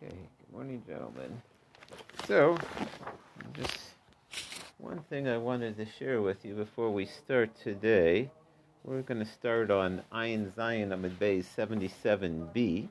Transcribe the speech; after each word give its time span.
Okay, 0.00 0.14
good 0.14 0.54
morning, 0.54 0.80
gentlemen. 0.86 1.42
So, 2.28 2.56
just 3.54 3.78
one 4.76 5.00
thing 5.10 5.26
I 5.26 5.38
wanted 5.38 5.76
to 5.76 5.86
share 5.98 6.22
with 6.22 6.44
you 6.44 6.54
before 6.54 6.90
we 6.90 7.04
start 7.04 7.50
today. 7.60 8.30
We're 8.84 9.02
going 9.02 9.18
to 9.18 9.26
start 9.26 9.72
on 9.72 10.02
Ayin 10.12 10.54
Zion 10.54 10.90
Amud 10.90 11.18
Bay 11.18 11.40
77b. 11.40 12.86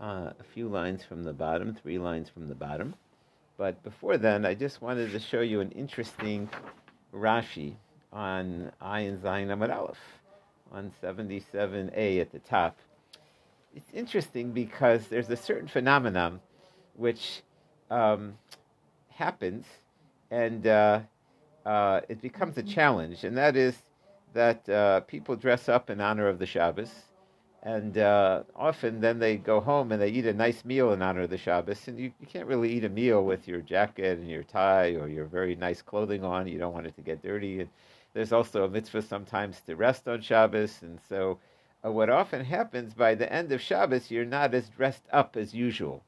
Uh, 0.00 0.04
a 0.04 0.44
few 0.52 0.66
lines 0.66 1.04
from 1.04 1.22
the 1.22 1.32
bottom, 1.32 1.76
three 1.80 1.98
lines 1.98 2.28
from 2.30 2.48
the 2.48 2.56
bottom. 2.56 2.96
But 3.56 3.80
before 3.84 4.18
then, 4.18 4.44
I 4.44 4.54
just 4.54 4.82
wanted 4.82 5.12
to 5.12 5.20
show 5.20 5.40
you 5.40 5.60
an 5.60 5.70
interesting 5.70 6.48
Rashi 7.14 7.74
on 8.12 8.72
Ayin 8.82 9.22
Zion 9.22 9.50
Amud 9.50 9.72
Aleph 9.72 9.98
on 10.72 10.90
77a 11.00 12.20
at 12.20 12.32
the 12.32 12.40
top 12.40 12.76
it's 13.76 13.92
interesting 13.92 14.52
because 14.52 15.06
there's 15.08 15.28
a 15.28 15.36
certain 15.36 15.68
phenomenon 15.68 16.40
which 16.94 17.42
um, 17.90 18.38
happens 19.10 19.66
and 20.30 20.66
uh, 20.66 21.00
uh, 21.66 22.00
it 22.08 22.22
becomes 22.22 22.56
a 22.56 22.62
challenge, 22.62 23.22
and 23.24 23.36
that 23.36 23.54
is 23.54 23.76
that 24.32 24.68
uh, 24.68 25.00
people 25.00 25.36
dress 25.36 25.68
up 25.68 25.90
in 25.90 26.00
honor 26.00 26.26
of 26.26 26.38
the 26.38 26.46
Shabbos, 26.46 26.90
and 27.62 27.98
uh, 27.98 28.42
often 28.54 29.00
then 29.00 29.18
they 29.18 29.36
go 29.36 29.60
home 29.60 29.92
and 29.92 30.00
they 30.00 30.08
eat 30.08 30.26
a 30.26 30.32
nice 30.32 30.64
meal 30.64 30.92
in 30.92 31.02
honor 31.02 31.22
of 31.22 31.30
the 31.30 31.38
Shabbos, 31.38 31.86
and 31.86 31.98
you, 31.98 32.12
you 32.20 32.26
can't 32.26 32.46
really 32.46 32.72
eat 32.72 32.84
a 32.84 32.88
meal 32.88 33.24
with 33.24 33.46
your 33.46 33.60
jacket 33.60 34.18
and 34.18 34.28
your 34.28 34.42
tie 34.42 34.94
or 34.94 35.06
your 35.08 35.26
very 35.26 35.54
nice 35.54 35.82
clothing 35.82 36.24
on. 36.24 36.48
You 36.48 36.58
don't 36.58 36.74
want 36.74 36.86
it 36.86 36.96
to 36.96 37.02
get 37.02 37.22
dirty. 37.22 37.60
And 37.60 37.68
there's 38.14 38.32
also 38.32 38.64
a 38.64 38.68
mitzvah 38.68 39.02
sometimes 39.02 39.60
to 39.66 39.76
rest 39.76 40.08
on 40.08 40.22
Shabbos, 40.22 40.78
and 40.82 40.98
so 41.08 41.38
uh, 41.84 41.90
what 41.90 42.10
often 42.10 42.44
happens 42.44 42.94
by 42.94 43.14
the 43.14 43.32
end 43.32 43.52
of 43.52 43.60
Shabbos, 43.60 44.10
you're 44.10 44.24
not 44.24 44.54
as 44.54 44.68
dressed 44.68 45.04
up 45.12 45.36
as 45.36 45.54
usual. 45.54 46.02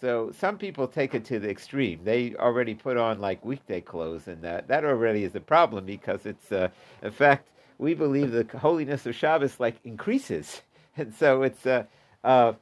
So 0.00 0.32
some 0.36 0.58
people 0.58 0.88
take 0.88 1.14
it 1.14 1.24
to 1.26 1.38
the 1.38 1.48
extreme. 1.48 2.00
They 2.02 2.34
already 2.34 2.74
put 2.74 2.96
on 2.96 3.20
like 3.20 3.44
weekday 3.44 3.80
clothes, 3.80 4.26
and 4.26 4.42
that 4.42 4.66
that 4.66 4.84
already 4.84 5.22
is 5.22 5.36
a 5.36 5.40
problem 5.40 5.86
because 5.86 6.26
it's, 6.26 6.50
uh, 6.50 6.68
in 7.02 7.12
fact, 7.12 7.48
we 7.78 7.94
believe 7.94 8.32
the 8.32 8.46
holiness 8.58 9.06
of 9.06 9.14
Shabbos 9.14 9.60
like 9.60 9.76
increases, 9.84 10.62
and 10.96 11.14
so 11.14 11.42
it's. 11.42 11.64
Uh, 11.64 11.84
uh, 12.24 12.54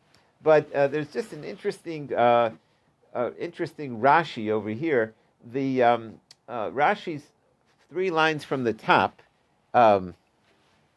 but 0.42 0.72
uh, 0.72 0.88
there's 0.88 1.12
just 1.12 1.32
an 1.32 1.44
interesting, 1.44 2.14
uh, 2.14 2.50
uh, 3.14 3.30
interesting 3.38 4.00
Rashi 4.00 4.50
over 4.50 4.70
here. 4.70 5.14
The 5.52 5.82
um, 5.82 6.20
Rashi's 6.48 7.24
three 7.90 8.10
lines 8.10 8.44
from 8.44 8.64
the 8.64 8.72
top. 8.72 9.22
Um, 9.74 10.14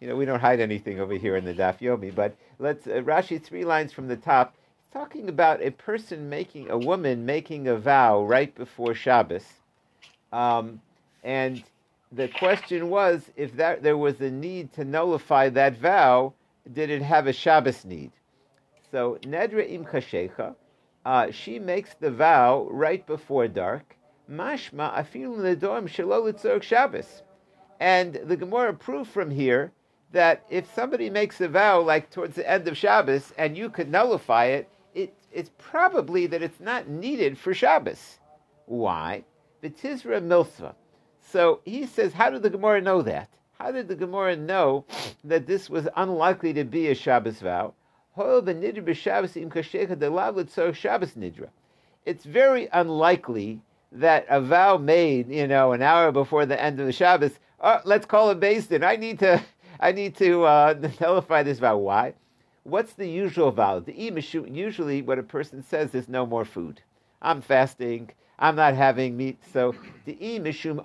you 0.03 0.09
know, 0.09 0.17
we 0.17 0.25
don't 0.25 0.41
hide 0.41 0.59
anything 0.59 0.99
over 0.99 1.13
here 1.13 1.37
in 1.37 1.45
the 1.45 1.53
Daf 1.53 1.79
Yomi, 1.79 2.13
but 2.13 2.35
let's, 2.59 2.87
uh, 2.87 3.01
Rashi, 3.05 3.41
three 3.41 3.63
lines 3.63 3.93
from 3.93 4.09
the 4.09 4.17
top, 4.17 4.53
talking 4.91 5.29
about 5.29 5.63
a 5.63 5.71
person 5.71 6.27
making, 6.27 6.69
a 6.69 6.77
woman 6.77 7.25
making 7.25 7.69
a 7.69 7.77
vow 7.77 8.21
right 8.21 8.53
before 8.53 8.93
Shabbos. 8.93 9.45
Um, 10.33 10.81
and 11.23 11.63
the 12.11 12.27
question 12.27 12.89
was 12.89 13.31
if 13.37 13.55
that 13.55 13.81
there 13.81 13.95
was 13.95 14.19
a 14.19 14.29
need 14.29 14.73
to 14.73 14.83
nullify 14.83 15.47
that 15.47 15.77
vow, 15.77 16.33
did 16.73 16.89
it 16.89 17.01
have 17.01 17.27
a 17.27 17.31
Shabbos 17.31 17.85
need? 17.85 18.11
So, 18.91 19.19
Nedra 19.21 19.65
im 19.71 19.85
Kashecha, 19.85 20.53
uh, 21.05 21.31
she 21.31 21.59
makes 21.59 21.93
the 21.93 22.11
vow 22.11 22.67
right 22.69 23.07
before 23.07 23.47
dark. 23.47 23.95
Mashma 24.29 24.93
afilu 24.97 25.37
nedorm 25.37 25.87
shelo 25.87 26.61
Shabbos. 26.61 27.23
And 27.79 28.15
the 28.15 28.35
Gemara 28.35 28.73
proved 28.73 29.09
from 29.09 29.31
here 29.31 29.71
that 30.13 30.45
if 30.49 30.73
somebody 30.73 31.09
makes 31.09 31.41
a 31.41 31.49
vow 31.49 31.81
like 31.81 32.09
towards 32.09 32.35
the 32.35 32.49
end 32.49 32.67
of 32.67 32.77
Shabbos 32.77 33.33
and 33.37 33.57
you 33.57 33.69
could 33.69 33.91
nullify 33.91 34.45
it, 34.45 34.69
it 34.93 35.13
it's 35.31 35.49
probably 35.57 36.27
that 36.27 36.41
it's 36.41 36.59
not 36.59 36.87
needed 36.87 37.37
for 37.37 37.53
Shabbos. 37.53 38.19
Why? 38.67 39.25
The 39.61 39.69
Milsva. 39.69 40.75
So 41.19 41.61
he 41.65 41.85
says, 41.85 42.13
how 42.13 42.29
did 42.29 42.43
the 42.43 42.49
Gemara 42.49 42.79
know 42.81 43.01
that? 43.01 43.27
How 43.59 43.71
did 43.71 43.87
the 43.87 43.95
Gemara 43.95 44.35
know 44.35 44.85
that 45.23 45.47
this 45.47 45.69
was 45.69 45.87
unlikely 45.95 46.53
to 46.53 46.63
be 46.63 46.89
a 46.89 46.95
Shabbos 46.95 47.39
vow? 47.39 47.73
It's 52.05 52.25
very 52.25 52.67
unlikely 52.71 53.61
that 53.91 54.25
a 54.29 54.41
vow 54.41 54.77
made, 54.77 55.29
you 55.29 55.47
know, 55.47 55.71
an 55.71 55.81
hour 55.81 56.11
before 56.11 56.45
the 56.45 56.61
end 56.61 56.79
of 56.79 56.85
the 56.85 56.91
Shabbos, 56.91 57.39
oh, 57.59 57.79
let's 57.85 58.05
call 58.05 58.29
it 58.29 58.39
based 58.39 58.71
in. 58.71 58.83
I 58.83 58.97
need 58.97 59.19
to 59.19 59.41
I 59.83 59.91
need 59.91 60.15
to 60.15 60.45
uh, 60.45 60.89
nullify 61.01 61.43
this 61.43 61.59
vow. 61.59 61.75
Why? 61.75 62.13
What's 62.63 62.93
the 62.93 63.09
usual 63.09 63.51
vow? 63.51 63.81
The 63.81 63.91
usually 63.93 65.01
what 65.01 65.19
a 65.19 65.23
person 65.23 65.61
says 65.61 65.93
is 65.93 66.07
no 66.07 66.25
more 66.25 66.45
food. 66.45 66.81
I'm 67.21 67.41
fasting. 67.41 68.11
I'm 68.39 68.55
not 68.55 68.75
having 68.75 69.17
meat. 69.17 69.39
So 69.51 69.75
the 70.05 70.15
e 70.25 70.39
mishum 70.39 70.79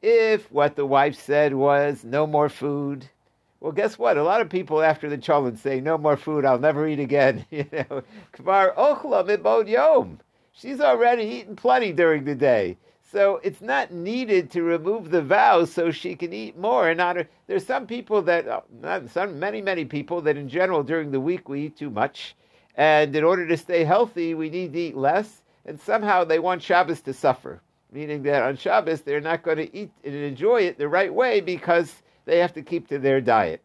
If 0.00 0.52
what 0.52 0.76
the 0.76 0.86
wife 0.86 1.16
said 1.16 1.54
was 1.54 2.04
no 2.04 2.24
more 2.24 2.48
food, 2.48 3.10
well, 3.58 3.72
guess 3.72 3.98
what? 3.98 4.16
A 4.16 4.22
lot 4.22 4.40
of 4.40 4.48
people 4.48 4.80
after 4.80 5.10
the 5.10 5.18
cholent 5.18 5.58
say 5.58 5.80
no 5.80 5.98
more 5.98 6.16
food. 6.16 6.44
I'll 6.44 6.60
never 6.60 6.86
eat 6.86 7.00
again. 7.00 7.44
You 7.50 7.66
know, 7.72 8.02
kvar 8.32 8.76
ochla 8.76 9.68
yom. 9.68 10.20
She's 10.52 10.80
already 10.80 11.24
eaten 11.24 11.56
plenty 11.56 11.92
during 11.92 12.22
the 12.22 12.36
day. 12.36 12.76
So 13.12 13.40
it's 13.44 13.60
not 13.60 13.92
needed 13.92 14.50
to 14.52 14.62
remove 14.62 15.10
the 15.10 15.22
vow 15.22 15.64
so 15.64 15.92
she 15.92 16.16
can 16.16 16.32
eat 16.32 16.58
more. 16.58 16.88
And 16.88 16.98
not, 16.98 17.16
there's 17.46 17.64
some 17.64 17.86
people 17.86 18.20
that, 18.22 18.48
uh, 18.48 18.62
not 18.80 19.08
some, 19.10 19.38
many, 19.38 19.62
many 19.62 19.84
people 19.84 20.20
that 20.22 20.36
in 20.36 20.48
general 20.48 20.82
during 20.82 21.12
the 21.12 21.20
week 21.20 21.48
we 21.48 21.66
eat 21.66 21.76
too 21.76 21.90
much. 21.90 22.34
And 22.74 23.14
in 23.14 23.22
order 23.22 23.46
to 23.46 23.56
stay 23.56 23.84
healthy, 23.84 24.34
we 24.34 24.50
need 24.50 24.72
to 24.72 24.78
eat 24.78 24.96
less. 24.96 25.42
And 25.64 25.80
somehow 25.80 26.24
they 26.24 26.40
want 26.40 26.62
Shabbos 26.62 27.00
to 27.02 27.12
suffer, 27.12 27.62
meaning 27.92 28.22
that 28.24 28.42
on 28.42 28.56
Shabbos 28.56 29.02
they're 29.02 29.20
not 29.20 29.42
going 29.44 29.58
to 29.58 29.76
eat 29.76 29.90
and 30.04 30.14
enjoy 30.14 30.62
it 30.62 30.76
the 30.76 30.88
right 30.88 31.12
way 31.12 31.40
because 31.40 32.02
they 32.24 32.38
have 32.38 32.54
to 32.54 32.62
keep 32.62 32.88
to 32.88 32.98
their 32.98 33.20
diet. 33.20 33.62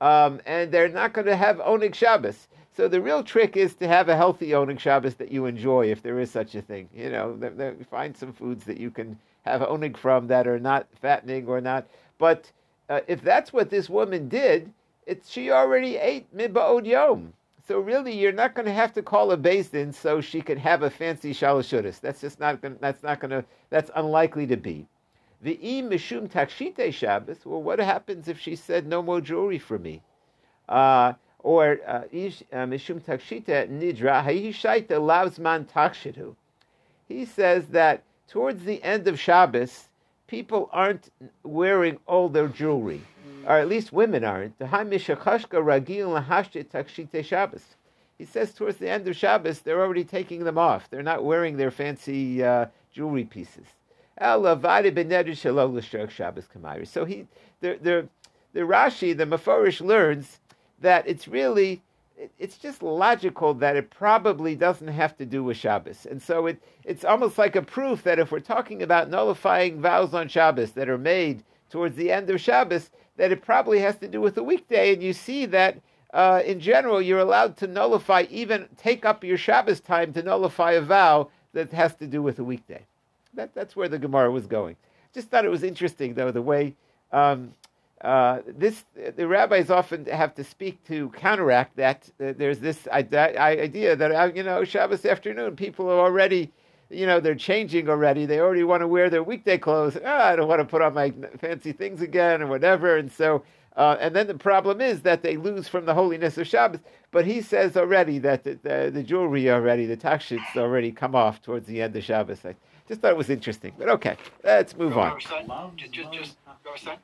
Um, 0.00 0.40
and 0.46 0.72
they're 0.72 0.88
not 0.88 1.12
going 1.12 1.26
to 1.26 1.36
have 1.36 1.58
Oneg 1.58 1.94
Shabbos. 1.94 2.48
So 2.76 2.88
the 2.88 3.00
real 3.00 3.22
trick 3.22 3.56
is 3.56 3.74
to 3.76 3.88
have 3.88 4.08
a 4.08 4.16
healthy 4.16 4.50
Oneg 4.50 4.78
Shabbos 4.78 5.14
that 5.16 5.32
you 5.32 5.46
enjoy, 5.46 5.90
if 5.90 6.02
there 6.02 6.20
is 6.20 6.30
such 6.30 6.54
a 6.54 6.62
thing. 6.62 6.88
You 6.94 7.10
know, 7.10 7.36
th- 7.36 7.56
th- 7.56 7.86
find 7.90 8.16
some 8.16 8.32
foods 8.32 8.64
that 8.64 8.78
you 8.78 8.90
can 8.90 9.18
have 9.42 9.60
Oneg 9.60 9.96
from 9.96 10.28
that 10.28 10.46
are 10.46 10.60
not 10.60 10.86
fattening 11.00 11.48
or 11.48 11.60
not. 11.60 11.86
But 12.18 12.50
uh, 12.88 13.00
if 13.08 13.22
that's 13.22 13.52
what 13.52 13.70
this 13.70 13.90
woman 13.90 14.28
did, 14.28 14.72
it's 15.06 15.30
she 15.30 15.50
already 15.50 15.96
ate 15.96 16.34
miba'od 16.36 16.86
yom. 16.86 17.32
So 17.66 17.80
really, 17.80 18.12
you're 18.18 18.32
not 18.32 18.54
going 18.54 18.66
to 18.66 18.72
have 18.72 18.92
to 18.94 19.02
call 19.02 19.32
a 19.32 19.36
beis 19.36 19.70
din 19.70 19.92
so 19.92 20.20
she 20.20 20.40
could 20.40 20.58
have 20.58 20.82
a 20.82 20.90
fancy 20.90 21.32
shalashudas. 21.32 22.00
That's 22.00 22.20
just 22.20 22.40
not. 22.40 22.60
Gonna, 22.60 22.76
that's 22.80 23.02
not 23.02 23.20
going 23.20 23.30
to. 23.30 23.44
That's 23.70 23.90
unlikely 23.94 24.46
to 24.48 24.56
be. 24.56 24.86
The 25.42 25.56
mishum 25.56 26.28
takshite 26.28 26.92
Shabbos. 26.92 27.38
Well, 27.44 27.62
what 27.62 27.78
happens 27.78 28.28
if 28.28 28.38
she 28.38 28.56
said 28.56 28.86
no 28.86 29.02
more 29.02 29.20
jewelry 29.20 29.58
for 29.58 29.78
me? 29.78 30.02
Uh, 30.68 31.14
or 31.42 31.78
uh, 31.86 31.92
uh, 31.92 32.66
mishum 32.66 33.00
takshita 33.00 33.68
nidra 33.68 34.24
hayishaita 34.24 34.88
lavzman 34.88 35.64
takshitu. 35.66 36.34
He 37.08 37.24
says 37.24 37.66
that 37.68 38.02
towards 38.28 38.64
the 38.64 38.82
end 38.82 39.08
of 39.08 39.18
Shabbos, 39.18 39.88
people 40.26 40.68
aren't 40.72 41.10
wearing 41.42 41.98
all 42.06 42.28
their 42.28 42.48
jewelry, 42.48 43.02
or 43.46 43.58
at 43.58 43.68
least 43.68 43.92
women 43.92 44.24
aren't. 44.24 44.54
He 48.18 48.26
says 48.26 48.52
towards 48.52 48.76
the 48.76 48.88
end 48.88 49.08
of 49.08 49.16
Shabbos, 49.16 49.60
they're 49.60 49.80
already 49.80 50.04
taking 50.04 50.44
them 50.44 50.58
off. 50.58 50.88
They're 50.90 51.02
not 51.02 51.24
wearing 51.24 51.56
their 51.56 51.70
fancy 51.70 52.44
uh, 52.44 52.66
jewelry 52.92 53.24
pieces. 53.24 53.66
So 54.20 54.36
he, 57.06 57.26
the, 57.60 57.78
the, 57.80 58.08
the 58.52 58.60
Rashi, 58.60 59.16
the 59.16 59.24
Meforish 59.24 59.80
learns 59.80 60.38
that 60.80 61.06
it's 61.06 61.28
really 61.28 61.82
it's 62.38 62.58
just 62.58 62.82
logical 62.82 63.54
that 63.54 63.76
it 63.76 63.90
probably 63.90 64.54
doesn't 64.54 64.88
have 64.88 65.16
to 65.16 65.24
do 65.24 65.42
with 65.42 65.56
Shabbos. 65.56 66.06
And 66.06 66.20
so 66.20 66.46
it, 66.46 66.62
it's 66.84 67.04
almost 67.04 67.38
like 67.38 67.56
a 67.56 67.62
proof 67.62 68.02
that 68.02 68.18
if 68.18 68.30
we're 68.30 68.40
talking 68.40 68.82
about 68.82 69.08
nullifying 69.08 69.80
vows 69.80 70.12
on 70.12 70.28
Shabbos 70.28 70.72
that 70.72 70.88
are 70.88 70.98
made 70.98 71.42
towards 71.70 71.96
the 71.96 72.12
end 72.12 72.28
of 72.28 72.40
Shabbos, 72.40 72.90
that 73.16 73.32
it 73.32 73.42
probably 73.42 73.78
has 73.80 73.96
to 73.98 74.08
do 74.08 74.20
with 74.20 74.36
a 74.36 74.42
weekday. 74.42 74.92
And 74.92 75.02
you 75.02 75.12
see 75.12 75.46
that 75.46 75.78
uh, 76.12 76.42
in 76.44 76.60
general, 76.60 77.00
you're 77.00 77.20
allowed 77.20 77.56
to 77.58 77.66
nullify, 77.66 78.26
even 78.30 78.68
take 78.76 79.04
up 79.04 79.24
your 79.24 79.38
Shabbos 79.38 79.80
time 79.80 80.12
to 80.12 80.22
nullify 80.22 80.72
a 80.72 80.82
vow 80.82 81.30
that 81.52 81.72
has 81.72 81.94
to 81.96 82.06
do 82.06 82.22
with 82.22 82.38
a 82.38 82.44
weekday. 82.44 82.84
That, 83.34 83.54
that's 83.54 83.76
where 83.76 83.88
the 83.88 83.98
Gemara 83.98 84.30
was 84.30 84.46
going. 84.46 84.76
Just 85.14 85.28
thought 85.28 85.44
it 85.44 85.50
was 85.50 85.62
interesting, 85.62 86.14
though, 86.14 86.30
the 86.30 86.42
way 86.42 86.74
um, 87.12 87.54
uh, 88.00 88.40
this 88.46 88.84
the 89.16 89.26
rabbis 89.26 89.70
often 89.70 90.06
have 90.06 90.34
to 90.34 90.44
speak 90.44 90.82
to 90.84 91.10
counteract 91.10 91.76
that. 91.76 92.08
Uh, 92.20 92.32
there's 92.36 92.58
this 92.58 92.88
idea 92.88 93.96
that 93.96 94.12
uh, 94.12 94.30
you 94.34 94.42
know 94.42 94.64
Shabbos 94.64 95.04
afternoon 95.04 95.56
people 95.56 95.88
are 95.90 96.00
already, 96.00 96.50
you 96.88 97.06
know, 97.06 97.20
they're 97.20 97.34
changing 97.34 97.88
already. 97.88 98.26
They 98.26 98.40
already 98.40 98.64
want 98.64 98.80
to 98.82 98.88
wear 98.88 99.10
their 99.10 99.22
weekday 99.22 99.58
clothes. 99.58 99.96
Oh, 100.02 100.06
I 100.06 100.36
don't 100.36 100.48
want 100.48 100.60
to 100.60 100.64
put 100.64 100.82
on 100.82 100.94
my 100.94 101.12
fancy 101.38 101.72
things 101.72 102.00
again 102.00 102.42
or 102.42 102.46
whatever. 102.46 102.96
And 102.96 103.10
so 103.12 103.42
Uh, 103.76 103.96
and 104.00 104.14
then 104.16 104.26
the 104.26 104.34
problem 104.34 104.80
is 104.80 105.02
that 105.02 105.22
they 105.22 105.36
lose 105.36 105.68
from 105.68 105.86
the 105.86 105.94
holiness 105.94 106.36
of 106.38 106.46
Shabbos. 106.46 106.80
But 107.12 107.24
he 107.24 107.40
says 107.40 107.76
already 107.76 108.18
that 108.18 108.42
the, 108.42 108.58
the, 108.62 108.90
the 108.92 109.02
jewelry 109.02 109.48
already, 109.48 109.86
the 109.86 109.96
takshits 109.96 110.56
already 110.56 110.90
come 110.92 111.14
off 111.14 111.40
towards 111.40 111.66
the 111.66 111.80
end 111.80 111.96
of 111.96 112.02
Shabbos. 112.02 112.44
I 112.44 112.56
just 112.88 113.00
thought 113.00 113.12
it 113.12 113.16
was 113.16 113.30
interesting. 113.30 113.72
But 113.78 113.88
okay, 113.88 114.16
let's 114.42 114.76
move 114.76 114.98
on. 114.98 115.18
Just, 115.76 115.92
just, 115.92 116.12
just, 116.12 116.36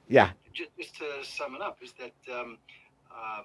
yeah. 0.08 0.30
Just, 0.56 0.70
just, 0.78 0.96
to 0.96 1.04
sum 1.22 1.54
it 1.54 1.60
up, 1.60 1.78
is 1.82 1.92
that 2.00 2.34
um, 2.34 2.56
um, 3.10 3.44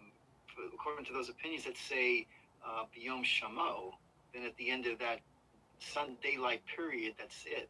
according 0.73 1.05
to 1.05 1.13
those 1.13 1.29
opinions 1.29 1.65
that 1.65 1.77
say 1.77 2.25
uh, 2.65 2.83
Shamo, 2.95 3.91
then 4.33 4.45
at 4.45 4.55
the 4.57 4.69
end 4.69 4.85
of 4.85 4.97
that 4.99 5.19
sun 5.79 6.15
daylight 6.23 6.61
period, 6.73 7.13
that's 7.17 7.43
it. 7.45 7.69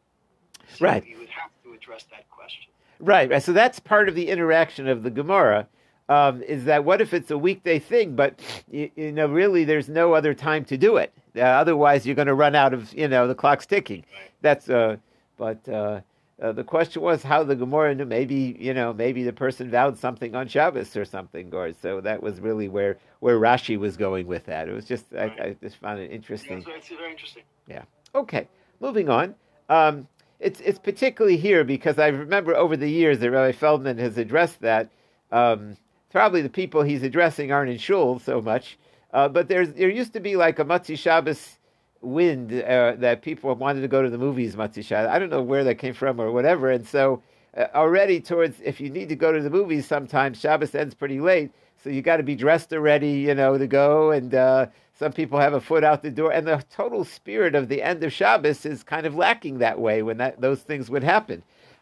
So 0.77 0.85
right. 0.85 1.05
You 1.05 1.17
would 1.17 1.29
have 1.29 1.49
to 1.63 1.73
address 1.73 2.03
that 2.11 2.29
question. 2.29 2.71
Right, 2.99 3.29
right. 3.29 3.41
So 3.41 3.51
that's 3.51 3.79
part 3.79 4.09
of 4.09 4.15
the 4.15 4.27
interaction 4.27 4.87
of 4.87 5.01
the 5.03 5.09
Gemara. 5.09 5.67
Um, 6.09 6.43
is 6.43 6.65
that 6.65 6.83
what 6.83 6.99
if 6.99 7.13
it's 7.13 7.31
a 7.31 7.37
weekday 7.37 7.79
thing, 7.79 8.15
but 8.15 8.39
you, 8.69 8.91
you 8.95 9.11
know, 9.13 9.27
really, 9.27 9.63
there's 9.63 9.87
no 9.87 10.13
other 10.13 10.33
time 10.33 10.65
to 10.65 10.77
do 10.77 10.97
it. 10.97 11.13
Uh, 11.35 11.41
otherwise, 11.41 12.05
you're 12.05 12.15
going 12.15 12.27
to 12.27 12.33
run 12.33 12.53
out 12.53 12.73
of, 12.73 12.93
you 12.93 13.07
know, 13.07 13.27
the 13.27 13.35
clock's 13.35 13.65
ticking. 13.65 14.03
Right. 14.13 14.31
That's, 14.41 14.69
uh, 14.69 14.97
but 15.37 15.67
uh, 15.69 16.01
uh, 16.41 16.51
the 16.51 16.63
question 16.63 17.03
was 17.03 17.21
how 17.21 17.43
the 17.43 17.55
Gemara 17.55 17.93
knew. 17.93 18.05
Maybe, 18.05 18.57
you 18.59 18.73
know, 18.73 18.93
maybe 18.93 19.23
the 19.23 19.33
person 19.33 19.69
vowed 19.69 19.97
something 19.97 20.35
on 20.35 20.47
Shabbos 20.47 20.95
or 20.97 21.05
something, 21.05 21.53
or 21.53 21.71
so 21.73 22.01
that 22.01 22.23
was 22.23 22.39
really 22.39 22.67
where 22.67 22.97
where 23.19 23.39
Rashi 23.39 23.77
was 23.77 23.95
going 23.95 24.25
with 24.25 24.45
that. 24.45 24.67
It 24.67 24.73
was 24.73 24.85
just, 24.85 25.05
right. 25.11 25.39
I, 25.39 25.43
I, 25.43 25.55
just 25.61 25.77
found 25.77 25.99
it 25.99 26.11
interesting. 26.11 26.63
Yeah, 26.67 26.73
it's 26.75 26.89
very 26.89 27.11
interesting. 27.11 27.43
Yeah. 27.67 27.83
Okay. 28.15 28.47
Moving 28.79 29.09
on. 29.09 29.35
Um, 29.69 30.07
it's 30.39 30.59
it's 30.61 30.79
particularly 30.79 31.37
here 31.37 31.63
because 31.63 31.99
I 31.99 32.07
remember 32.07 32.55
over 32.55 32.75
the 32.75 32.89
years 32.89 33.19
that 33.19 33.29
Rabbi 33.29 33.51
Feldman 33.51 33.99
has 33.99 34.17
addressed 34.17 34.61
that. 34.61 34.89
Um, 35.31 35.77
probably 36.09 36.41
the 36.41 36.49
people 36.49 36.81
he's 36.81 37.03
addressing 37.03 37.51
aren't 37.51 37.71
in 37.71 37.77
shul 37.77 38.19
so 38.19 38.41
much, 38.41 38.79
uh, 39.13 39.29
but 39.29 39.47
there's 39.47 39.73
there 39.73 39.89
used 39.89 40.13
to 40.13 40.19
be 40.19 40.35
like 40.35 40.57
a 40.57 40.65
Matzi 40.65 40.97
Shabbos 40.97 41.59
wind 42.01 42.51
uh, 42.53 42.95
that 42.97 43.21
people 43.21 43.53
wanted 43.55 43.81
to 43.81 43.87
go 43.87 44.01
to 44.01 44.09
the 44.09 44.17
movies 44.17 44.55
Matzi 44.55 44.83
Shabbos. 44.83 45.11
I 45.11 45.19
don't 45.19 45.29
know 45.29 45.41
where 45.41 45.63
that 45.63 45.75
came 45.75 45.93
from 45.93 46.19
or 46.19 46.31
whatever, 46.31 46.71
and 46.71 46.87
so 46.87 47.21
uh, 47.55 47.67
already 47.75 48.19
towards 48.19 48.59
if 48.63 48.81
you 48.81 48.89
need 48.89 49.09
to 49.09 49.15
go 49.15 49.31
to 49.31 49.41
the 49.41 49.49
movies, 49.49 49.85
sometimes 49.85 50.39
Shabbos 50.39 50.73
ends 50.75 50.93
pretty 50.95 51.19
late, 51.19 51.51
so 51.83 51.89
you 51.89 52.01
got 52.01 52.17
to 52.17 52.23
be 52.23 52.35
dressed 52.35 52.73
already, 52.73 53.11
you 53.11 53.35
know, 53.35 53.57
to 53.57 53.67
go 53.67 54.11
and. 54.11 54.33
Uh, 54.33 54.67
some 55.01 55.13
people 55.13 55.39
have 55.39 55.53
a 55.53 55.59
foot 55.59 55.83
out 55.83 56.03
the 56.03 56.11
door, 56.11 56.31
and 56.31 56.45
the 56.45 56.63
total 56.69 57.03
spirit 57.03 57.55
of 57.55 57.69
the 57.69 57.81
end 57.81 58.03
of 58.03 58.13
Shabbos 58.13 58.67
is 58.67 58.83
kind 58.83 59.07
of 59.07 59.15
lacking 59.15 59.57
that 59.57 59.79
way 59.79 60.03
when 60.03 60.17
that 60.17 60.39
those 60.39 60.61
things 60.61 60.91
would 60.91 61.03
happen. 61.03 61.41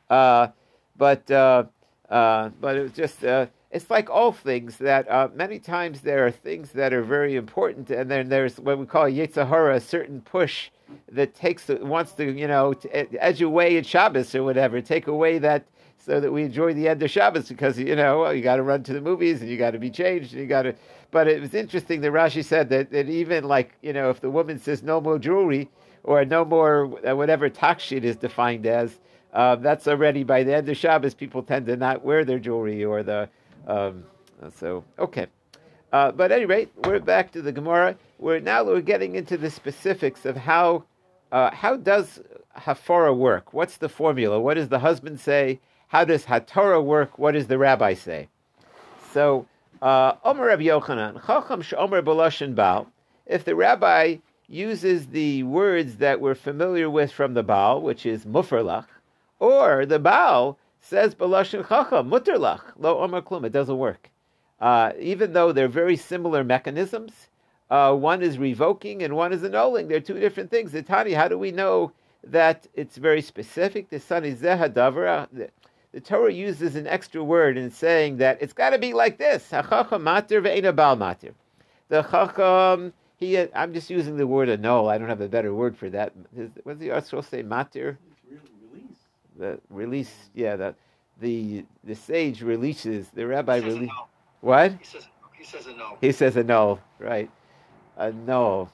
Uh, 0.10 0.48
but 0.96 1.30
uh, 1.30 1.66
uh, 2.10 2.48
but 2.62 2.78
it 2.78 2.82
was 2.82 2.92
just 2.94 3.24
it's 3.72 3.90
like 3.90 4.10
all 4.10 4.32
things 4.32 4.78
that 4.78 5.10
uh, 5.10 5.30
many 5.34 5.60
times 5.60 6.02
there 6.02 6.26
are 6.26 6.32
things 6.32 6.72
that 6.72 6.94
are 6.94 7.04
very 7.04 7.36
important, 7.36 7.90
and 7.90 8.10
then 8.10 8.30
there's 8.30 8.60
what 8.60 8.78
we 8.78 8.86
call 8.86 9.06
Yetzer 9.06 9.48
Hara, 9.48 9.76
a 9.76 9.80
certain 9.80 10.22
push 10.22 10.70
that 11.12 11.36
takes 11.36 11.68
wants 11.68 12.14
to 12.14 12.32
you 12.32 12.48
know 12.48 12.74
edge 12.92 13.42
away 13.42 13.78
in 13.78 13.84
Shabbos 13.84 14.34
or 14.34 14.44
whatever, 14.44 14.82
take 14.82 15.08
away 15.08 15.40
that 15.40 15.66
so 15.98 16.20
that 16.20 16.32
we 16.32 16.44
enjoy 16.44 16.74
the 16.74 16.88
end 16.88 17.04
of 17.04 17.12
Shabbos 17.12 17.50
because 17.50 17.78
you 17.78 17.96
know 17.96 18.22
well, 18.22 18.34
you 18.34 18.42
got 18.42 18.56
to 18.56 18.64
run 18.64 18.84
to 18.84 18.94
the 18.94 19.02
movies 19.02 19.42
and 19.42 19.50
you 19.50 19.58
got 19.58 19.72
to 19.72 19.80
be 19.80 19.92
changed 19.92 20.34
and 20.34 20.42
you 20.42 20.48
got 20.48 20.64
to 20.64 20.74
but 21.12 21.28
it 21.28 21.42
was 21.42 21.54
interesting 21.54 22.02
that 22.02 22.12
Rashi 22.12 22.46
said 22.46 22.70
that, 22.70 22.92
that 22.92 23.10
even 23.10 23.44
like, 23.44 23.76
you 23.82 23.94
know, 23.94 24.10
if 24.10 24.22
the 24.22 24.30
woman 24.30 24.60
says 24.60 24.84
no 24.84 25.02
more 25.02 25.18
jewelry 25.18 25.70
or 26.04 26.24
no 26.24 26.46
more 26.46 27.00
uh, 27.08 27.16
whatever 27.16 27.50
takshit 27.50 28.04
is 28.04 28.16
defined 28.16 28.66
as, 28.66 29.00
uh, 29.34 29.56
that's 29.56 29.88
already 29.88 30.24
by 30.24 30.44
the 30.44 30.56
end 30.56 30.70
of 30.70 30.78
Shabbos, 30.78 31.14
people 31.14 31.42
tend 31.44 31.66
to 31.68 31.76
not 31.76 32.04
wear 32.04 32.26
their 32.26 32.40
jewelry 32.40 32.84
or 32.84 33.04
the. 33.04 33.30
Um, 33.68 34.04
so, 34.56 34.84
okay. 34.98 35.28
Uh, 35.92 36.12
but 36.12 36.32
at 36.32 36.38
any 36.38 36.46
rate, 36.46 36.72
we're 36.86 37.00
back 37.00 37.32
to 37.32 37.42
the 37.42 37.52
Gemara. 37.52 37.96
We're 38.20 38.40
now 38.40 38.64
we're 38.64 38.82
getting 38.82 39.16
into 39.16 39.38
the 39.38 39.50
specifics 39.50 40.26
of 40.26 40.36
how 40.36 40.84
uh, 41.32 41.52
how 41.52 41.78
does 41.78 42.22
hafara 42.58 43.16
work? 43.16 43.54
What's 43.54 43.78
the 43.78 43.90
formula? 43.90 44.40
What 44.40 44.56
does 44.56 44.70
the 44.70 44.80
husband 44.80 45.20
say? 45.20 45.60
How 45.88 46.06
does 46.06 46.26
hatara 46.26 46.84
work? 46.84 47.18
What 47.18 47.32
does 47.32 47.48
the 47.48 47.58
rabbi 47.58 47.96
say? 47.96 48.28
So 49.14 49.48
uh, 49.82 50.14
Omer 50.24 50.48
Rabbi 50.48 50.64
Yochanan, 50.64 51.26
Chacham 51.26 51.62
Shomer 51.62 52.04
Baloshin 52.04 52.54
Baal. 52.54 52.88
If 53.26 53.46
the 53.46 53.56
rabbi 53.56 54.18
uses 54.48 55.08
the 55.08 55.44
words 55.44 55.98
that 55.98 56.20
we're 56.20 56.36
familiar 56.36 56.90
with 56.90 57.12
from 57.12 57.34
the 57.34 57.44
Baal, 57.44 57.82
which 57.82 58.06
is 58.06 58.26
Mufarlach, 58.26 58.88
or 59.40 59.86
the 59.86 60.00
Baal 60.00 60.58
says 60.82 61.16
Baloshin 61.16 61.68
Chacham 61.68 62.10
Muterlach 62.10 62.62
Lo 62.78 63.00
Omer 63.00 63.22
Klum, 63.22 63.46
it 63.46 63.52
doesn't 63.52 63.78
work. 63.78 64.10
Uh, 64.60 64.92
even 65.00 65.34
though 65.34 65.52
they're 65.52 65.68
very 65.68 65.96
similar 65.96 66.44
mechanisms, 66.44 67.12
uh, 67.70 67.94
one 67.94 68.22
is 68.22 68.38
revoking 68.38 69.04
and 69.04 69.16
one 69.16 69.32
is 69.32 69.44
annulling. 69.44 69.88
They're 69.88 70.00
two 70.00 70.20
different 70.20 70.52
things. 70.52 70.72
The 70.72 70.82
Tani, 70.82 71.14
how 71.14 71.28
do 71.28 71.38
we 71.38 71.52
know 71.52 71.92
that 72.24 72.68
it's 72.74 72.98
very 72.98 73.22
specific? 73.22 73.90
The 73.90 74.00
son 74.00 74.26
is 74.26 74.42
Zehadavra 74.42 75.50
the 75.92 76.00
Torah 76.00 76.32
uses 76.32 76.76
an 76.76 76.86
extra 76.86 77.24
word 77.24 77.58
in 77.58 77.72
saying 77.72 78.18
that 78.18 78.42
it's 78.42 78.54
got 78.54 78.72
to 78.72 78.78
be 78.78 78.94
like 78.94 79.18
this: 79.18 79.50
hachacham 79.50 80.04
matir 80.04 80.42
ve'ena 80.42 80.74
matir. 80.74 81.34
The 81.88 82.04
chacham, 82.04 82.94
he, 83.18 83.40
I'm 83.54 83.74
just 83.74 83.90
using 83.90 84.18
the 84.18 84.28
word 84.28 84.50
annul. 84.50 84.88
I 84.88 84.98
don't 84.98 85.10
have 85.10 85.22
a 85.22 85.28
better 85.28 85.54
word 85.54 85.76
for 85.76 85.90
that. 85.90 86.14
What 86.64 86.74
does 86.74 86.80
the 86.80 86.92
article 86.92 87.24
say? 87.24 87.42
Matir. 87.44 87.98
The 89.40 89.60
release, 89.70 90.14
yeah. 90.36 90.56
The 90.58 90.76
the 91.20 91.66
the 91.84 91.96
sage 91.96 92.42
releases. 92.42 93.08
The 93.10 93.26
rabbi 93.26 93.58
releases. 93.58 93.88
No. 93.88 94.08
What? 94.42 94.74
He 94.74 94.86
says 94.86 95.08
he 95.38 95.46
says 95.46 95.68
a 95.68 95.74
no. 95.74 95.98
He 96.02 96.12
says 96.12 96.36
a 96.36 96.44
no, 96.44 96.80
right? 97.00 97.32
Annul. 97.98 98.70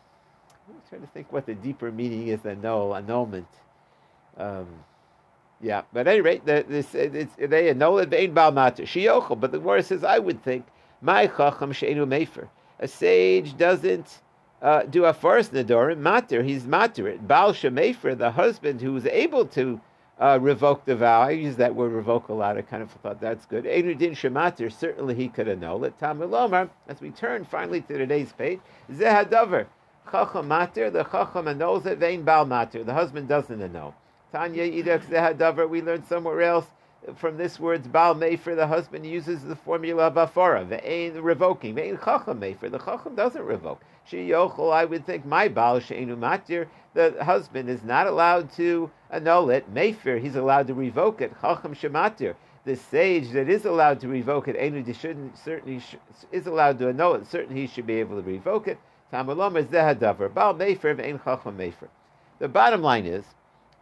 I'm 0.67 0.75
trying 0.89 1.01
to 1.01 1.07
think 1.07 1.31
what 1.31 1.45
the 1.45 1.53
deeper 1.53 1.91
meaning 1.91 2.27
is. 2.27 2.41
than 2.41 2.61
no 2.61 2.95
annulment. 2.95 3.47
Um, 4.37 4.67
yeah, 5.61 5.83
but 5.93 6.01
at 6.01 6.07
any 6.07 6.21
rate, 6.21 6.45
the, 6.45 6.65
this, 6.67 6.93
it's, 6.93 7.33
they 7.37 7.69
annul 7.69 7.99
it 7.99 8.09
vein 8.09 8.33
bal 8.33 8.51
shiyochel. 8.51 9.39
But 9.39 9.51
the 9.51 9.59
Gemara 9.59 9.83
says, 9.83 10.03
I 10.03 10.19
would 10.19 10.43
think 10.43 10.65
my 11.01 11.27
chacham 11.27 11.71
sheinu 11.71 12.05
mefer. 12.07 12.47
A 12.79 12.87
sage 12.87 13.55
doesn't 13.55 14.21
uh, 14.61 14.83
do 14.83 15.05
a 15.05 15.13
forest 15.13 15.53
nadorim 15.53 15.99
matter. 15.99 16.43
He's 16.43 16.65
matter 16.65 17.07
it. 17.07 17.27
Baal 17.27 17.53
shemefer, 17.53 18.17
the 18.17 18.31
husband 18.31 18.81
who 18.81 18.93
was 18.93 19.05
able 19.05 19.45
to 19.47 19.79
uh, 20.19 20.39
revoke 20.41 20.85
the 20.85 20.95
vow. 20.95 21.21
I 21.21 21.31
use 21.31 21.55
that 21.57 21.75
word 21.75 21.91
revoke 21.91 22.29
a 22.29 22.33
lot. 22.33 22.57
I 22.57 22.61
kind 22.61 22.81
of 22.81 22.91
thought 22.91 23.19
that's 23.19 23.45
good. 23.45 23.65
Einudin 23.65 24.11
shemater, 24.11 24.71
certainly 24.71 25.15
he 25.15 25.27
could 25.27 25.47
annul 25.47 25.83
it. 25.85 25.99
Tamilomar, 25.99 26.69
as 26.87 27.01
we 27.01 27.11
turn 27.11 27.45
finally 27.45 27.81
to 27.81 27.97
today's 27.97 28.31
page, 28.33 28.59
zehadavar. 28.91 29.67
Chacham 30.11 30.47
matter, 30.47 30.89
the 30.89 31.03
chacham 31.03 31.47
annuls 31.47 31.85
it, 31.85 31.97
vein 31.97 32.21
bal 32.21 32.45
matter. 32.45 32.83
The 32.83 32.93
husband 32.93 33.27
doesn't 33.27 33.61
annul. 33.61 33.95
Tanya 34.31 34.63
Idach 34.63 35.05
Zehadavar, 35.05 35.67
we 35.69 35.81
learned 35.81 36.05
somewhere 36.05 36.41
else 36.41 36.67
from 37.15 37.37
this 37.37 37.59
words 37.59 37.87
Baal 37.87 38.15
Mefer, 38.15 38.55
the 38.55 38.67
husband 38.67 39.05
uses 39.05 39.43
the 39.43 39.55
formula 39.55 40.11
Hafara, 40.11 40.65
Ve'ain 40.67 41.21
revoking, 41.21 41.75
Ve'ain 41.75 42.03
Chacham 42.03 42.39
Mefer, 42.39 42.71
the 42.71 42.79
Chacham 42.79 43.15
doesn't 43.15 43.43
revoke. 43.43 43.81
She 44.05 44.29
Yochel, 44.29 44.73
I 44.73 44.85
would 44.85 45.05
think, 45.05 45.25
my 45.25 45.47
Baal 45.47 45.79
Sheinu 45.79 46.17
Matir, 46.17 46.67
the 46.93 47.23
husband 47.23 47.69
is 47.69 47.83
not 47.83 48.07
allowed 48.07 48.51
to 48.53 48.89
annul 49.11 49.49
it. 49.49 49.71
Mefer, 49.73 50.19
he's 50.19 50.35
allowed 50.35 50.67
to 50.67 50.73
revoke 50.73 51.21
it. 51.21 51.33
Chacham 51.41 51.75
Shematir, 51.75 52.35
the 52.63 52.75
sage 52.75 53.31
that 53.31 53.49
is 53.49 53.65
allowed 53.65 53.99
to 53.99 54.07
revoke 54.07 54.47
it, 54.47 54.55
Enu 54.55 54.93
shouldn't, 54.93 55.37
certainly 55.37 55.81
is 56.31 56.47
allowed 56.47 56.79
to 56.79 56.89
annul 56.89 57.15
it, 57.15 57.27
certainly 57.27 57.61
he 57.61 57.67
should 57.67 57.85
be 57.85 57.99
able 57.99 58.15
to 58.15 58.27
revoke 58.27 58.67
it. 58.67 58.79
Tamalom 59.13 59.57
is 59.57 59.67
Zehadavar, 59.67 60.33
Baal 60.33 60.55
Mefer, 60.55 60.95
Ve'ain 60.95 61.23
Chacham 61.23 61.57
Mefer. 61.57 61.89
The 62.39 62.47
bottom 62.47 62.81
line 62.81 63.05
is, 63.05 63.25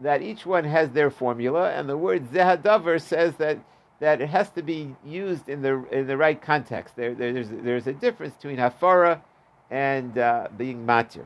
that 0.03 0.21
each 0.21 0.45
one 0.45 0.63
has 0.65 0.89
their 0.91 1.09
formula, 1.09 1.71
and 1.71 1.89
the 1.89 1.97
word 1.97 2.29
zehadavar 2.31 3.01
says 3.01 3.35
that 3.37 3.57
that 3.99 4.21
it 4.21 4.27
has 4.27 4.49
to 4.51 4.61
be 4.61 4.95
used 5.05 5.47
in 5.49 5.61
the 5.61 5.83
in 5.91 6.07
the 6.07 6.17
right 6.17 6.41
context. 6.41 6.95
There, 6.95 7.15
there 7.15 7.33
there's 7.33 7.49
there's 7.49 7.87
a 7.87 7.93
difference 7.93 8.35
between 8.35 8.57
hafara 8.57 9.21
and 9.71 10.17
uh, 10.17 10.49
being 10.57 10.85
matir. 10.85 11.25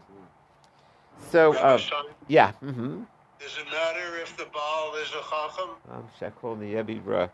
So 1.31 1.53
uh, 1.55 1.79
yeah. 2.27 2.51
Mm-hmm. 2.63 3.03
Does 3.39 3.57
it 3.59 3.65
matter 3.71 4.17
if 4.17 4.35
the 4.35 4.45
Baal 4.45 4.95
is 4.95 5.09
a 5.09 5.21
chacham? 5.29 5.69
Um, 5.91 6.03
Shakol 6.19 6.57
Niyabibra. 6.57 7.29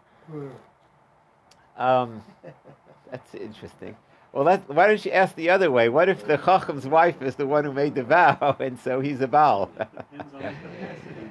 Um, 1.77 2.21
that's 3.12 3.35
interesting. 3.35 3.95
Well, 4.34 4.46
that, 4.46 4.68
why 4.68 4.88
don't 4.88 5.06
you 5.06 5.12
ask 5.12 5.36
the 5.36 5.52
other 5.52 5.70
way? 5.70 5.90
What 5.90 6.10
if 6.10 6.25
the 6.25 6.38
chacham's 6.38 6.88
wife 6.88 7.22
is 7.22 7.36
the 7.36 7.46
one 7.46 7.66
who 7.66 7.72
made 7.72 7.94
the 7.94 8.04
vow, 8.04 8.56
and 8.60 8.80
so 8.80 9.00
he's 9.00 9.22
a 9.22 9.28
Baal? 9.28 9.70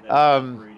um, 0.08 0.72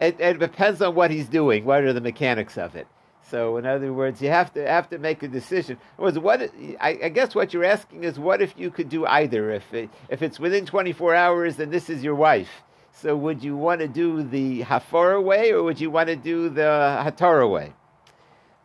it, 0.00 0.18
it, 0.18 0.38
depends 0.38 0.80
on 0.80 0.94
what 0.94 1.10
he's 1.10 1.28
doing. 1.28 1.66
What 1.66 1.84
are 1.84 1.92
the 1.92 2.00
mechanics 2.00 2.56
of 2.56 2.76
it? 2.76 2.86
So, 3.30 3.58
in 3.58 3.66
other 3.66 3.92
words, 3.92 4.22
you 4.22 4.30
have 4.30 4.54
to 4.54 4.66
have 4.66 4.88
to 4.90 4.98
make 4.98 5.22
a 5.22 5.28
decision. 5.28 5.78
Was 5.98 6.18
what 6.18 6.50
I, 6.80 6.98
I, 7.02 7.08
guess 7.10 7.34
what 7.34 7.52
you're 7.52 7.64
asking 7.64 8.04
is, 8.04 8.18
what 8.18 8.40
if 8.40 8.54
you 8.56 8.70
could 8.70 8.88
do 8.88 9.04
either? 9.04 9.50
If 9.50 9.74
it, 9.74 9.90
if 10.08 10.22
it's 10.22 10.40
within 10.40 10.64
24 10.64 11.14
hours 11.14 11.58
and 11.58 11.70
this 11.70 11.90
is 11.90 12.02
your 12.02 12.14
wife, 12.14 12.62
so 12.92 13.14
would 13.16 13.42
you 13.42 13.56
want 13.56 13.80
to 13.80 13.88
do 13.88 14.22
the 14.22 14.62
hafara 14.62 15.22
way 15.22 15.50
or 15.50 15.62
would 15.62 15.80
you 15.80 15.90
want 15.90 16.08
to 16.08 16.16
do 16.16 16.48
the 16.48 17.02
hatara 17.04 17.50
way? 17.50 17.74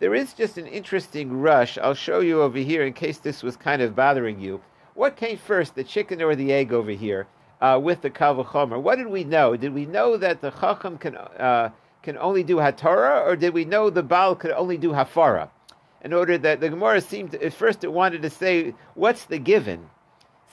There 0.01 0.15
is 0.15 0.33
just 0.33 0.57
an 0.57 0.65
interesting 0.65 1.31
Rosh. 1.31 1.77
I'll 1.77 1.93
show 1.93 2.21
you 2.21 2.41
over 2.41 2.57
here 2.57 2.83
in 2.83 2.93
case 2.93 3.19
this 3.19 3.43
was 3.43 3.55
kind 3.55 3.83
of 3.83 3.95
bothering 3.95 4.39
you. 4.39 4.59
What 4.95 5.15
came 5.15 5.37
first, 5.37 5.75
the 5.75 5.83
chicken 5.83 6.23
or 6.23 6.35
the 6.35 6.51
egg 6.51 6.73
over 6.73 6.89
here 6.89 7.27
uh, 7.61 7.79
with 7.79 8.01
the 8.01 8.09
Kavachomer? 8.09 8.81
What 8.81 8.95
did 8.95 9.09
we 9.09 9.23
know? 9.23 9.55
Did 9.55 9.75
we 9.75 9.85
know 9.85 10.17
that 10.17 10.41
the 10.41 10.49
Chacham 10.49 10.97
can, 10.97 11.17
uh, 11.17 11.69
can 12.01 12.17
only 12.17 12.41
do 12.41 12.55
Hatara, 12.55 13.23
or 13.27 13.35
did 13.35 13.53
we 13.53 13.63
know 13.63 13.91
the 13.91 14.01
Baal 14.01 14.35
could 14.35 14.49
only 14.53 14.75
do 14.75 14.89
Hafara? 14.89 15.49
In 16.03 16.13
order 16.13 16.35
that 16.35 16.61
the 16.61 16.69
Gemara 16.69 16.99
seemed 16.99 17.35
at 17.35 17.53
first 17.53 17.83
it 17.83 17.93
wanted 17.93 18.23
to 18.23 18.31
say, 18.31 18.73
what's 18.95 19.25
the 19.25 19.37
given? 19.37 19.87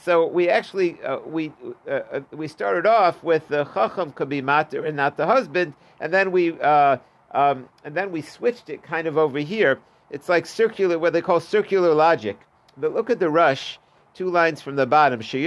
So 0.05 0.27
we 0.27 0.51
actually 0.51 1.03
uh, 1.03 1.21
we 1.21 1.55
uh, 1.89 2.01
uh, 2.13 2.21
we 2.33 2.49
started 2.49 2.85
off 2.85 3.25
with 3.25 3.49
the 3.49 3.65
chacham 3.65 4.13
could 4.13 4.29
be 4.29 4.43
mater 4.43 4.85
and 4.85 4.95
not 4.95 5.17
the 5.17 5.27
husband, 5.27 5.73
and 6.01 6.13
then 6.13 6.33
we 6.33 6.61
uh, 6.61 6.99
um, 7.33 7.69
and 7.85 7.95
then 7.95 8.11
we 8.11 8.23
switched 8.23 8.71
it 8.71 8.83
kind 8.83 9.07
of 9.07 9.19
over 9.19 9.39
here. 9.39 9.79
It's 10.11 10.29
like 10.29 10.47
circular, 10.47 10.99
what 10.99 11.13
they 11.13 11.21
call 11.21 11.41
circular 11.41 11.95
logic. 11.95 12.41
But 12.77 12.95
look 12.95 13.11
at 13.11 13.19
the 13.19 13.29
Rosh, 13.29 13.77
two 14.15 14.31
lines 14.31 14.63
from 14.63 14.77
the 14.77 14.87
bottom. 14.87 15.21
He 15.21 15.47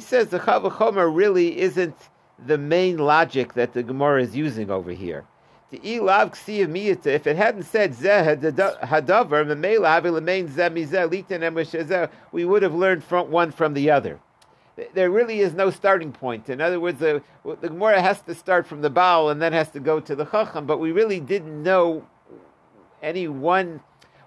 says 0.00 0.28
the 0.28 0.38
chavachomer 0.38 1.14
really 1.14 1.60
isn't 1.60 1.96
the 2.46 2.58
main 2.58 2.98
logic 2.98 3.54
that 3.54 3.72
the 3.72 3.82
Gemara 3.82 4.22
is 4.22 4.36
using 4.36 4.70
over 4.70 4.92
here. 4.92 5.24
If 5.70 7.26
it 7.26 7.36
hadn't 7.36 7.62
said 7.64 7.94
we 12.32 12.44
would 12.44 12.62
have 12.62 12.74
learned 12.74 13.04
from 13.04 13.30
one 13.30 13.50
from 13.50 13.74
the 13.74 13.90
other. 13.90 14.20
There 14.94 15.10
really 15.10 15.40
is 15.40 15.52
no 15.52 15.70
starting 15.70 16.12
point. 16.12 16.48
In 16.48 16.60
other 16.60 16.80
words, 16.80 16.98
the, 16.98 17.22
the 17.44 17.68
Gemara 17.68 18.00
has 18.00 18.22
to 18.22 18.34
start 18.34 18.66
from 18.66 18.80
the 18.80 18.88
Baal 18.88 19.28
and 19.28 19.40
then 19.40 19.52
has 19.52 19.70
to 19.72 19.80
go 19.80 20.00
to 20.00 20.16
the 20.16 20.24
Chacham, 20.24 20.64
but 20.64 20.78
we 20.78 20.92
really 20.92 21.20
didn't 21.20 21.62
know 21.62 22.06
any 23.02 23.28
one, 23.28 23.80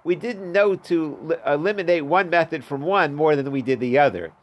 we 0.04 0.16
didn't 0.16 0.52
know 0.52 0.75
to 0.75 1.38
eliminate 1.48 2.06
one 2.06 2.30
method 2.30 2.64
from 2.64 2.82
one 2.82 3.16
more 3.16 3.36
than 3.36 3.52
we 3.52 3.64
did 3.64 3.80
the 3.80 3.98
other. 3.98 4.34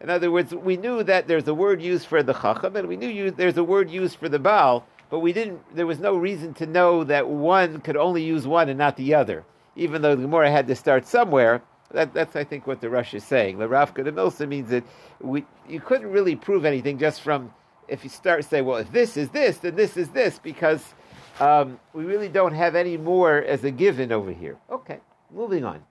In 0.00 0.10
other 0.10 0.30
words, 0.30 0.54
we 0.54 0.76
knew 0.76 1.02
that 1.02 1.26
there's 1.26 1.48
a 1.48 1.54
word 1.54 1.80
used 1.80 2.06
for 2.06 2.22
the 2.22 2.34
Chacham 2.34 2.76
and 2.76 2.86
we 2.86 2.96
knew 2.96 3.30
there's 3.30 3.56
a 3.56 3.64
word 3.64 3.90
used 3.90 4.16
for 4.16 4.28
the 4.28 4.38
Baal, 4.38 4.86
but 5.08 5.20
we 5.20 5.32
didn't. 5.32 5.74
There 5.74 5.86
was 5.86 6.00
no 6.00 6.16
reason 6.16 6.52
to 6.54 6.66
know 6.66 7.02
that 7.04 7.28
one 7.28 7.80
could 7.80 7.96
only 7.96 8.22
use 8.22 8.46
one 8.46 8.68
and 8.68 8.78
not 8.78 8.96
the 8.96 9.14
other, 9.14 9.44
even 9.74 10.02
though 10.02 10.14
the 10.14 10.22
Gemara 10.22 10.50
had 10.50 10.66
to 10.66 10.76
start 10.76 11.06
somewhere. 11.06 11.62
That, 11.92 12.12
that's, 12.12 12.36
I 12.36 12.44
think, 12.44 12.66
what 12.66 12.80
the 12.80 12.90
Rosh 12.90 13.14
is 13.14 13.24
saying. 13.24 13.58
The 13.58 13.68
Rafka 13.68 14.04
de 14.04 14.12
Milsa 14.12 14.46
means 14.48 14.68
that 14.70 14.84
we, 15.20 15.44
you 15.68 15.80
couldn't 15.80 16.10
really 16.10 16.36
prove 16.36 16.64
anything 16.64 16.98
just 16.98 17.20
from 17.20 17.52
if 17.88 18.02
you 18.04 18.10
start 18.10 18.42
to 18.42 18.48
say, 18.48 18.62
well, 18.62 18.78
if 18.78 18.90
this 18.92 19.16
is 19.16 19.28
this, 19.30 19.58
then 19.58 19.76
this 19.76 19.96
is 19.96 20.08
this, 20.10 20.38
because 20.38 20.94
um, 21.40 21.78
we 21.92 22.04
really 22.04 22.28
don't 22.28 22.54
have 22.54 22.74
any 22.74 22.96
more 22.96 23.38
as 23.38 23.64
a 23.64 23.70
given 23.70 24.12
over 24.12 24.32
here. 24.32 24.56
Okay, 24.70 24.98
moving 25.32 25.64
on. 25.64 25.82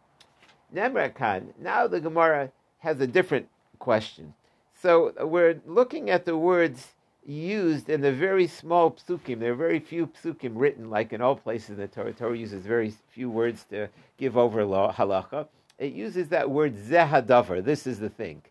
Nemra 0.73 1.13
Khan. 1.13 1.53
Now 1.59 1.87
the 1.87 1.99
Gemara 1.99 2.51
has 2.79 2.99
a 2.99 3.07
different 3.07 3.47
question. 3.79 4.33
So 4.81 5.13
we're 5.25 5.61
looking 5.65 6.09
at 6.09 6.25
the 6.25 6.37
words 6.37 6.87
used 7.25 7.89
in 7.89 8.01
the 8.01 8.11
very 8.11 8.47
small 8.47 8.91
psukim. 8.91 9.39
There 9.39 9.53
are 9.53 9.55
very 9.55 9.79
few 9.79 10.07
psukim 10.07 10.51
written, 10.55 10.89
like 10.89 11.13
in 11.13 11.21
all 11.21 11.35
places 11.35 11.77
the 11.77 11.87
Torah. 11.87 12.13
Torah 12.13 12.37
uses 12.37 12.65
very 12.65 12.93
few 13.09 13.29
words 13.29 13.65
to 13.69 13.87
give 14.17 14.37
over 14.37 14.63
law, 14.65 14.93
halacha. 14.93 15.47
It 15.77 15.93
uses 15.93 16.29
that 16.29 16.49
word 16.49 16.75
zehadavar. 16.75 17.63
This 17.63 17.85
is 17.85 17.99
the 17.99 18.09
thing. 18.09 18.41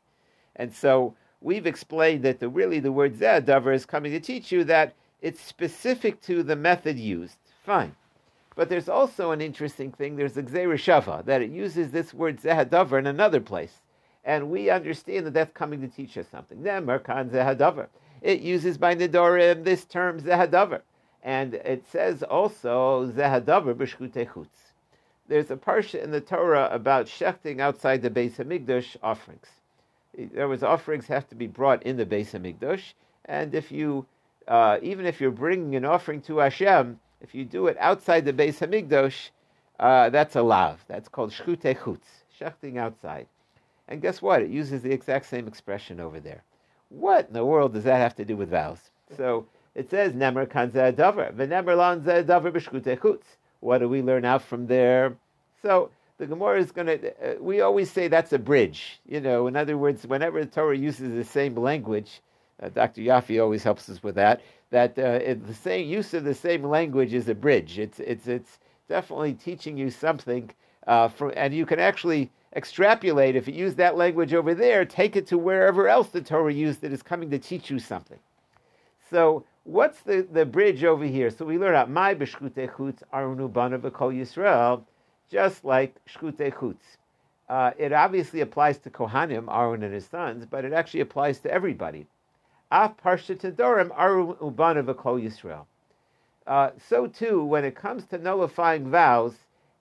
And 0.56 0.72
so 0.74 1.14
we've 1.40 1.66
explained 1.66 2.24
that 2.24 2.40
the, 2.40 2.48
really 2.48 2.80
the 2.80 2.92
word 2.92 3.14
zehadavar 3.14 3.74
is 3.74 3.86
coming 3.86 4.12
to 4.12 4.20
teach 4.20 4.52
you 4.52 4.64
that 4.64 4.94
it's 5.22 5.40
specific 5.40 6.20
to 6.22 6.42
the 6.42 6.56
method 6.56 6.98
used. 6.98 7.38
Fine. 7.64 7.96
But 8.56 8.68
there's 8.68 8.88
also 8.88 9.30
an 9.30 9.40
interesting 9.40 9.90
thing. 9.90 10.16
There's 10.16 10.36
a 10.36 10.42
Shava, 10.42 11.24
that 11.24 11.42
it 11.42 11.50
uses 11.50 11.90
this 11.90 12.14
word 12.14 12.40
zehadavar 12.40 12.98
in 12.98 13.06
another 13.06 13.40
place. 13.40 13.80
And 14.24 14.50
we 14.50 14.70
understand 14.70 15.26
that 15.26 15.34
that's 15.34 15.52
coming 15.52 15.80
to 15.80 15.88
teach 15.88 16.16
us 16.16 16.26
something. 16.30 16.58
Merkan 16.58 17.30
zehadavar 17.30 17.88
it 18.24 18.40
uses 18.40 18.78
by 18.78 18.96
Nidorim 18.96 19.64
this 19.64 19.84
term 19.84 20.18
Zehadavar. 20.18 20.80
And 21.22 21.54
it 21.54 21.84
says 21.86 22.22
also 22.22 23.06
Zehadavar 23.12 23.74
B'Shkutei 23.74 24.26
Chutz. 24.26 24.63
There's 25.26 25.50
a 25.50 25.56
parsha 25.56 26.02
in 26.02 26.10
the 26.10 26.20
Torah 26.20 26.68
about 26.70 27.06
shechting 27.06 27.58
outside 27.58 28.02
the 28.02 28.10
Beis 28.10 28.36
Hamikdash 28.36 28.96
offerings. 29.02 29.46
There 30.16 30.48
was 30.48 30.62
offerings 30.62 31.06
have 31.06 31.26
to 31.28 31.34
be 31.34 31.46
brought 31.46 31.82
in 31.82 31.96
the 31.96 32.04
Beis 32.04 32.32
Hamikdash, 32.32 32.92
and 33.24 33.54
if 33.54 33.72
you, 33.72 34.04
uh, 34.46 34.78
even 34.82 35.06
if 35.06 35.22
you're 35.22 35.30
bringing 35.30 35.76
an 35.76 35.86
offering 35.86 36.20
to 36.22 36.38
Hashem, 36.38 37.00
if 37.22 37.34
you 37.34 37.46
do 37.46 37.68
it 37.68 37.78
outside 37.80 38.26
the 38.26 38.34
Beis 38.34 38.58
Hamikdash, 38.58 39.30
uh, 39.80 40.10
that's 40.10 40.36
a 40.36 40.42
lav. 40.42 40.84
That's 40.88 41.08
called 41.08 41.30
shchutei 41.30 41.78
chutz, 41.78 42.24
shechting 42.38 42.76
outside. 42.76 43.26
And 43.88 44.02
guess 44.02 44.20
what? 44.20 44.42
It 44.42 44.50
uses 44.50 44.82
the 44.82 44.92
exact 44.92 45.24
same 45.24 45.48
expression 45.48 46.00
over 46.00 46.20
there. 46.20 46.42
What 46.90 47.28
in 47.28 47.32
the 47.32 47.46
world 47.46 47.72
does 47.72 47.84
that 47.84 47.96
have 47.96 48.14
to 48.16 48.26
do 48.26 48.36
with 48.36 48.50
vows? 48.50 48.90
So 49.16 49.46
it 49.74 49.88
says 49.88 50.12
Nemer 50.12 50.48
kan 50.48 50.70
davar, 50.70 51.34
v'nemer 51.34 51.76
lan 51.76 52.02
davar 52.02 52.52
b'shkutei 52.52 53.00
What 53.64 53.78
do 53.78 53.88
we 53.88 54.02
learn 54.02 54.26
out 54.26 54.42
from 54.42 54.66
there? 54.66 55.16
So 55.62 55.90
the 56.18 56.26
Gemara 56.26 56.60
is 56.60 56.70
going 56.70 56.86
to. 56.86 57.08
Uh, 57.12 57.42
we 57.42 57.62
always 57.62 57.90
say 57.90 58.08
that's 58.08 58.34
a 58.34 58.38
bridge. 58.38 59.00
You 59.06 59.22
know, 59.22 59.46
in 59.46 59.56
other 59.56 59.78
words, 59.78 60.06
whenever 60.06 60.44
the 60.44 60.50
Torah 60.50 60.76
uses 60.76 61.14
the 61.14 61.24
same 61.24 61.56
language, 61.56 62.20
uh, 62.62 62.68
Dr. 62.68 63.00
Yafi 63.00 63.42
always 63.42 63.62
helps 63.62 63.88
us 63.88 64.02
with 64.02 64.16
that. 64.16 64.42
That 64.68 64.98
uh, 64.98 65.34
the 65.46 65.54
same 65.54 65.88
use 65.88 66.12
of 66.12 66.24
the 66.24 66.34
same 66.34 66.62
language 66.62 67.14
is 67.14 67.26
a 67.30 67.34
bridge. 67.34 67.78
It's 67.78 68.00
it's 68.00 68.26
it's 68.26 68.58
definitely 68.86 69.32
teaching 69.32 69.78
you 69.78 69.90
something. 69.90 70.50
Uh, 70.86 71.08
for, 71.08 71.30
and 71.30 71.54
you 71.54 71.64
can 71.64 71.80
actually 71.80 72.30
extrapolate, 72.54 73.34
if 73.34 73.48
you 73.48 73.54
use 73.54 73.76
that 73.76 73.96
language 73.96 74.34
over 74.34 74.54
there, 74.54 74.84
take 74.84 75.16
it 75.16 75.26
to 75.28 75.38
wherever 75.38 75.88
else 75.88 76.08
the 76.08 76.20
Torah 76.20 76.52
used 76.52 76.84
it 76.84 76.92
is 76.92 77.02
coming 77.02 77.30
to 77.30 77.38
teach 77.38 77.70
you 77.70 77.78
something. 77.78 78.18
So 79.10 79.44
what's 79.64 80.00
the, 80.00 80.26
the 80.32 80.46
bridge 80.46 80.84
over 80.84 81.04
here? 81.04 81.30
So 81.30 81.44
we 81.44 81.58
learn 81.58 81.74
out 81.74 81.90
my 81.90 82.14
b'shkute 82.14 82.70
chutz 82.74 83.02
arunu 83.12 83.52
bana 83.52 83.78
v'kol 83.78 84.14
Yisrael, 84.14 84.82
just 85.30 85.64
like 85.64 85.94
shkute 86.06 86.52
chutz. 86.54 86.96
Uh, 87.48 87.72
it 87.76 87.92
obviously 87.92 88.40
applies 88.40 88.78
to 88.78 88.90
Kohanim, 88.90 89.54
Aaron 89.54 89.82
and 89.82 89.92
his 89.92 90.06
sons, 90.06 90.46
but 90.46 90.64
it 90.64 90.72
actually 90.72 91.00
applies 91.00 91.38
to 91.40 91.50
everybody. 91.50 92.06
Af 92.70 92.96
parsha 92.96 93.36
tedorim 93.36 93.90
arun 93.96 94.34
ubana 94.34 94.82
v'kol 94.82 95.22
Yisrael. 95.22 95.66
Uh, 96.46 96.70
so 96.88 97.06
too, 97.06 97.44
when 97.44 97.64
it 97.64 97.74
comes 97.74 98.04
to 98.06 98.18
nullifying 98.18 98.90
vows, 98.90 99.34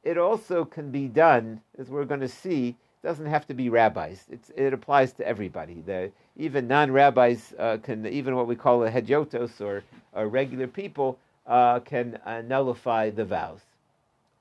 it 0.03 0.17
also 0.17 0.65
can 0.65 0.91
be 0.91 1.07
done, 1.07 1.61
as 1.77 1.89
we're 1.89 2.05
going 2.05 2.19
to 2.19 2.27
see, 2.27 2.75
doesn't 3.03 3.25
have 3.25 3.45
to 3.47 3.53
be 3.53 3.69
rabbis. 3.69 4.25
It's, 4.31 4.49
it 4.55 4.73
applies 4.73 5.13
to 5.13 5.27
everybody. 5.27 5.83
The, 5.85 6.11
even 6.37 6.67
non-rabbis 6.67 7.53
uh, 7.59 7.77
can, 7.83 8.07
even 8.07 8.35
what 8.35 8.47
we 8.47 8.55
call 8.55 8.83
a 8.83 8.89
hedyotos 8.89 9.61
or, 9.61 9.83
or 10.13 10.27
regular 10.27 10.67
people, 10.67 11.19
uh, 11.45 11.79
can 11.81 12.17
uh, 12.25 12.41
nullify 12.41 13.09
the 13.09 13.25
vows. 13.25 13.61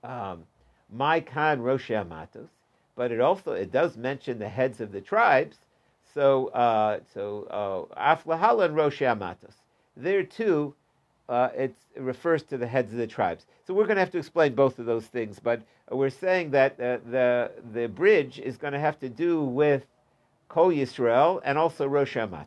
Um, 0.05 0.45
My 0.95 1.21
kan 1.21 1.63
Rosh 1.63 1.91
Amatos, 1.91 2.51
but 2.97 3.11
it 3.11 3.21
also 3.21 3.53
it 3.53 3.73
does 3.73 3.97
mention 3.97 4.39
the 4.39 4.49
heads 4.49 4.81
of 4.81 4.93
the 4.93 5.01
tribes. 5.01 5.57
So 6.15 6.49
uh, 6.49 7.01
so 7.15 7.89
uh, 7.97 8.15
Aflahala 8.15 8.67
and 8.67 8.77
Rosh 8.77 9.01
Amatos. 9.01 9.57
There 9.97 10.23
too, 10.23 10.75
uh, 11.29 11.49
it 11.57 11.75
refers 11.97 12.43
to 12.45 12.59
the 12.59 12.67
heads 12.67 12.93
of 12.93 12.99
the 12.99 13.07
tribes. 13.07 13.47
So 13.67 13.75
we're 13.75 13.87
going 13.87 13.97
to 13.97 14.01
have 14.01 14.11
to 14.13 14.19
explain 14.19 14.55
both 14.55 14.79
of 14.79 14.87
those 14.87 15.07
things, 15.07 15.39
but 15.39 15.63
we're 15.91 16.11
saying 16.11 16.51
that 16.51 16.73
uh, 16.73 16.99
the 17.11 17.53
the 17.73 17.87
bridge 17.87 18.39
is 18.39 18.57
going 18.57 18.73
to 18.73 18.81
have 18.81 18.99
to 19.01 19.09
do 19.09 19.43
with 19.43 19.85
Kol 20.49 20.71
Yisrael 20.71 21.41
and 21.45 21.57
also 21.57 21.87
Rosh 21.87 22.17
Amatos. 22.17 22.47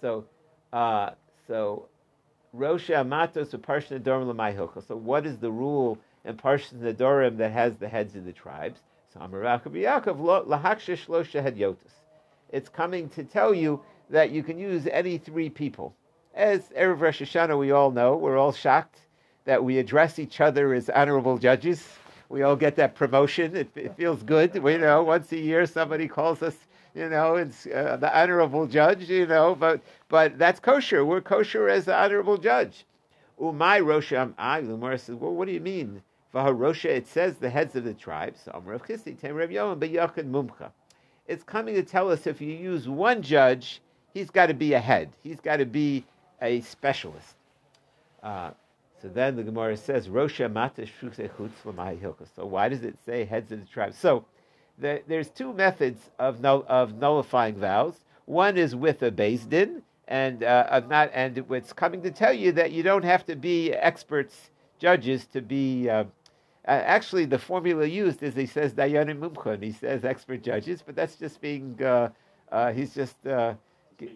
So, 0.00 0.24
uh, 0.72 1.10
so 1.46 1.88
Rosh 2.52 2.90
Amatos 2.90 3.54
or 3.54 3.58
Parsha 3.58 4.00
Nedorim 4.00 4.28
L'Mayhocha. 4.28 4.86
So 4.86 4.96
what 4.96 5.26
is 5.26 5.38
the 5.38 5.50
rule 5.50 5.98
in 6.24 6.36
Parsha 6.36 6.74
Nedorim 6.74 7.36
that 7.38 7.52
has 7.52 7.74
the 7.76 7.88
heads 7.88 8.14
of 8.14 8.24
the 8.24 8.32
tribes? 8.32 8.80
So 9.12 9.20
Amarakab 9.20 9.72
Yaakov 9.72 10.46
Lahakshish 10.46 11.06
Losha 11.06 11.42
Hedyotis. 11.42 11.94
It's 12.50 12.68
coming 12.68 13.08
to 13.10 13.24
tell 13.24 13.52
you 13.52 13.80
that 14.10 14.30
you 14.30 14.42
can 14.42 14.58
use 14.58 14.86
any 14.86 15.18
three 15.18 15.50
people. 15.50 15.94
As 16.38 16.68
Erev 16.68 17.00
Rosh 17.00 17.20
Hashanah, 17.20 17.58
we 17.58 17.72
all 17.72 17.90
know, 17.90 18.14
we're 18.14 18.38
all 18.38 18.52
shocked 18.52 19.00
that 19.44 19.64
we 19.64 19.78
address 19.78 20.20
each 20.20 20.40
other 20.40 20.72
as 20.72 20.88
honorable 20.88 21.36
judges. 21.36 21.84
We 22.28 22.44
all 22.44 22.54
get 22.54 22.76
that 22.76 22.94
promotion. 22.94 23.56
It, 23.56 23.70
it 23.74 23.96
feels 23.96 24.22
good. 24.22 24.56
We 24.62 24.76
know 24.76 25.02
once 25.02 25.32
a 25.32 25.36
year 25.36 25.66
somebody 25.66 26.06
calls 26.06 26.40
us, 26.44 26.54
you 26.94 27.08
know, 27.08 27.34
it's 27.34 27.66
uh, 27.66 27.96
the 28.00 28.16
honorable 28.16 28.68
judge, 28.68 29.10
you 29.10 29.26
know, 29.26 29.56
but 29.56 29.80
but 30.08 30.38
that's 30.38 30.60
kosher. 30.60 31.04
We're 31.04 31.22
kosher 31.22 31.68
as 31.68 31.86
the 31.86 31.96
honorable 31.96 32.38
judge. 32.38 32.86
Umay 33.40 33.82
Rosham 33.82 34.32
I, 34.38 34.60
Lumar 34.60 34.96
says, 34.96 35.16
well, 35.16 35.34
what 35.34 35.48
do 35.48 35.52
you 35.52 35.60
mean? 35.60 36.02
Vaharosha, 36.32 36.84
it 36.84 37.08
says 37.08 37.34
the 37.38 37.50
heads 37.50 37.74
of 37.74 37.82
the 37.82 37.94
tribes. 37.94 38.48
It's 41.26 41.42
coming 41.42 41.74
to 41.74 41.82
tell 41.82 42.10
us 42.12 42.26
if 42.28 42.40
you 42.40 42.52
use 42.52 42.88
one 42.88 43.22
judge, 43.22 43.82
he's 44.14 44.30
got 44.30 44.46
to 44.46 44.54
be 44.54 44.74
a 44.74 44.80
head. 44.80 45.10
He's 45.24 45.40
got 45.40 45.56
to 45.56 45.66
be 45.66 46.04
a 46.40 46.60
specialist. 46.60 47.36
Uh, 48.22 48.50
so 49.00 49.08
then 49.08 49.36
the 49.36 49.44
Gemara 49.44 49.76
says, 49.76 50.08
Rosha 50.08 50.52
Mata 50.52 50.82
Chutz 50.82 52.30
So 52.34 52.46
why 52.46 52.68
does 52.68 52.82
it 52.82 52.96
say 53.04 53.24
heads 53.24 53.52
of 53.52 53.60
the 53.60 53.66
tribe? 53.66 53.94
So 53.94 54.24
the, 54.78 55.02
there's 55.06 55.30
two 55.30 55.52
methods 55.52 56.10
of, 56.18 56.40
null, 56.40 56.64
of 56.68 56.94
nullifying 56.94 57.56
vows. 57.56 58.00
One 58.26 58.56
is 58.56 58.74
with 58.74 59.02
a 59.02 59.10
din, 59.10 59.82
and 60.08 60.42
uh, 60.42 60.80
not, 60.88 61.10
and 61.14 61.44
it's 61.50 61.72
coming 61.72 62.02
to 62.02 62.10
tell 62.10 62.32
you 62.32 62.52
that 62.52 62.72
you 62.72 62.82
don't 62.82 63.04
have 63.04 63.24
to 63.26 63.36
be 63.36 63.72
experts, 63.72 64.50
judges, 64.78 65.26
to 65.26 65.40
be. 65.40 65.88
Uh, 65.88 66.04
actually, 66.66 67.24
the 67.24 67.38
formula 67.38 67.86
used 67.86 68.22
is 68.22 68.34
he 68.34 68.46
says 68.46 68.74
dayanim 68.74 69.20
mumchon. 69.20 69.62
He 69.62 69.72
says 69.72 70.04
expert 70.04 70.42
judges, 70.42 70.82
but 70.84 70.94
that's 70.96 71.16
just 71.16 71.40
being. 71.40 71.82
Uh, 71.82 72.10
uh 72.50 72.72
he's 72.72 72.94
just. 72.94 73.16
Uh, 74.00 74.06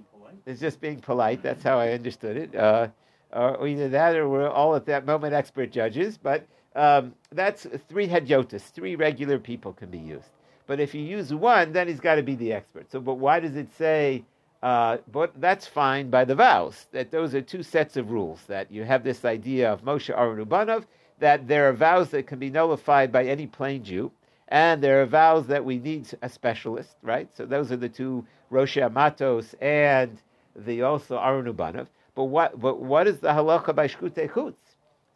it's 0.46 0.60
just 0.60 0.80
being 0.80 1.00
polite. 1.00 1.42
That's 1.42 1.62
how 1.62 1.78
I 1.78 1.90
understood 1.90 2.36
it. 2.36 2.54
Uh, 2.54 2.88
or 3.32 3.66
either 3.66 3.88
that, 3.88 4.14
or 4.16 4.28
we're 4.28 4.48
all 4.48 4.74
at 4.74 4.86
that 4.86 5.06
moment 5.06 5.34
expert 5.34 5.70
judges. 5.70 6.18
But 6.18 6.46
um, 6.74 7.14
that's 7.30 7.66
three 7.88 8.06
hedyotis. 8.08 8.62
Three 8.62 8.96
regular 8.96 9.38
people 9.38 9.72
can 9.72 9.90
be 9.90 9.98
used. 9.98 10.28
But 10.66 10.80
if 10.80 10.94
you 10.94 11.02
use 11.02 11.32
one, 11.34 11.72
then 11.72 11.88
he's 11.88 12.00
got 12.00 12.16
to 12.16 12.22
be 12.22 12.34
the 12.34 12.52
expert. 12.52 12.90
So, 12.90 13.00
but 13.00 13.14
why 13.14 13.40
does 13.40 13.56
it 13.56 13.68
say? 13.76 14.24
Uh, 14.62 14.98
but 15.10 15.32
that's 15.40 15.66
fine 15.66 16.08
by 16.08 16.24
the 16.24 16.36
vows. 16.36 16.86
That 16.92 17.10
those 17.10 17.34
are 17.34 17.42
two 17.42 17.62
sets 17.62 17.96
of 17.96 18.10
rules. 18.10 18.40
That 18.46 18.70
you 18.70 18.84
have 18.84 19.02
this 19.02 19.24
idea 19.24 19.72
of 19.72 19.82
Moshe 19.82 20.16
Aaron 20.16 20.44
Ubanov, 20.44 20.84
that 21.18 21.48
there 21.48 21.68
are 21.68 21.72
vows 21.72 22.10
that 22.10 22.26
can 22.26 22.38
be 22.38 22.50
nullified 22.50 23.10
by 23.10 23.24
any 23.24 23.46
plain 23.46 23.82
Jew, 23.82 24.12
and 24.52 24.82
there 24.82 25.02
are 25.02 25.06
vows 25.06 25.46
that 25.48 25.64
we 25.64 25.78
need 25.78 26.06
a 26.22 26.28
specialist, 26.28 26.96
right? 27.02 27.28
So 27.34 27.46
those 27.46 27.72
are 27.72 27.76
the 27.76 27.88
two 27.88 28.24
Rosh 28.50 28.76
Matos 28.92 29.54
and 29.60 30.20
the 30.54 30.82
also 30.82 31.18
Aaron 31.18 31.52
Ubanov. 31.52 31.86
But 32.14 32.24
what 32.24 32.60
but 32.60 32.78
what 32.78 33.08
is 33.08 33.18
the 33.18 33.28
halacha 33.28 33.74
by 33.74 33.88
shkutei 33.88 34.30
chutz? 34.30 34.60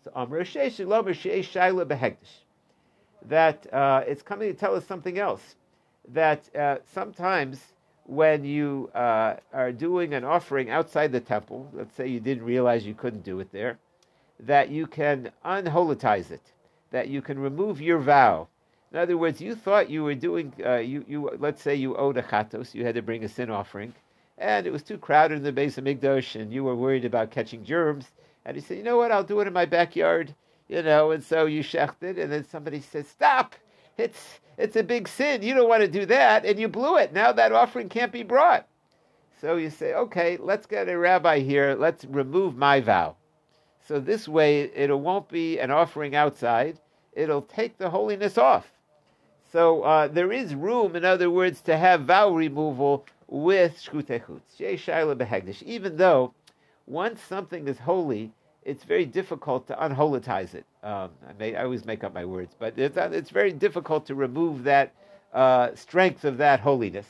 So 0.02 0.11
Amr 0.14 0.45
Shalom 0.45 1.07
Shaila 1.07 1.85
Behegdish 1.85 2.43
that 3.28 3.73
uh, 3.73 4.05
it's 4.07 4.23
coming 4.23 4.52
to 4.52 4.59
tell 4.59 4.75
us 4.75 4.87
something 4.87 5.19
else. 5.19 5.57
That 6.12 6.49
uh, 6.57 6.78
sometimes 6.95 7.61
when 8.05 8.45
you 8.45 8.88
uh, 8.95 9.37
are 9.52 9.73
doing 9.73 10.14
an 10.14 10.25
offering 10.25 10.71
outside 10.71 11.12
the 11.12 11.21
temple, 11.21 11.69
let's 11.73 11.95
say 11.97 12.07
you 12.07 12.21
didn't 12.21 12.45
realize 12.45 12.87
you 12.87 12.95
couldn't 12.95 13.25
do 13.25 13.40
it 13.40 13.50
there, 13.52 13.78
that 14.40 14.71
you 14.71 14.87
can 14.87 15.33
unholitize 15.45 16.31
it, 16.31 16.52
that 16.90 17.09
you 17.09 17.21
can 17.21 17.38
remove 17.38 17.81
your 17.81 17.99
vow. 17.99 18.49
In 18.97 19.03
other 19.03 19.19
words, 19.19 19.43
you 19.43 19.55
thought 19.55 19.91
you 19.91 20.03
were 20.03 20.15
doing, 20.15 20.55
uh, 20.65 20.76
you, 20.76 21.05
you, 21.07 21.31
let's 21.38 21.61
say 21.61 21.75
you 21.75 21.95
owed 21.97 22.17
a 22.17 22.23
chatos, 22.23 22.73
you 22.73 22.83
had 22.83 22.95
to 22.95 23.03
bring 23.03 23.25
a 23.25 23.29
sin 23.29 23.50
offering, 23.50 23.93
and 24.38 24.67
it 24.67 24.73
was 24.73 24.83
too 24.83 24.97
crowded 24.97 25.37
in 25.37 25.43
the 25.43 25.53
Beis 25.53 25.79
Hamikdash, 25.79 26.41
and 26.41 26.50
you 26.50 26.65
were 26.65 26.75
worried 26.75 27.05
about 27.05 27.31
catching 27.31 27.62
germs, 27.62 28.07
and 28.47 28.57
you 28.57 28.62
said, 28.62 28.79
you 28.79 28.83
know 28.83 28.97
what, 28.97 29.12
I'll 29.12 29.23
do 29.23 29.41
it 29.41 29.47
in 29.47 29.53
my 29.53 29.67
backyard 29.67 30.35
you 30.69 30.83
know, 30.83 31.11
and 31.12 31.23
so 31.23 31.47
you 31.47 31.62
shechted, 31.62 32.19
and 32.19 32.33
then 32.33 32.45
somebody 32.45 32.81
says, 32.81 33.07
"Stop! 33.07 33.55
It's 33.97 34.41
it's 34.59 34.76
a 34.76 34.83
big 34.83 35.09
sin. 35.09 35.43
You 35.43 35.55
don't 35.55 35.69
want 35.69 35.83
to 35.83 35.88
do 35.88 36.07
that, 36.07 36.45
and 36.45 36.59
you 36.59 36.69
blew 36.69 36.97
it. 36.97 37.12
Now 37.12 37.33
that 37.33 37.53
offering 37.53 37.88
can't 37.88 38.12
be 38.12 38.23
brought." 38.23 38.67
So 39.41 39.57
you 39.57 39.71
say, 39.71 39.95
"Okay, 39.95 40.38
let's 40.38 40.67
get 40.67 40.88
a 40.88 40.99
rabbi 40.99 41.38
here. 41.41 41.76
Let's 41.79 42.05
remove 42.05 42.57
my 42.57 42.81
vow." 42.81 43.17
So 43.87 44.00
this 44.00 44.26
way, 44.26 44.62
it 44.62 44.91
won't 44.99 45.29
be 45.29 45.59
an 45.61 45.71
offering 45.71 46.17
outside. 46.17 46.81
It'll 47.12 47.43
take 47.43 47.79
the 47.79 47.91
holiness 47.91 48.37
off. 48.37 48.73
So 49.56 49.84
uh, 49.84 50.08
there 50.08 50.32
is 50.32 50.54
room, 50.54 50.96
in 50.96 51.06
other 51.06 51.30
words, 51.30 51.62
to 51.62 51.78
have 51.78 52.02
vow 52.02 52.28
removal 52.28 53.06
with 53.26 53.82
shkutechutz, 53.82 55.62
even 55.62 55.96
though 55.96 56.34
once 56.86 57.22
something 57.22 57.66
is 57.66 57.78
holy, 57.78 58.32
it's 58.66 58.84
very 58.84 59.06
difficult 59.06 59.66
to 59.68 59.75
unholitize 59.76 60.52
it. 60.52 60.66
Um, 60.82 61.08
I, 61.26 61.32
may, 61.38 61.56
I 61.56 61.64
always 61.64 61.86
make 61.86 62.04
up 62.04 62.12
my 62.12 62.26
words, 62.26 62.54
but 62.58 62.78
it's, 62.78 62.98
uh, 62.98 63.08
it's 63.10 63.30
very 63.30 63.50
difficult 63.50 64.04
to 64.08 64.14
remove 64.14 64.62
that 64.64 64.92
uh, 65.32 65.75
strength 65.75 66.26
of 66.26 66.36
that 66.36 66.60
holiness. 66.60 67.06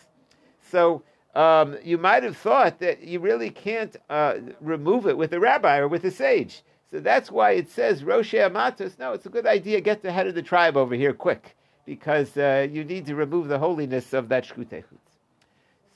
So 0.71 1.03
um, 1.35 1.77
you 1.83 1.99
might 1.99 2.23
have 2.23 2.37
thought 2.37 2.79
that 2.79 3.03
you 3.03 3.19
really 3.19 3.51
can't 3.51 3.97
uh, 4.09 4.35
remove 4.61 5.09
it 5.09 5.19
with 5.19 5.33
a 5.33 5.41
rabbi 5.41 5.79
or 5.79 5.89
with 5.89 6.05
a 6.05 6.13
sage. 6.13 6.63
So 6.93 7.01
that's 7.01 7.29
why 7.29 7.55
it 7.55 7.73
says 7.73 8.05
Rosh 8.05 8.35
Amatos. 8.35 9.01
No, 9.01 9.15
it's 9.15 9.27
a 9.27 9.31
good 9.31 9.47
idea. 9.47 9.81
Get 9.81 10.01
the 10.01 10.13
head 10.13 10.29
of 10.29 10.37
the 10.37 10.43
tribe 10.43 10.77
over 10.77 10.95
here 10.95 11.13
quick, 11.13 11.56
because 11.87 12.37
uh, 12.37 12.67
you 12.71 12.85
need 12.85 13.07
to 13.07 13.15
remove 13.15 13.49
the 13.49 13.59
holiness 13.59 14.13
of 14.13 14.29
that 14.29 14.45
shkutechutz. 14.45 14.85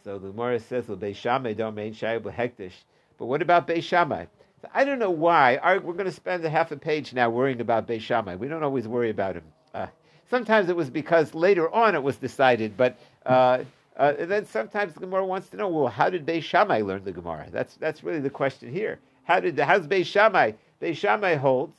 So 0.02 0.18
the 0.18 0.30
Gemara 0.30 0.60
says, 0.60 0.88
"Well, 0.88 0.96
"Beis 0.96 1.16
Shammai 1.16 1.52
domain 1.52 1.92
shayib 1.92 2.22
hektish." 2.22 2.72
But 3.18 3.26
what 3.26 3.42
about 3.42 3.66
Beis 3.68 3.82
Shammai? 3.82 4.26
I 4.72 4.84
don't 4.84 4.98
know 4.98 5.10
why. 5.10 5.58
we're 5.62 5.92
going 5.92 6.06
to 6.06 6.12
spend 6.12 6.44
a 6.44 6.50
half 6.50 6.70
a 6.72 6.76
page 6.76 7.12
now 7.12 7.28
worrying 7.28 7.60
about 7.60 7.86
Beis 7.86 8.00
Shammai. 8.00 8.36
We 8.36 8.48
don't 8.48 8.62
always 8.62 8.88
worry 8.88 9.10
about 9.10 9.36
him. 9.36 9.44
Uh, 9.74 9.86
sometimes 10.30 10.68
it 10.68 10.76
was 10.76 10.88
because 10.88 11.34
later 11.34 11.70
on 11.70 11.94
it 11.94 12.02
was 12.02 12.16
decided, 12.16 12.76
but 12.76 12.98
uh, 13.26 13.64
uh, 13.96 14.12
then 14.18 14.46
sometimes 14.46 14.94
the 14.94 15.00
Gemara 15.00 15.26
wants 15.26 15.48
to 15.50 15.56
know, 15.56 15.68
well, 15.68 15.88
how 15.88 16.08
did 16.08 16.24
Beis 16.24 16.42
Shammai 16.42 16.80
learn 16.80 17.04
the 17.04 17.12
Gemara? 17.12 17.48
That's 17.50 17.74
that's 17.76 18.02
really 18.02 18.20
the 18.20 18.30
question 18.30 18.72
here. 18.72 19.00
How 19.24 19.40
did 19.40 19.58
how's 19.58 19.86
Beis 19.86 20.06
Shammai? 20.06 20.52
Beis 20.80 21.38
holds 21.38 21.74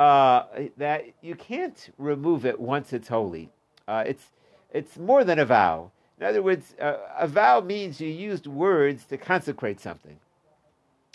uh, 0.00 0.46
that 0.78 1.04
you 1.20 1.34
can't 1.34 1.90
remove 1.98 2.46
it 2.46 2.58
once 2.58 2.94
it's 2.94 3.08
holy. 3.08 3.50
Uh, 3.86 4.02
it's 4.06 4.24
it's 4.72 4.96
more 4.96 5.24
than 5.24 5.38
a 5.38 5.44
vow. 5.44 5.90
In 6.18 6.24
other 6.26 6.42
words, 6.42 6.74
uh, 6.80 6.96
a 7.18 7.26
vow 7.26 7.60
means 7.60 8.00
you 8.00 8.08
used 8.08 8.46
words 8.46 9.04
to 9.04 9.18
consecrate 9.18 9.78
something 9.78 10.16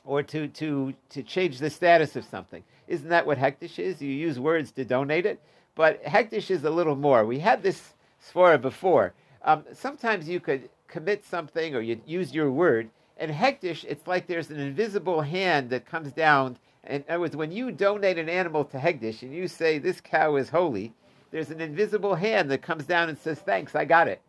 or 0.05 0.21
to, 0.21 0.47
to, 0.49 0.93
to 1.09 1.23
change 1.23 1.57
the 1.57 1.69
status 1.69 2.15
of 2.15 2.25
something. 2.25 2.63
Isn't 2.87 3.09
that 3.09 3.25
what 3.25 3.39
hektish 3.39 3.79
is? 3.79 4.01
You 4.01 4.11
use 4.11 4.39
words 4.39 4.71
to 4.73 4.85
donate 4.85 5.25
it. 5.25 5.39
But 5.73 6.03
hektish 6.03 6.51
is 6.51 6.63
a 6.63 6.69
little 6.69 6.95
more. 6.95 7.25
We 7.25 7.39
had 7.39 7.63
this 7.63 7.93
svara 8.23 8.61
before. 8.61 9.13
Um, 9.43 9.63
sometimes 9.73 10.29
you 10.29 10.39
could 10.39 10.69
commit 10.87 11.25
something 11.25 11.75
or 11.75 11.81
you 11.81 11.99
use 12.05 12.35
your 12.35 12.51
word, 12.51 12.89
and 13.17 13.31
hektish, 13.31 13.83
it's 13.85 14.05
like 14.07 14.27
there's 14.27 14.51
an 14.51 14.59
invisible 14.59 15.21
hand 15.21 15.69
that 15.71 15.85
comes 15.85 16.11
down. 16.11 16.57
In 16.87 17.03
other 17.09 17.19
words, 17.19 17.35
when 17.35 17.51
you 17.51 17.71
donate 17.71 18.17
an 18.17 18.29
animal 18.29 18.65
to 18.65 18.77
hektish 18.77 19.21
and 19.21 19.33
you 19.33 19.47
say, 19.47 19.77
this 19.77 20.01
cow 20.01 20.35
is 20.35 20.49
holy, 20.49 20.93
there's 21.31 21.51
an 21.51 21.61
invisible 21.61 22.15
hand 22.15 22.51
that 22.51 22.61
comes 22.61 22.85
down 22.85 23.09
and 23.09 23.17
says, 23.17 23.39
thanks, 23.39 23.75
I 23.75 23.85
got 23.85 24.07
it. 24.07 24.21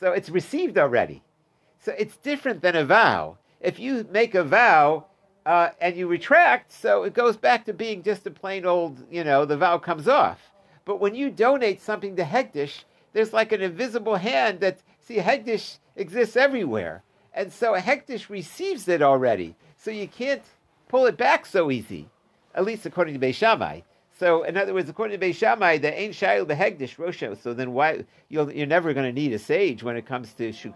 So 0.00 0.12
it's 0.12 0.30
received 0.30 0.78
already. 0.78 1.22
So 1.80 1.94
it's 1.96 2.16
different 2.16 2.62
than 2.62 2.76
a 2.76 2.84
vow 2.84 3.38
if 3.60 3.78
you 3.78 4.06
make 4.10 4.34
a 4.34 4.44
vow 4.44 5.06
uh, 5.46 5.70
and 5.80 5.96
you 5.96 6.06
retract, 6.06 6.70
so 6.72 7.02
it 7.04 7.14
goes 7.14 7.36
back 7.36 7.64
to 7.64 7.72
being 7.72 8.02
just 8.02 8.26
a 8.26 8.30
plain 8.30 8.64
old, 8.64 9.04
you 9.10 9.24
know, 9.24 9.44
the 9.44 9.56
vow 9.56 9.78
comes 9.78 10.06
off. 10.06 10.38
But 10.84 11.00
when 11.00 11.14
you 11.14 11.30
donate 11.30 11.80
something 11.80 12.16
to 12.16 12.24
Hegdish, 12.24 12.84
there's 13.12 13.32
like 13.32 13.52
an 13.52 13.62
invisible 13.62 14.16
hand 14.16 14.60
that, 14.60 14.78
see, 15.00 15.16
Hegdish 15.16 15.78
exists 15.96 16.36
everywhere. 16.36 17.02
And 17.34 17.52
so 17.52 17.74
Hegdish 17.74 18.28
receives 18.28 18.88
it 18.88 19.02
already. 19.02 19.56
So 19.76 19.90
you 19.90 20.08
can't 20.08 20.42
pull 20.88 21.06
it 21.06 21.16
back 21.16 21.46
so 21.46 21.70
easy, 21.70 22.08
at 22.54 22.64
least 22.64 22.86
according 22.86 23.18
to 23.18 23.20
Beis 23.20 23.34
Shammai. 23.34 23.80
So, 24.18 24.42
in 24.42 24.56
other 24.56 24.74
words, 24.74 24.88
according 24.88 25.18
to 25.20 25.26
Beis 25.26 25.36
Shammai, 25.36 25.78
the 25.78 25.96
Ein 25.96 26.10
Shayil 26.10 26.44
Behegdish 26.44 26.96
Rosho. 26.96 27.40
So 27.40 27.54
then, 27.54 27.72
why 27.72 28.04
you 28.28 28.40
are 28.40 28.66
never 28.66 28.92
going 28.92 29.06
to 29.06 29.12
need 29.12 29.32
a 29.32 29.38
sage 29.38 29.82
when 29.82 29.96
it 29.96 30.06
comes 30.06 30.32
to 30.34 30.52
Shuk 30.52 30.74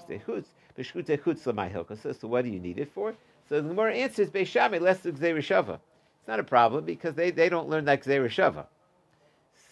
so 0.79 2.29
what 2.29 2.45
do 2.45 2.51
you 2.51 2.61
need 2.61 2.79
it 2.79 2.91
for? 2.95 3.15
So 3.49 3.61
the 3.61 3.69
Gemara 3.69 3.95
answers 3.95 4.31
Beis 4.31 4.47
Shammai 4.47 4.79
less 4.79 5.01
Gzeir 5.01 5.37
It's 5.39 6.29
not 6.29 6.41
a 6.41 6.45
problem 6.45 6.85
because 6.85 7.15
they, 7.15 7.31
they 7.31 7.49
don't 7.49 7.69
learn 7.69 7.85
that 7.87 8.03
Gzeir 8.03 8.67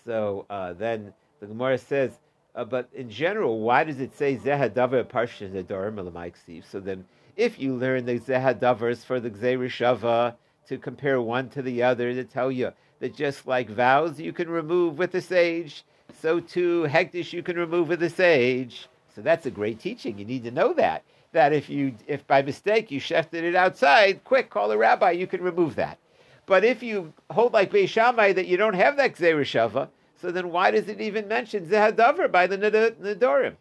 So 0.05 0.47
uh, 0.51 0.73
then 0.75 1.15
the 1.41 1.47
Gemara 1.47 1.79
says, 1.79 2.19
uh, 2.55 2.65
but 2.65 2.89
in 2.93 3.09
general, 3.09 3.61
why 3.61 3.85
does 3.85 4.01
it 4.01 4.17
say 4.17 4.37
Zehadavar 4.37 5.05
Parsha 5.05 5.51
Zedorim 5.51 6.65
So 6.65 6.81
then, 6.81 7.05
if 7.41 7.59
you 7.59 7.75
learn 7.75 8.05
the 8.05 8.19
Zehadavars 8.19 9.03
for 9.03 9.19
the 9.19 9.31
Gzeir 9.31 10.35
to 10.67 10.77
compare 10.77 11.23
one 11.23 11.49
to 11.49 11.63
the 11.63 11.83
other, 11.83 12.13
to 12.13 12.23
tell 12.23 12.53
you 12.53 12.71
that 12.99 13.17
just 13.17 13.47
like 13.47 13.71
vows 13.71 14.21
you 14.21 14.31
can 14.31 14.51
remove 14.51 14.99
with 14.99 15.13
the 15.13 15.23
sage, 15.23 15.83
so 16.21 16.39
too 16.39 16.87
hektish 16.87 17.33
you 17.33 17.43
can 17.43 17.57
remove 17.57 17.89
with 17.89 18.01
the 18.01 18.11
sage. 18.11 18.89
So 19.15 19.23
that's 19.23 19.47
a 19.47 19.51
great 19.51 19.81
teaching. 19.81 20.19
You 20.19 20.27
need 20.27 20.45
to 20.45 20.51
know 20.51 20.75
that. 20.75 21.03
That 21.33 21.55
if 21.55 21.71
you, 21.71 21.95
if 22.07 22.27
by 22.27 22.43
mistake 22.43 22.91
you 22.91 23.01
shefted 23.01 23.43
it 23.43 23.57
outside, 23.57 24.23
quick, 24.23 24.51
call 24.51 24.71
a 24.71 24.77
rabbi, 24.77 25.13
you 25.13 25.27
can 25.27 25.41
remove 25.41 25.77
that. 25.77 25.97
But 26.45 26.63
if 26.63 26.83
you 26.83 27.15
hold 27.31 27.55
like 27.55 27.73
Beis 27.73 27.89
Shammai 27.89 28.35
that 28.35 28.49
you 28.49 28.59
don't 28.59 28.75
have 28.75 28.99
that 28.99 29.15
Gzereshava, 29.15 29.89
so 30.21 30.31
then 30.31 30.51
why 30.51 30.73
does 30.73 30.89
it 30.89 31.01
even 31.01 31.27
mention 31.27 31.65
Zehadavar 31.67 32.31
by 32.31 32.47
the 32.47 32.59
Nadorim? 32.59 33.55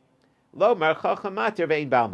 Lo 0.53 0.75
mar 0.75 0.95
chachamater 0.95 1.65
ve'in 1.65 1.89
bal 1.89 2.09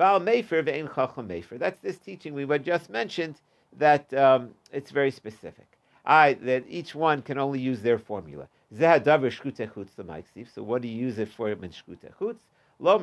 Bal 0.00 0.18
mefer 0.18 0.64
chacham 0.94 1.28
mefer. 1.28 1.58
That's 1.58 1.78
this 1.80 1.98
teaching 1.98 2.32
we 2.32 2.46
just 2.60 2.88
mentioned 2.88 3.34
that 3.76 4.10
um, 4.14 4.54
it's 4.72 4.90
very 4.90 5.10
specific. 5.10 5.66
I, 6.06 6.38
that 6.40 6.64
each 6.66 6.94
one 6.94 7.20
can 7.20 7.36
only 7.36 7.60
use 7.60 7.82
their 7.82 7.98
formula. 7.98 8.48
Shkute 8.72 9.70
chutz 9.74 9.94
the 9.96 10.46
So 10.54 10.62
what 10.62 10.80
do 10.80 10.88
you 10.88 10.96
use 10.96 11.18
it 11.18 11.28
for 11.28 11.50
in 11.50 11.58
shkute 11.58 12.16
chutz? 12.18 12.38
Lo 12.78 12.96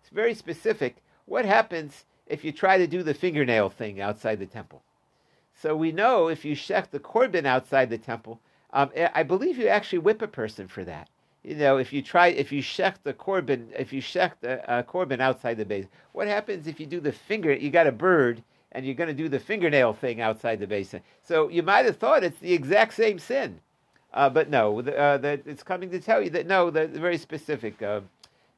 It's 0.00 0.10
very 0.10 0.32
specific. 0.32 0.96
What 1.26 1.44
happens 1.44 2.06
if 2.26 2.42
you 2.42 2.50
try 2.50 2.78
to 2.78 2.86
do 2.86 3.02
the 3.02 3.12
fingernail 3.12 3.68
thing 3.68 4.00
outside 4.00 4.38
the 4.38 4.46
temple. 4.46 4.80
So 5.54 5.76
we 5.76 5.92
know 5.92 6.28
if 6.28 6.46
you 6.46 6.56
shech 6.56 6.88
the 6.88 6.98
korban 6.98 7.44
outside 7.44 7.90
the 7.90 7.98
temple, 7.98 8.40
um, 8.72 8.88
I 9.14 9.22
believe 9.22 9.58
you 9.58 9.68
actually 9.68 9.98
whip 9.98 10.22
a 10.22 10.26
person 10.26 10.66
for 10.66 10.82
that. 10.84 11.10
You 11.42 11.54
know, 11.54 11.78
if 11.78 11.92
you 11.92 12.02
try, 12.02 12.28
if 12.28 12.52
you 12.52 12.62
shech 12.62 12.96
the 13.02 13.14
korban, 13.14 13.68
if 13.78 13.92
you 13.92 14.02
shech 14.02 14.32
the 14.40 14.68
uh, 14.70 14.82
korban 14.82 15.20
outside 15.20 15.56
the 15.56 15.64
basin, 15.64 15.88
what 16.12 16.28
happens 16.28 16.66
if 16.66 16.78
you 16.78 16.86
do 16.86 17.00
the 17.00 17.12
finger? 17.12 17.54
You 17.54 17.70
got 17.70 17.86
a 17.86 17.92
bird, 17.92 18.42
and 18.72 18.84
you're 18.84 18.94
going 18.94 19.08
to 19.08 19.14
do 19.14 19.28
the 19.28 19.40
fingernail 19.40 19.94
thing 19.94 20.20
outside 20.20 20.60
the 20.60 20.66
basin. 20.66 21.00
So 21.22 21.48
you 21.48 21.62
might 21.62 21.86
have 21.86 21.96
thought 21.96 22.24
it's 22.24 22.38
the 22.40 22.52
exact 22.52 22.92
same 22.92 23.18
sin, 23.18 23.58
uh, 24.12 24.28
but 24.28 24.50
no. 24.50 24.82
The, 24.82 24.98
uh, 24.98 25.16
the, 25.16 25.40
it's 25.46 25.62
coming 25.62 25.90
to 25.90 26.00
tell 26.00 26.22
you 26.22 26.30
that 26.30 26.46
no, 26.46 26.70
the, 26.70 26.86
very 26.88 27.16
specific. 27.16 27.80
Uh, 27.82 28.02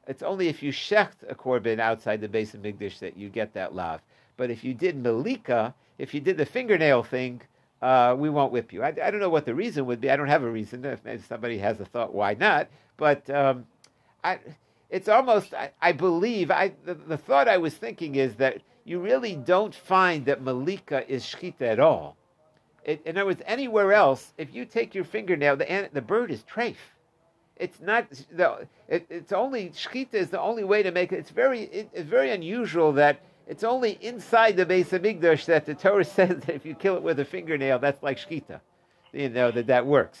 it's 0.07 0.21
only 0.21 0.49
if 0.49 0.61
you 0.61 0.73
shecht 0.73 1.23
a 1.29 1.35
korban 1.35 1.79
outside 1.79 2.19
the 2.19 2.27
Beis 2.27 2.53
Hamikdash 2.53 2.99
that 2.99 3.15
you 3.15 3.29
get 3.29 3.53
that 3.53 3.73
lav. 3.73 4.01
But 4.35 4.51
if 4.51 4.63
you 4.63 4.73
did 4.73 5.01
malika, 5.01 5.73
if 5.97 6.13
you 6.13 6.19
did 6.19 6.37
the 6.37 6.45
fingernail 6.45 7.03
thing, 7.03 7.41
uh, 7.83 8.15
we 8.17 8.29
won't 8.29 8.53
whip 8.53 8.71
you. 8.71 8.81
I, 8.81 8.87
I, 8.87 9.11
don't 9.11 9.19
know 9.19 9.29
what 9.29 9.45
the 9.45 9.53
reason 9.53 9.85
would 9.87 9.99
be. 9.99 10.09
I 10.09 10.15
don't 10.15 10.29
have 10.29 10.43
a 10.43 10.49
reason. 10.49 10.85
If 10.85 11.27
somebody 11.27 11.57
has 11.57 11.81
a 11.81 11.85
thought, 11.85 12.13
why 12.13 12.33
not? 12.33 12.69
But 12.95 13.29
um, 13.29 13.65
I, 14.23 14.39
it's 14.89 15.09
almost, 15.09 15.53
I, 15.53 15.71
I 15.81 15.91
believe, 15.91 16.49
I, 16.49 16.71
the, 16.85 16.93
the, 16.93 17.17
thought 17.17 17.49
I 17.49 17.57
was 17.57 17.73
thinking 17.73 18.15
is 18.15 18.35
that 18.35 18.61
you 18.85 18.99
really 18.99 19.35
don't 19.35 19.75
find 19.75 20.25
that 20.27 20.41
Malika 20.41 21.03
is 21.11 21.25
shchita 21.25 21.63
at 21.63 21.81
all. 21.81 22.15
It, 22.85 23.01
in 23.05 23.17
other 23.17 23.25
words, 23.25 23.41
anywhere 23.45 23.91
else, 23.91 24.31
if 24.37 24.55
you 24.55 24.63
take 24.63 24.95
your 24.95 25.03
fingernail, 25.03 25.57
the, 25.57 25.89
the 25.91 26.01
bird 26.01 26.31
is 26.31 26.41
treif. 26.43 26.77
It's 27.57 27.81
not 27.81 28.09
the. 28.31 28.65
It, 28.87 29.05
it's 29.09 29.33
only 29.33 29.71
shchita 29.71 30.13
is 30.13 30.29
the 30.29 30.39
only 30.39 30.63
way 30.63 30.83
to 30.83 30.91
make 30.91 31.11
it. 31.11 31.19
It's 31.19 31.31
very. 31.31 31.63
It, 31.63 31.89
it's 31.93 32.09
very 32.09 32.31
unusual 32.31 32.93
that 32.93 33.21
it's 33.47 33.63
only 33.63 33.97
inside 34.01 34.57
the 34.57 34.65
Beis 34.65 34.87
Hamikdash 34.87 35.45
that 35.45 35.65
the 35.65 35.75
Torah 35.75 36.03
says 36.17 36.41
that 36.45 36.55
if 36.55 36.65
you 36.65 36.75
kill 36.75 36.95
it 36.95 37.03
with 37.03 37.19
a 37.19 37.25
fingernail, 37.25 37.79
that's 37.79 38.01
like 38.01 38.17
shkita. 38.17 38.59
You 39.11 39.29
know, 39.29 39.51
that 39.51 39.67
that 39.67 39.85
works. 39.85 40.19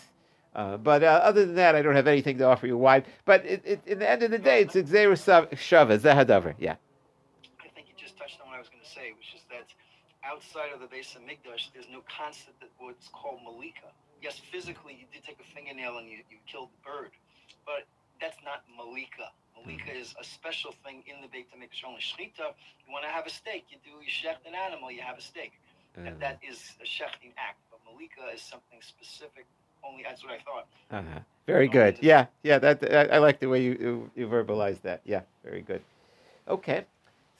Uh, 0.55 0.77
but 0.77 1.03
uh, 1.03 1.19
other 1.23 1.45
than 1.45 1.55
that, 1.55 1.75
I 1.75 1.81
don't 1.81 1.95
have 1.95 2.07
anything 2.07 2.37
to 2.37 2.45
offer 2.45 2.67
you. 2.67 2.77
Why? 2.77 3.03
But 3.25 3.43
it, 3.45 3.61
it, 3.65 3.81
in 3.87 3.99
the 3.99 4.09
end 4.09 4.21
of 4.21 4.29
the 4.29 4.37
day, 4.37 4.61
it's 4.61 4.75
Xer 4.75 5.17
Shava, 5.17 5.97
Zahadavar. 5.97 6.53
Yeah. 6.59 6.75
I 7.59 7.69
think 7.73 7.87
you 7.89 7.95
just 7.97 8.17
touched 8.17 8.39
on 8.39 8.49
what 8.49 8.57
I 8.57 8.59
was 8.59 8.69
going 8.69 8.83
to 8.83 8.89
say, 8.89 9.13
which 9.17 9.33
is 9.33 9.41
that 9.49 9.65
outside 10.23 10.69
of 10.71 10.79
the 10.79 10.85
Beis 10.85 11.17
Hamikdash, 11.17 11.73
there's 11.73 11.89
no 11.91 12.03
concept 12.05 12.59
that 12.59 12.69
what's 12.77 13.09
called 13.09 13.39
Malika. 13.43 13.89
Yes, 14.21 14.39
physically, 14.51 14.93
you 14.93 15.05
did 15.11 15.25
take 15.25 15.39
a 15.41 15.55
fingernail 15.55 15.97
and 15.97 16.07
you, 16.07 16.17
you 16.29 16.37
killed 16.45 16.69
the 16.69 16.81
bird, 16.85 17.11
but 17.65 17.89
that's 18.21 18.37
not 18.45 18.61
Malika. 18.77 19.33
Malika 19.57 19.91
is 19.91 20.13
a 20.19 20.23
special 20.23 20.73
thing 20.83 21.03
in 21.07 21.21
the 21.21 21.27
Beit 21.27 21.47
HaMikdash. 21.51 21.87
Only 21.87 22.01
Shechita, 22.01 22.53
you 22.85 22.91
want 22.91 23.05
to 23.05 23.11
have 23.11 23.25
a 23.25 23.29
steak, 23.29 23.65
you 23.69 23.77
do 23.83 23.91
you 23.91 24.09
shecht 24.09 24.47
an 24.47 24.55
animal, 24.55 24.91
you 24.91 25.01
have 25.01 25.17
a 25.17 25.21
steak. 25.21 25.53
Mm. 25.99 26.07
And 26.07 26.19
that 26.19 26.39
is 26.47 26.73
a 26.81 26.85
shechting 26.85 27.31
act. 27.37 27.59
But 27.69 27.79
Malika 27.85 28.33
is 28.33 28.41
something 28.41 28.79
specific. 28.81 29.45
Only 29.83 30.03
that's 30.03 30.23
what 30.23 30.33
I 30.33 30.37
thought. 30.37 30.67
Uh-huh. 30.91 31.19
Very 31.45 31.67
good. 31.67 31.97
Yeah, 32.01 32.27
yeah. 32.43 32.57
That 32.57 32.83
I, 32.83 33.15
I, 33.15 33.17
like 33.17 33.39
the 33.39 33.47
way 33.47 33.61
you, 33.61 33.77
you, 33.79 34.11
you 34.15 34.27
verbalize 34.27 34.81
that. 34.83 35.01
Yeah, 35.03 35.21
very 35.43 35.61
good. 35.61 35.81
Okay, 36.47 36.85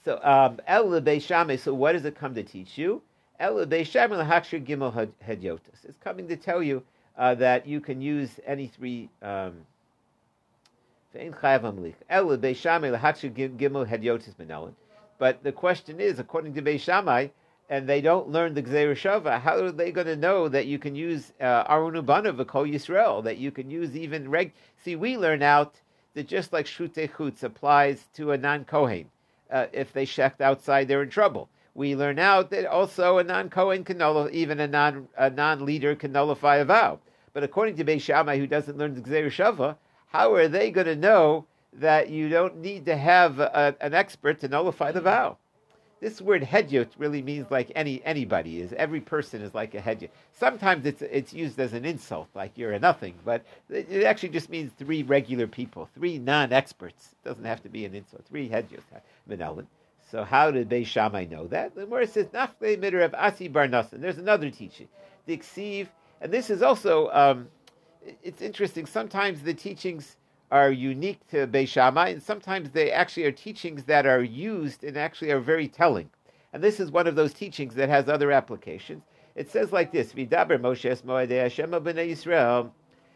so 0.03 0.19
um, 0.23 0.59
El 0.67 0.87
Beis 1.01 1.21
Shammai. 1.21 1.55
So 1.55 1.73
what 1.73 1.93
does 1.93 2.03
it 2.03 2.15
come 2.15 2.35
to 2.35 2.43
teach 2.43 2.77
you? 2.77 3.01
El 3.39 3.55
lahakshir 3.55 4.65
gimel 4.65 5.09
hedyotis. 5.25 5.85
It's 5.85 5.97
coming 6.03 6.27
to 6.27 6.35
tell 6.35 6.61
you 6.61 6.83
uh, 7.17 7.35
that 7.35 7.65
you 7.65 7.79
can 7.79 8.01
use 8.01 8.39
any 8.45 8.67
three. 8.67 9.09
Um, 9.21 9.65
but 15.19 15.43
the 15.43 15.51
question 15.51 15.99
is, 15.99 16.19
according 16.19 16.53
to 16.55 16.61
Beis 16.61 16.79
Shammai, 16.79 17.27
and 17.69 17.87
they 17.87 18.01
don't 18.01 18.29
learn 18.29 18.53
the 18.53 18.63
Gzeir 18.63 18.93
Shava, 18.93 19.39
how 19.39 19.57
are 19.57 19.71
they 19.71 19.91
going 19.91 20.07
to 20.07 20.15
know 20.15 20.49
that 20.49 20.65
you 20.65 20.77
can 20.77 20.95
use 20.95 21.31
uh, 21.39 21.63
Arunubana 21.65 22.35
V'Kol 22.35 22.71
Yisrael, 22.71 23.23
that 23.23 23.37
you 23.37 23.51
can 23.51 23.69
use 23.69 23.95
even 23.95 24.29
reg? 24.29 24.53
See, 24.83 24.95
we 24.95 25.17
learn 25.17 25.41
out 25.41 25.79
that 26.13 26.27
just 26.27 26.51
like 26.51 26.67
Shute 26.67 26.93
Chutz 26.93 27.43
applies 27.43 28.07
to 28.15 28.31
a 28.31 28.37
non-Kohen. 28.37 29.05
Uh, 29.49 29.67
if 29.71 29.93
they 29.93 30.05
shecht 30.05 30.41
outside, 30.41 30.87
they're 30.87 31.03
in 31.03 31.09
trouble. 31.09 31.47
We 31.75 31.95
learn 31.95 32.19
out 32.19 32.49
that 32.49 32.65
also 32.65 33.17
a 33.17 33.23
non-Kohen 33.23 33.83
can 33.83 33.97
nullify, 33.97 34.31
even 34.33 34.59
a 34.59 34.67
non 34.67 35.07
a 35.17 35.29
non-leader 35.29 35.95
can 35.95 36.11
nullify 36.11 36.57
a 36.57 36.65
vow. 36.65 36.99
But 37.33 37.43
according 37.43 37.77
to 37.77 37.85
Beis 37.85 38.01
Shammai, 38.01 38.37
who 38.37 38.47
doesn't 38.47 38.77
learn 38.77 38.93
the 38.93 39.01
Gzeir 39.01 39.27
Shava, 39.27 39.77
how 40.13 40.35
are 40.35 40.47
they 40.47 40.69
going 40.69 40.85
to 40.85 40.95
know 40.95 41.45
that 41.73 42.09
you 42.09 42.29
don't 42.29 42.57
need 42.57 42.85
to 42.85 42.95
have 42.95 43.39
a, 43.39 43.75
an 43.81 43.95
expert 43.95 44.39
to 44.39 44.47
nullify 44.47 44.91
the 44.91 45.01
vow? 45.01 45.37
This 46.01 46.21
word 46.21 46.43
hedyot 46.43 46.89
really 46.97 47.21
means 47.21 47.49
like 47.49 47.71
any 47.75 48.03
anybody 48.03 48.59
is. 48.61 48.73
Every 48.73 48.99
person 48.99 49.41
is 49.41 49.55
like 49.55 49.73
a 49.73 49.79
hedyot. 49.79 50.09
Sometimes 50.33 50.85
it's 50.85 51.01
it's 51.01 51.33
used 51.33 51.59
as 51.59 51.73
an 51.73 51.85
insult, 51.85 52.27
like 52.35 52.57
you're 52.57 52.73
a 52.73 52.79
nothing, 52.79 53.15
but 53.25 53.43
it 53.69 54.03
actually 54.03 54.29
just 54.29 54.49
means 54.49 54.71
three 54.77 55.01
regular 55.01 55.47
people, 55.47 55.89
three 55.95 56.19
non-experts. 56.19 57.13
It 57.13 57.27
doesn't 57.27 57.45
have 57.45 57.63
to 57.63 57.69
be 57.69 57.85
an 57.85 57.95
insult. 57.95 58.25
Three 58.25 58.49
hedyot, 58.49 58.81
Menelin. 59.29 59.65
So 60.11 60.25
how 60.25 60.51
did 60.51 60.69
Beis 60.69 60.85
Shammai 60.85 61.25
know 61.25 61.47
that? 61.47 61.73
The 61.73 61.85
Gemara 61.85 62.05
says, 62.05 62.27
"Nachle 62.27 62.77
midrav 62.77 63.13
asi 63.17 63.47
bar 63.47 63.67
There's 63.67 64.17
another 64.17 64.51
teaching, 64.51 64.89
the 65.25 65.41
and 66.21 66.31
this 66.31 66.49
is 66.51 66.61
also. 66.61 67.09
Um, 67.11 67.47
it's 68.21 68.41
interesting. 68.41 68.85
Sometimes 68.85 69.41
the 69.41 69.53
teachings 69.53 70.17
are 70.51 70.71
unique 70.71 71.25
to 71.29 71.47
Beis 71.47 71.69
Shammai, 71.69 72.09
and 72.09 72.21
sometimes 72.21 72.71
they 72.71 72.91
actually 72.91 73.25
are 73.25 73.31
teachings 73.31 73.85
that 73.85 74.05
are 74.05 74.23
used 74.23 74.83
and 74.83 74.97
actually 74.97 75.31
are 75.31 75.39
very 75.39 75.67
telling. 75.67 76.09
And 76.53 76.63
this 76.63 76.79
is 76.79 76.91
one 76.91 77.07
of 77.07 77.15
those 77.15 77.33
teachings 77.33 77.75
that 77.75 77.89
has 77.89 78.07
other 78.07 78.31
applications. 78.31 79.03
It 79.35 79.49
says 79.49 79.71
like 79.71 79.91
this: 79.91 80.13
Vidaber 80.13 80.59
Moshe 80.59 81.01
Moedei 81.01 81.41
Hashem 81.41 81.71
Bnei 81.71 82.11
Yisrael. 82.11 82.71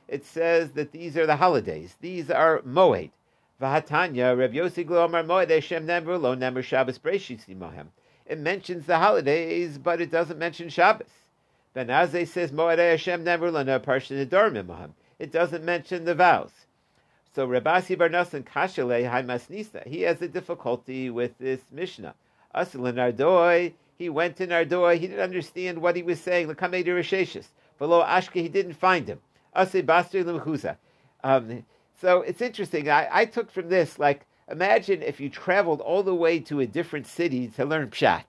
It 0.08 0.26
says 0.26 0.72
that 0.72 0.92
these 0.92 1.18
are 1.18 1.28
the 1.28 1.36
holidays. 1.36 1.96
These 2.00 2.32
are 2.32 2.62
Moed. 2.62 3.12
Vahatanya 3.62 4.38
Reb 4.38 4.54
Yossi 4.54 4.86
Glomar 4.86 5.26
Moed 5.26 5.50
Hashem 5.50 5.86
Nemru 5.86 6.20
Lo 6.20 6.36
Nemru 6.36 6.64
Shabbos 6.64 6.98
Breishis 6.98 7.46
Mohem. 7.50 7.88
It 8.26 8.40
mentions 8.40 8.86
the 8.86 8.98
holidays, 8.98 9.78
but 9.78 10.02
it 10.02 10.10
doesn't 10.12 10.40
mention 10.40 10.70
Shabbos. 10.70 11.10
Ben 11.78 11.90
Azai 11.90 12.28
says 12.28 12.52
Moed 12.52 12.80
Hashem 12.80 13.24
never 13.24 13.52
lana 13.52 13.80
parsha 13.80 14.26
nedarim 14.26 14.94
It 15.20 15.32
doesn't 15.32 15.64
mention 15.64 16.06
the 16.06 16.16
vows. 16.16 16.50
So 17.36 17.48
Rabasi 17.48 17.96
Barnasan 17.96 18.46
Kashale 18.46 19.08
Haimasnisa. 19.08 19.86
He 19.86 20.02
has 20.02 20.20
a 20.24 20.28
difficulty 20.28 21.12
with 21.12 21.38
this 21.38 21.62
Mishnah. 21.72 22.16
Asil 22.56 22.92
Nardoi. 22.92 23.74
He 23.96 24.10
went 24.10 24.38
to 24.38 24.48
Nardoi. 24.48 24.96
He 24.96 25.06
didn't 25.06 25.22
understand 25.22 25.80
what 25.80 25.96
he 25.96 26.02
was 26.02 26.20
saying. 26.20 26.48
Lakamei 26.48 26.84
Risheshis. 26.84 27.46
Below 27.78 28.02
Ashke, 28.02 28.42
he 28.42 28.50
didn't 28.50 28.74
find 28.74 29.08
him. 29.08 29.20
Ase 29.56 29.84
Bastri 29.84 30.24
Limchuza. 30.24 30.78
Um, 31.24 31.64
so 32.02 32.22
it's 32.22 32.42
interesting. 32.42 32.90
I, 32.90 33.08
I 33.12 33.26
took 33.26 33.52
from 33.52 33.70
this 33.70 34.00
like 34.00 34.26
imagine 34.50 35.04
if 35.04 35.20
you 35.20 35.30
traveled 35.30 35.82
all 35.82 36.02
the 36.02 36.16
way 36.16 36.40
to 36.40 36.60
a 36.60 36.66
different 36.66 37.06
city 37.06 37.50
to 37.50 37.66
learn 37.66 37.92
pshat. 37.92 38.24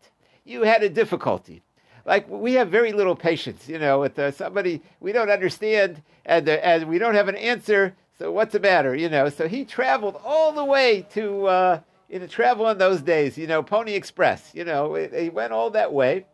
You 0.44 0.64
had 0.64 0.82
a 0.82 0.90
difficulty 0.90 1.62
like 2.08 2.28
we 2.28 2.54
have 2.54 2.70
very 2.70 2.92
little 2.92 3.14
patience, 3.14 3.68
you 3.68 3.78
know, 3.78 4.00
with 4.00 4.18
uh, 4.18 4.30
somebody 4.30 4.82
we 4.98 5.12
don't 5.12 5.30
understand 5.30 6.02
and 6.24 6.48
uh, 6.48 6.52
and 6.52 6.88
we 6.88 6.98
don't 6.98 7.14
have 7.14 7.28
an 7.28 7.36
answer. 7.36 7.94
So 8.18 8.32
what's 8.32 8.52
the 8.52 8.60
matter, 8.60 8.96
you 8.96 9.08
know? 9.08 9.28
So 9.28 9.46
he 9.46 9.64
traveled 9.64 10.20
all 10.24 10.52
the 10.52 10.64
way 10.64 11.06
to 11.12 11.46
uh, 11.46 11.80
in 12.08 12.22
the 12.22 12.26
travel 12.26 12.68
in 12.68 12.78
those 12.78 13.02
days, 13.02 13.38
you 13.38 13.46
know, 13.46 13.62
Pony 13.62 13.92
Express. 13.92 14.50
You 14.54 14.64
know, 14.64 14.94
he 14.94 15.28
went 15.28 15.52
all 15.52 15.70
that 15.70 15.92
way 15.92 16.24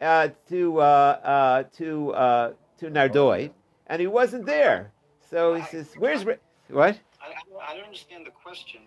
uh, 0.00 0.28
to 0.48 0.80
uh, 0.80 0.82
uh, 0.82 1.62
to 1.76 2.12
uh, 2.14 2.52
to 2.78 2.90
Nardoi, 2.90 3.50
and 3.86 4.00
he 4.00 4.06
wasn't 4.06 4.46
there. 4.46 4.90
So 5.30 5.54
he 5.54 5.62
says, 5.64 5.92
"Where's 5.98 6.24
what?" 6.24 6.98
I, 7.22 7.70
I 7.70 7.76
don't 7.76 7.84
understand 7.84 8.26
the 8.26 8.30
question. 8.30 8.80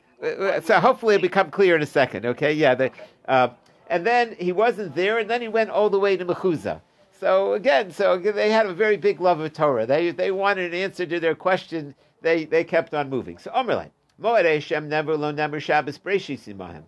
So 0.63 0.79
hopefully 0.79 1.15
it'll 1.15 1.21
become 1.21 1.51
clear 1.51 1.75
in 1.75 1.81
a 1.81 1.85
second. 1.85 2.25
Okay, 2.25 2.53
yeah. 2.53 2.75
The, 2.75 2.91
and 3.87 4.05
then 4.05 4.35
he 4.39 4.51
wasn't 4.51 4.95
there, 4.95 5.17
and 5.17 5.29
then 5.29 5.41
he 5.41 5.47
went 5.47 5.69
all 5.69 5.89
the 5.89 5.99
way 5.99 6.17
to 6.17 6.25
Mechuzah. 6.25 6.81
So 7.19 7.53
again, 7.53 7.91
so 7.91 8.17
they 8.17 8.51
had 8.51 8.65
a 8.65 8.73
very 8.73 8.97
big 8.97 9.21
love 9.21 9.39
of 9.39 9.53
Torah. 9.53 9.85
They 9.85 10.11
they 10.11 10.31
wanted 10.31 10.73
an 10.73 10.79
answer 10.79 11.05
to 11.05 11.19
their 11.19 11.35
question. 11.35 11.95
They 12.21 12.45
they 12.45 12.63
kept 12.63 12.93
on 12.93 13.09
moving. 13.09 13.37
So 13.37 13.51
Omerlei, 13.51 13.91
Moed 14.21 14.45
Hashem 14.45 14.89
never 14.89 15.15
lo 15.15 15.31
never 15.31 15.59
Shabbos 15.59 15.97
Breshis 15.97 16.83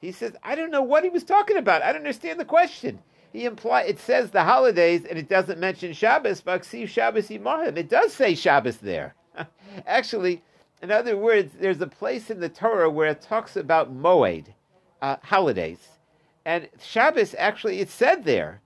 He 0.00 0.12
says, 0.12 0.34
I 0.42 0.54
don't 0.54 0.70
know 0.70 0.82
what 0.82 1.04
he 1.04 1.10
was 1.10 1.24
talking 1.24 1.56
about. 1.56 1.82
I 1.82 1.92
don't 1.92 2.00
understand 2.00 2.40
the 2.40 2.44
question. 2.44 2.98
He 3.32 3.44
imply 3.44 3.82
it 3.82 3.98
says 3.98 4.30
the 4.30 4.44
holidays 4.44 5.04
and 5.04 5.18
it 5.18 5.28
doesn't 5.28 5.60
mention 5.60 5.92
Shabbos. 5.92 6.40
Vaksiv 6.40 6.88
Shabbos 6.88 7.28
Imahim. 7.28 7.76
It 7.76 7.88
does 7.88 8.12
say 8.12 8.34
Shabbos 8.34 8.78
there. 8.78 9.14
Actually, 9.86 10.42
in 10.82 10.90
other 10.90 11.16
words, 11.16 11.52
there's 11.60 11.80
a 11.80 11.86
place 11.86 12.30
in 12.30 12.40
the 12.40 12.48
Torah 12.48 12.90
where 12.90 13.10
it 13.10 13.22
talks 13.22 13.56
about 13.56 13.94
Moed, 13.94 14.46
uh, 15.00 15.16
holidays. 15.22 15.88
And 16.46 16.68
Shabbos, 16.80 17.34
actually, 17.36 17.80
it's 17.80 17.92
said 17.92 18.24
there. 18.24 18.60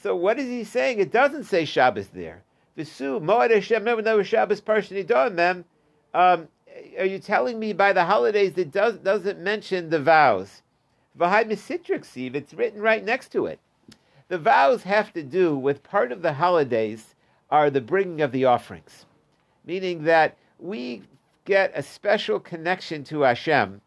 So 0.00 0.14
what 0.14 0.38
is 0.38 0.46
he 0.48 0.62
saying? 0.62 1.00
It 1.00 1.10
doesn't 1.10 1.44
say 1.44 1.64
Shabbos 1.64 2.06
there. 2.08 2.44
Visu, 2.76 3.18
Moed 3.18 3.52
Hashem, 3.52 3.82
never 3.82 4.22
Shabbos 4.22 4.60
Parshat 4.60 5.34
them. 5.34 5.64
Um, 6.14 6.46
are 6.96 7.04
you 7.04 7.18
telling 7.18 7.58
me 7.58 7.72
by 7.72 7.92
the 7.92 8.04
holidays 8.04 8.56
it 8.56 8.70
does, 8.70 8.98
doesn't 8.98 9.40
mention 9.40 9.90
the 9.90 10.00
vows? 10.00 10.62
V'hai 11.18 11.44
Misitrix 11.44 12.36
it's 12.36 12.54
written 12.54 12.80
right 12.80 13.04
next 13.04 13.32
to 13.32 13.46
it. 13.46 13.58
The 14.28 14.38
vows 14.38 14.84
have 14.84 15.12
to 15.14 15.24
do 15.24 15.58
with 15.58 15.82
part 15.82 16.12
of 16.12 16.22
the 16.22 16.34
holidays 16.34 17.16
are 17.50 17.68
the 17.68 17.80
bringing 17.80 18.20
of 18.20 18.30
the 18.30 18.44
offerings, 18.44 19.06
meaning 19.66 20.04
that 20.04 20.36
we 20.60 21.02
get 21.44 21.72
a 21.74 21.82
special 21.82 22.38
connection 22.38 23.02
to 23.04 23.22
Hashem. 23.22 23.80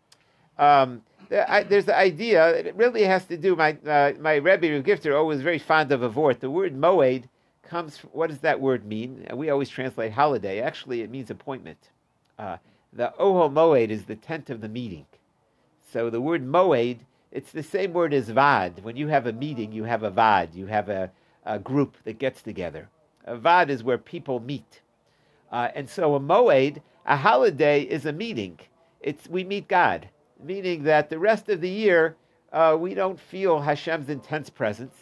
Um, 0.57 1.01
There's 1.29 1.85
the 1.85 1.97
idea. 1.97 2.49
It 2.49 2.75
really 2.75 3.03
has 3.03 3.25
to 3.25 3.37
do. 3.37 3.55
My 3.55 3.77
uh, 3.85 4.13
my 4.19 4.35
Rebbe 4.35 4.81
Gifter 4.81 5.17
always 5.17 5.41
very 5.41 5.59
fond 5.59 5.91
of 5.91 6.01
a 6.03 6.09
vort. 6.09 6.39
The 6.39 6.49
word 6.49 6.75
moed 6.75 7.23
comes. 7.63 7.97
From, 7.97 8.09
what 8.11 8.29
does 8.29 8.39
that 8.39 8.59
word 8.59 8.85
mean? 8.85 9.27
We 9.33 9.49
always 9.49 9.69
translate 9.69 10.13
holiday. 10.13 10.61
Actually, 10.61 11.01
it 11.01 11.09
means 11.09 11.29
appointment. 11.29 11.89
Uh, 12.39 12.57
the 12.93 13.13
Ohel 13.19 13.51
Moed 13.51 13.89
is 13.89 14.05
the 14.05 14.15
tent 14.15 14.49
of 14.49 14.61
the 14.61 14.69
meeting. 14.69 15.05
So 15.91 16.09
the 16.09 16.21
word 16.21 16.45
Moed, 16.45 16.99
it's 17.31 17.51
the 17.51 17.63
same 17.63 17.93
word 17.93 18.13
as 18.13 18.29
Vad. 18.29 18.79
When 18.83 18.95
you 18.95 19.07
have 19.07 19.27
a 19.27 19.33
meeting, 19.33 19.71
you 19.71 19.83
have 19.83 20.03
a 20.03 20.09
Vad. 20.09 20.53
You 20.53 20.67
have 20.67 20.89
a, 20.89 21.11
a 21.45 21.59
group 21.59 21.97
that 22.05 22.19
gets 22.19 22.41
together. 22.41 22.89
A 23.25 23.35
Vad 23.35 23.69
is 23.69 23.83
where 23.83 23.97
people 23.97 24.39
meet. 24.39 24.81
Uh, 25.51 25.69
and 25.75 25.89
so 25.89 26.15
a 26.15 26.19
Moed, 26.19 26.81
a 27.05 27.17
holiday, 27.17 27.81
is 27.81 28.05
a 28.05 28.13
meeting. 28.13 28.59
It's 29.01 29.27
we 29.27 29.43
meet 29.43 29.67
God, 29.67 30.09
meaning 30.43 30.83
that 30.83 31.09
the 31.09 31.19
rest 31.19 31.49
of 31.49 31.61
the 31.61 31.69
year 31.69 32.15
uh, 32.51 32.77
we 32.79 32.93
don't 32.93 33.19
feel 33.19 33.59
Hashem's 33.59 34.09
intense 34.09 34.49
presence, 34.49 34.95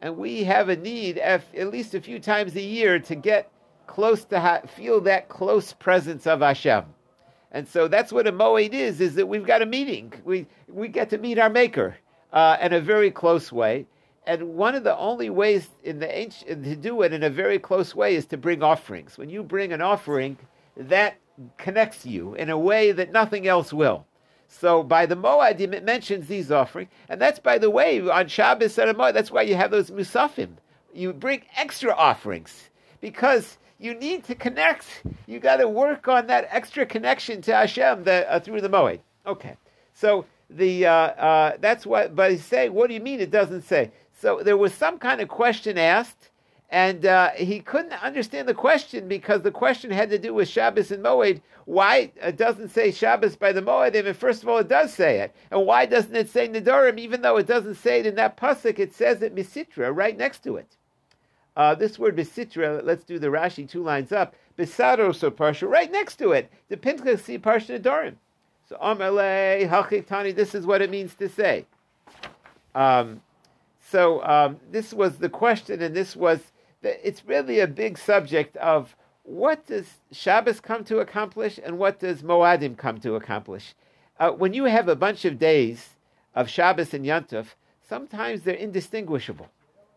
and 0.00 0.16
we 0.16 0.44
have 0.44 0.68
a 0.68 0.76
need 0.76 1.18
at 1.18 1.42
least 1.54 1.94
a 1.94 2.00
few 2.00 2.18
times 2.18 2.56
a 2.56 2.62
year 2.62 2.98
to 2.98 3.14
get 3.14 3.50
close 3.86 4.24
to 4.26 4.40
ha- 4.40 4.62
feel 4.66 5.00
that 5.02 5.28
close 5.28 5.72
presence 5.72 6.26
of 6.26 6.40
Hashem. 6.40 6.84
And 7.52 7.66
so 7.66 7.88
that's 7.88 8.12
what 8.12 8.26
a 8.26 8.32
moed 8.32 8.72
is: 8.72 9.00
is 9.00 9.14
that 9.14 9.26
we've 9.26 9.46
got 9.46 9.62
a 9.62 9.66
meeting. 9.66 10.12
We 10.24 10.46
we 10.68 10.88
get 10.88 11.10
to 11.10 11.18
meet 11.18 11.38
our 11.38 11.50
Maker 11.50 11.96
uh, 12.32 12.56
in 12.60 12.72
a 12.72 12.80
very 12.80 13.10
close 13.10 13.52
way. 13.52 13.86
And 14.26 14.54
one 14.56 14.74
of 14.74 14.84
the 14.84 14.96
only 14.98 15.30
ways 15.30 15.68
in 15.84 15.98
the 16.00 16.18
ancient, 16.18 16.62
to 16.64 16.76
do 16.76 17.00
it 17.00 17.14
in 17.14 17.22
a 17.22 17.30
very 17.30 17.58
close 17.58 17.94
way 17.94 18.14
is 18.14 18.26
to 18.26 18.36
bring 18.36 18.62
offerings. 18.62 19.16
When 19.16 19.30
you 19.30 19.42
bring 19.42 19.72
an 19.72 19.80
offering, 19.80 20.36
that 20.76 21.16
connects 21.56 22.04
you 22.04 22.34
in 22.34 22.50
a 22.50 22.58
way 22.58 22.92
that 22.92 23.10
nothing 23.10 23.48
else 23.48 23.72
will. 23.72 24.04
So 24.48 24.82
by 24.82 25.06
the 25.06 25.14
Moadim, 25.14 25.74
it 25.74 25.84
mentions 25.84 26.26
these 26.26 26.50
offerings, 26.50 26.90
and 27.08 27.20
that's 27.20 27.38
by 27.38 27.58
the 27.58 27.70
way 27.70 28.00
on 28.00 28.28
Shabbos 28.28 28.78
and 28.78 28.96
Moed. 28.96 29.14
That's 29.14 29.30
why 29.30 29.42
you 29.42 29.54
have 29.54 29.70
those 29.70 29.90
musafim. 29.90 30.56
You 30.92 31.12
bring 31.12 31.42
extra 31.56 31.94
offerings 31.94 32.70
because 33.00 33.58
you 33.78 33.94
need 33.94 34.24
to 34.24 34.34
connect. 34.34 35.04
You 35.26 35.38
got 35.38 35.56
to 35.56 35.68
work 35.68 36.08
on 36.08 36.26
that 36.26 36.48
extra 36.50 36.86
connection 36.86 37.42
to 37.42 37.54
Hashem 37.54 38.04
the, 38.04 38.30
uh, 38.32 38.40
through 38.40 38.62
the 38.62 38.70
Moed. 38.70 39.00
Okay, 39.26 39.56
so 39.94 40.24
the 40.50 40.86
uh, 40.86 40.92
uh, 40.92 41.56
that's 41.60 41.86
what. 41.86 42.16
But 42.16 42.32
he's 42.32 42.44
saying, 42.44 42.72
what 42.72 42.88
do 42.88 42.94
you 42.94 43.00
mean? 43.00 43.20
It 43.20 43.30
doesn't 43.30 43.62
say. 43.62 43.92
So 44.20 44.42
there 44.42 44.56
was 44.56 44.74
some 44.74 44.98
kind 44.98 45.20
of 45.20 45.28
question 45.28 45.78
asked, 45.78 46.30
and 46.70 47.06
uh, 47.06 47.30
he 47.30 47.60
couldn't 47.60 47.94
understand 48.02 48.46
the 48.46 48.54
question 48.54 49.08
because 49.08 49.42
the 49.42 49.50
question 49.50 49.90
had 49.90 50.10
to 50.10 50.18
do 50.18 50.34
with 50.34 50.48
Shabbos 50.48 50.90
and 50.90 51.02
Moed. 51.02 51.40
Why 51.64 52.12
it 52.16 52.36
doesn't 52.36 52.68
say 52.70 52.90
Shabbos 52.90 53.36
by 53.36 53.52
the 53.52 53.62
Moed? 53.62 53.94
And 53.94 54.16
first 54.16 54.42
of 54.42 54.48
all, 54.48 54.58
it 54.58 54.68
does 54.68 54.92
say 54.92 55.20
it, 55.20 55.34
and 55.50 55.66
why 55.66 55.86
doesn't 55.86 56.14
it 56.14 56.28
say 56.28 56.48
Nidorim? 56.48 56.98
Even 56.98 57.22
though 57.22 57.38
it 57.38 57.46
doesn't 57.46 57.76
say 57.76 58.00
it 58.00 58.06
in 58.06 58.16
that 58.16 58.36
pasuk, 58.36 58.78
it 58.78 58.94
says 58.94 59.22
it 59.22 59.34
Misitra 59.34 59.94
right 59.94 60.16
next 60.16 60.42
to 60.44 60.56
it. 60.56 60.76
Uh, 61.56 61.74
this 61.74 61.98
word 61.98 62.16
Besitra, 62.16 62.84
let's 62.84 63.02
do 63.02 63.18
the 63.18 63.26
Rashi 63.26 63.68
two 63.68 63.82
lines 63.82 64.12
up. 64.12 64.34
Besaro 64.56 65.14
so 65.14 65.30
parsha, 65.30 65.68
right 65.68 65.90
next 65.90 66.16
to 66.16 66.32
it. 66.32 66.50
The 66.68 66.76
Pinchas 66.76 67.24
see 67.24 67.38
parsha 67.38 67.80
Nedarim. 67.80 68.14
So 68.68 68.76
Amalei 68.76 69.68
Hachiktani, 69.68 70.34
this 70.34 70.54
is 70.54 70.66
what 70.66 70.82
it 70.82 70.90
means 70.90 71.14
to 71.14 71.28
say. 71.28 71.64
Um, 72.74 73.22
so 73.80 74.22
um, 74.22 74.58
this 74.70 74.92
was 74.92 75.16
the 75.16 75.28
question, 75.28 75.80
and 75.82 75.96
this 75.96 76.14
was 76.14 76.40
it's 76.82 77.24
really 77.24 77.60
a 77.60 77.66
big 77.66 77.98
subject 77.98 78.56
of 78.56 78.94
what 79.22 79.66
does 79.66 79.86
Shabbos 80.10 80.60
come 80.60 80.84
to 80.84 81.00
accomplish, 81.00 81.58
and 81.62 81.78
what 81.78 82.00
does 82.00 82.22
Moadim 82.22 82.76
come 82.76 82.98
to 83.00 83.14
accomplish. 83.14 83.74
Uh, 84.18 84.30
when 84.30 84.54
you 84.54 84.64
have 84.64 84.88
a 84.88 84.96
bunch 84.96 85.24
of 85.24 85.38
days 85.38 85.90
of 86.34 86.48
Shabbos 86.48 86.94
and 86.94 87.04
Yantuf, 87.04 87.48
sometimes 87.86 88.42
they're 88.42 88.54
indistinguishable. 88.54 89.48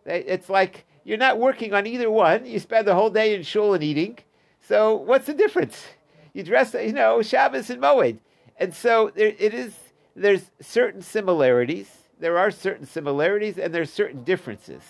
It's 0.05 0.49
like 0.49 0.85
you're 1.03 1.17
not 1.17 1.39
working 1.39 1.73
on 1.73 1.87
either 1.87 2.11
one. 2.11 2.45
You 2.45 2.59
spend 2.59 2.87
the 2.87 2.95
whole 2.95 3.09
day 3.09 3.33
in 3.33 3.43
shul 3.43 3.73
and 3.73 3.83
eating. 3.83 4.19
So 4.67 4.95
what's 4.95 5.27
the 5.27 5.33
difference? 5.33 5.85
You 6.33 6.43
dress, 6.43 6.73
you 6.73 6.93
know, 6.93 7.21
Shabbos 7.21 7.69
and 7.69 7.81
Moed. 7.81 8.17
And 8.57 8.73
so 8.73 9.11
there, 9.15 9.33
it 9.37 9.53
is. 9.53 9.75
There's 10.15 10.51
certain 10.59 11.01
similarities. 11.01 11.89
There 12.19 12.37
are 12.37 12.51
certain 12.51 12.85
similarities, 12.85 13.57
and 13.57 13.73
there's 13.73 13.91
certain 13.91 14.23
differences. 14.23 14.83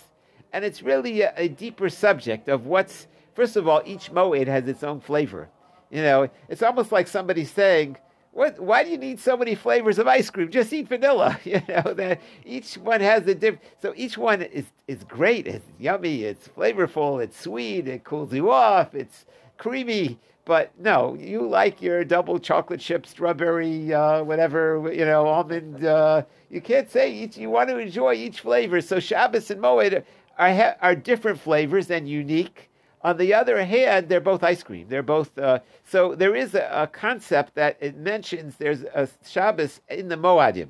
And 0.52 0.64
it's 0.64 0.82
really 0.82 1.22
a, 1.22 1.32
a 1.36 1.48
deeper 1.48 1.88
subject 1.88 2.48
of 2.48 2.66
what's. 2.66 3.06
First 3.34 3.56
of 3.56 3.66
all, 3.66 3.80
each 3.86 4.12
Moed 4.12 4.46
has 4.46 4.68
its 4.68 4.82
own 4.82 5.00
flavor. 5.00 5.48
You 5.90 6.02
know, 6.02 6.28
it's 6.48 6.62
almost 6.62 6.92
like 6.92 7.08
somebody 7.08 7.44
saying, 7.44 7.96
what, 8.32 8.58
why 8.58 8.82
do 8.82 8.90
you 8.90 8.96
need 8.96 9.20
so 9.20 9.36
many 9.36 9.54
flavors 9.54 9.98
of 9.98 10.06
ice 10.06 10.30
cream? 10.30 10.50
Just 10.50 10.72
eat 10.72 10.88
vanilla. 10.88 11.38
You 11.44 11.62
know 11.68 11.92
that 11.94 12.20
each 12.46 12.76
one 12.78 13.00
has 13.00 13.26
a 13.26 13.34
different. 13.34 13.62
So 13.80 13.92
each 13.94 14.16
one 14.16 14.42
is 14.42 14.64
is 14.88 15.04
great. 15.04 15.46
It's 15.46 15.66
yummy. 15.78 16.24
It's 16.24 16.48
flavorful. 16.48 17.22
It's 17.22 17.38
sweet. 17.38 17.88
It 17.88 18.04
cools 18.04 18.32
you 18.32 18.50
off. 18.50 18.94
It's 18.94 19.26
creamy. 19.58 20.18
But 20.44 20.72
no, 20.78 21.14
you 21.14 21.46
like 21.46 21.80
your 21.80 22.04
double 22.04 22.38
chocolate 22.40 22.80
chip, 22.80 23.06
strawberry, 23.06 23.94
uh, 23.94 24.24
whatever 24.24 24.90
you 24.92 25.04
know, 25.04 25.26
almond. 25.26 25.84
Uh, 25.84 26.22
you 26.50 26.60
can't 26.60 26.90
say 26.90 27.12
each. 27.12 27.36
You 27.36 27.50
want 27.50 27.68
to 27.68 27.78
enjoy 27.78 28.14
each 28.14 28.40
flavor. 28.40 28.80
So 28.80 28.98
Shabbos 28.98 29.50
and 29.50 29.62
Moed 29.62 30.04
are 30.38 30.76
are 30.80 30.94
different 30.94 31.40
flavors 31.40 31.90
and 31.90 32.08
unique. 32.08 32.70
On 33.04 33.16
the 33.16 33.34
other 33.34 33.64
hand, 33.64 34.08
they're 34.08 34.20
both 34.20 34.44
ice 34.44 34.62
cream. 34.62 34.86
They're 34.88 35.02
both 35.02 35.36
uh, 35.36 35.60
so. 35.84 36.14
There 36.14 36.36
is 36.36 36.54
a, 36.54 36.68
a, 36.72 36.86
concept 36.86 37.56
that 37.56 37.76
it 37.80 37.96
mentions 37.96 38.56
there's 38.56 38.82
a 38.82 39.08
Shabbos 39.26 39.80
in 39.88 40.08
the 40.08 40.16
Moadim. 40.16 40.68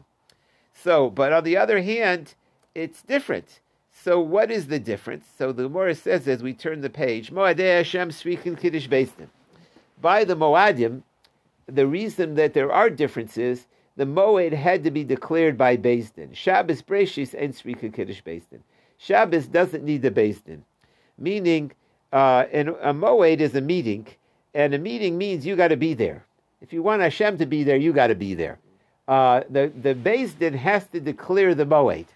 So, 0.75 1.11
but 1.11 1.33
on 1.33 1.45
the 1.45 1.59
other 1.59 1.83
hand, 1.83 2.35
it's 2.75 3.03
different. 3.03 3.61
So, 3.93 4.19
what 4.19 4.51
is 4.51 4.67
the 4.69 4.79
difference? 4.79 5.27
So, 5.37 5.53
the 5.53 5.65
Gemara 5.65 5.95
says 5.95 6.27
as 6.27 6.43
we 6.43 6.55
turn 6.55 6.81
the 6.81 6.91
page, 6.91 7.31
Moadei 7.31 7.77
Hashem 7.77 8.11
speaking 8.13 8.57
Kiddush 8.57 8.89
Beisdim. 8.89 9.29
By 10.01 10.25
the 10.25 10.35
Moadim, 10.35 11.03
the 11.67 11.87
reason 11.87 12.35
that 12.35 12.55
there 12.55 12.73
are 12.73 12.91
differences, 12.91 13.67
the 13.97 14.05
Moed 14.05 14.53
had 14.53 14.85
to 14.85 14.91
be 14.91 15.05
declared 15.05 15.59
by 15.59 15.77
Din. 15.77 16.31
Shabbos 16.33 16.83
Breshis 16.83 17.35
and 17.35 17.55
Speaking 17.55 17.93
Kiddush 17.93 18.23
Din. 18.23 18.65
Shabbos 19.05 19.49
doesn't 19.49 19.83
need 19.83 20.03
the 20.03 20.11
Din, 20.11 20.65
meaning 21.19 21.73
uh, 22.13 22.45
and 22.53 22.69
a 22.69 22.93
moed 22.93 23.41
is 23.41 23.57
a 23.57 23.61
meeting, 23.61 24.07
and 24.55 24.75
a 24.75 24.79
meeting 24.79 25.19
means 25.19 25.45
you 25.45 25.57
got 25.57 25.69
to 25.69 25.77
be 25.77 25.93
there. 25.93 26.25
If 26.61 26.73
you 26.73 26.85
want 26.85 27.03
Hashem 27.03 27.39
to 27.39 27.47
be 27.47 27.65
there, 27.65 27.77
you 27.77 27.93
got 27.93 28.09
to 28.09 28.15
be 28.15 28.35
there. 28.35 28.61
Uh, 29.09 29.43
the 29.51 29.73
the 29.83 29.95
Din 29.95 30.55
has 30.55 30.87
to 30.89 31.01
declare 31.01 31.53
the 31.53 31.67
moed. 31.67 32.07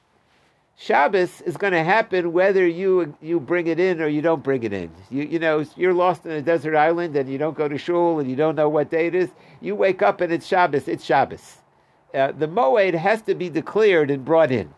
Shabbos 0.77 1.40
is 1.40 1.57
going 1.57 1.72
to 1.72 1.83
happen 1.83 2.33
whether 2.33 2.64
you 2.64 3.16
you 3.20 3.40
bring 3.40 3.66
it 3.66 3.81
in 3.81 4.01
or 4.01 4.07
you 4.07 4.22
don't 4.22 4.44
bring 4.44 4.62
it 4.62 4.72
in. 4.72 4.90
You 5.11 5.25
you 5.25 5.38
know 5.40 5.64
you're 5.75 5.94
lost 5.94 6.25
in 6.25 6.31
a 6.31 6.42
desert 6.42 6.77
island 6.77 7.16
and 7.16 7.29
you 7.29 7.37
don't 7.37 7.57
go 7.57 7.66
to 7.66 7.79
shul 7.79 8.20
and 8.20 8.31
you 8.31 8.37
don't 8.37 8.55
know 8.55 8.68
what 8.68 8.90
day 8.90 9.09
it 9.09 9.14
is. 9.16 9.31
You 9.61 9.75
wake 9.75 10.03
up 10.03 10.20
and 10.20 10.33
it's 10.33 10.46
Shabbos. 10.46 10.87
It's 10.87 11.05
Shabbos. 11.05 11.57
Uh, 12.14 12.31
the 12.31 12.46
moed 12.46 12.94
has 12.94 13.22
to 13.22 13.35
be 13.35 13.49
declared 13.49 14.09
and 14.09 14.25
brought 14.25 14.53
in. 14.53 14.72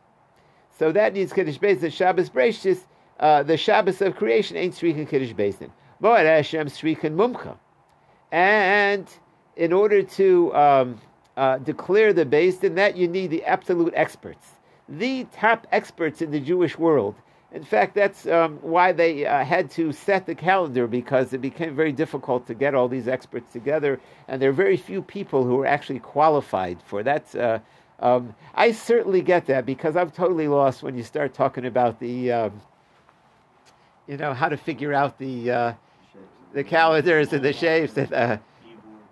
So 0.79 0.93
that 0.93 1.14
needs 1.14 1.33
Kiddush 1.33 1.59
Beis 1.59 1.93
Shabbos 1.93 2.31
Breishis 2.31 2.85
uh, 3.21 3.43
the 3.43 3.57
Shabbos 3.57 4.01
of 4.01 4.17
creation 4.17 4.57
ain't 4.57 4.75
Srikan 4.75 5.09
Kiddush 5.09 5.33
Basin. 5.33 5.73
Moed 6.01 6.25
Hashem 6.25 6.69
Srikan 6.69 7.17
Mumcha. 7.17 7.57
And 8.31 9.09
in 9.57 9.73
order 9.73 10.03
to 10.03 10.55
um, 10.55 11.01
uh, 11.37 11.59
declare 11.59 12.12
the 12.12 12.25
Basin, 12.25 12.77
that 12.77 12.97
you 12.97 13.09
need 13.09 13.31
the 13.31 13.45
absolute 13.45 13.93
experts, 13.97 14.47
the 14.88 15.27
top 15.33 15.67
experts 15.73 16.23
in 16.23 16.31
the 16.31 16.41
Jewish 16.41 16.79
world. 16.79 17.17
In 17.51 17.64
fact, 17.64 17.95
that's 17.95 18.27
um, 18.27 18.59
why 18.61 18.93
they 18.93 19.25
uh, 19.27 19.43
had 19.43 19.71
to 19.73 19.91
set 19.91 20.27
the 20.27 20.35
calendar 20.35 20.87
because 20.87 21.33
it 21.33 21.41
became 21.41 21.75
very 21.75 21.93
difficult 21.93 22.47
to 22.47 22.55
get 22.55 22.75
all 22.75 22.88
these 22.88 23.09
experts 23.09 23.51
together, 23.53 23.99
and 24.29 24.41
there 24.41 24.51
are 24.51 24.53
very 24.53 24.77
few 24.77 25.01
people 25.01 25.45
who 25.45 25.59
are 25.62 25.67
actually 25.67 25.99
qualified 25.99 26.79
for 26.85 27.03
that. 27.03 27.35
Uh, 27.35 27.59
um, 28.00 28.34
I 28.54 28.72
certainly 28.72 29.22
get 29.22 29.46
that 29.46 29.66
because 29.66 29.96
I'm 29.96 30.11
totally 30.11 30.48
lost 30.48 30.82
when 30.82 30.96
you 30.96 31.02
start 31.02 31.34
talking 31.34 31.66
about 31.66 31.98
the 31.98 32.32
um, 32.32 32.61
you 34.06 34.16
know 34.16 34.32
how 34.32 34.48
to 34.48 34.56
figure 34.56 34.94
out 34.94 35.18
the 35.18 35.50
uh, 35.50 35.72
the 36.52 36.62
calendars 36.62 37.32
and 37.32 37.44
the 37.44 37.52
shapes 37.52 37.96
and 37.96 38.12
uh, 38.12 38.38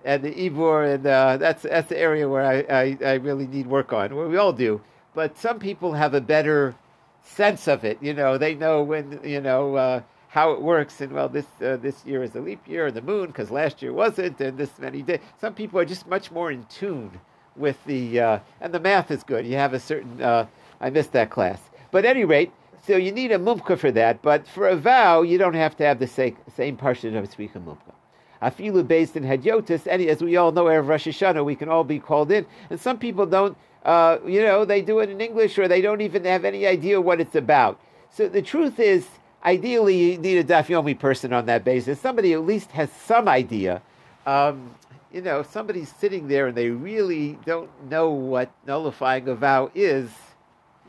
and 0.04 0.22
the 0.22 0.32
ibur 0.32 0.94
and 0.94 1.06
uh, 1.06 1.36
that's 1.36 1.62
that's 1.62 1.88
the 1.88 1.98
area 1.98 2.28
where 2.28 2.44
I, 2.44 2.64
I, 2.72 2.98
I 3.04 3.14
really 3.14 3.46
need 3.48 3.66
work 3.66 3.92
on. 3.92 4.14
Well, 4.14 4.28
we 4.28 4.36
all 4.36 4.52
do, 4.52 4.80
but 5.14 5.36
some 5.36 5.58
people 5.58 5.92
have 5.92 6.14
a 6.14 6.20
better 6.20 6.74
sense 7.22 7.66
of 7.66 7.84
it. 7.84 7.98
You 8.00 8.14
know, 8.14 8.38
they 8.38 8.54
know 8.54 8.84
when 8.84 9.18
you 9.24 9.40
know 9.40 9.74
uh, 9.74 10.02
how 10.28 10.52
it 10.52 10.62
works, 10.62 11.00
and 11.00 11.12
well, 11.12 11.28
this 11.28 11.46
uh, 11.60 11.76
this 11.76 12.06
year 12.06 12.22
is 12.22 12.36
a 12.36 12.40
leap 12.40 12.68
year, 12.68 12.86
and 12.86 12.94
the 12.94 13.02
moon 13.02 13.26
because 13.26 13.50
last 13.50 13.82
year 13.82 13.92
wasn't, 13.92 14.40
and 14.40 14.56
this 14.56 14.78
many 14.78 15.02
days. 15.02 15.18
Some 15.40 15.54
people 15.54 15.80
are 15.80 15.84
just 15.84 16.06
much 16.06 16.30
more 16.30 16.52
in 16.52 16.64
tune 16.66 17.10
with 17.56 17.82
the 17.84 18.20
uh, 18.20 18.38
and 18.60 18.72
the 18.72 18.80
math 18.80 19.10
is 19.10 19.22
good. 19.22 19.46
You 19.46 19.56
have 19.56 19.74
a 19.74 19.80
certain. 19.80 20.22
Uh, 20.22 20.46
I 20.80 20.90
missed 20.90 21.12
that 21.12 21.30
class, 21.30 21.60
but 21.90 22.04
at 22.04 22.16
any 22.16 22.24
rate, 22.24 22.52
so 22.86 22.96
you 22.96 23.12
need 23.12 23.32
a 23.32 23.38
mumka 23.38 23.78
for 23.78 23.90
that. 23.92 24.22
But 24.22 24.46
for 24.46 24.68
a 24.68 24.76
vow, 24.76 25.22
you 25.22 25.38
don't 25.38 25.54
have 25.54 25.76
to 25.78 25.84
have 25.84 25.98
the 25.98 26.06
same 26.06 26.36
same 26.54 26.76
parsha 26.76 27.16
of 27.16 27.30
speaking 27.30 27.62
mumka. 27.62 27.92
Afilu 28.42 28.86
based 28.86 29.16
in 29.16 29.24
Hadyotis, 29.24 29.86
and 29.86 30.02
as 30.02 30.22
we 30.22 30.36
all 30.36 30.52
know, 30.52 30.64
Erev 30.64 30.88
Rosh 30.88 31.06
Hashanah, 31.06 31.44
we 31.44 31.56
can 31.56 31.68
all 31.68 31.84
be 31.84 31.98
called 31.98 32.30
in. 32.30 32.46
And 32.70 32.80
some 32.80 32.98
people 32.98 33.26
don't, 33.26 33.56
uh, 33.84 34.18
you 34.26 34.42
know, 34.42 34.64
they 34.64 34.82
do 34.82 34.98
it 35.00 35.10
in 35.10 35.20
English 35.20 35.58
or 35.58 35.68
they 35.68 35.80
don't 35.80 36.00
even 36.00 36.24
have 36.24 36.44
any 36.44 36.66
idea 36.66 37.00
what 37.00 37.20
it's 37.20 37.34
about. 37.34 37.80
So 38.10 38.28
the 38.28 38.42
truth 38.42 38.78
is, 38.78 39.06
ideally, 39.44 40.12
you 40.12 40.18
need 40.18 40.38
a 40.38 40.44
Daf 40.44 40.66
Yomi 40.66 40.98
person 40.98 41.32
on 41.32 41.46
that 41.46 41.64
basis. 41.64 42.00
Somebody 42.00 42.32
at 42.32 42.44
least 42.44 42.70
has 42.72 42.90
some 42.92 43.28
idea. 43.28 43.82
Um, 44.26 44.74
you 45.12 45.22
know, 45.22 45.42
somebody's 45.42 45.92
sitting 45.94 46.28
there 46.28 46.48
and 46.48 46.56
they 46.56 46.70
really 46.70 47.38
don't 47.44 47.70
know 47.88 48.10
what 48.10 48.50
nullifying 48.66 49.28
a 49.28 49.34
vow 49.34 49.70
is, 49.74 50.10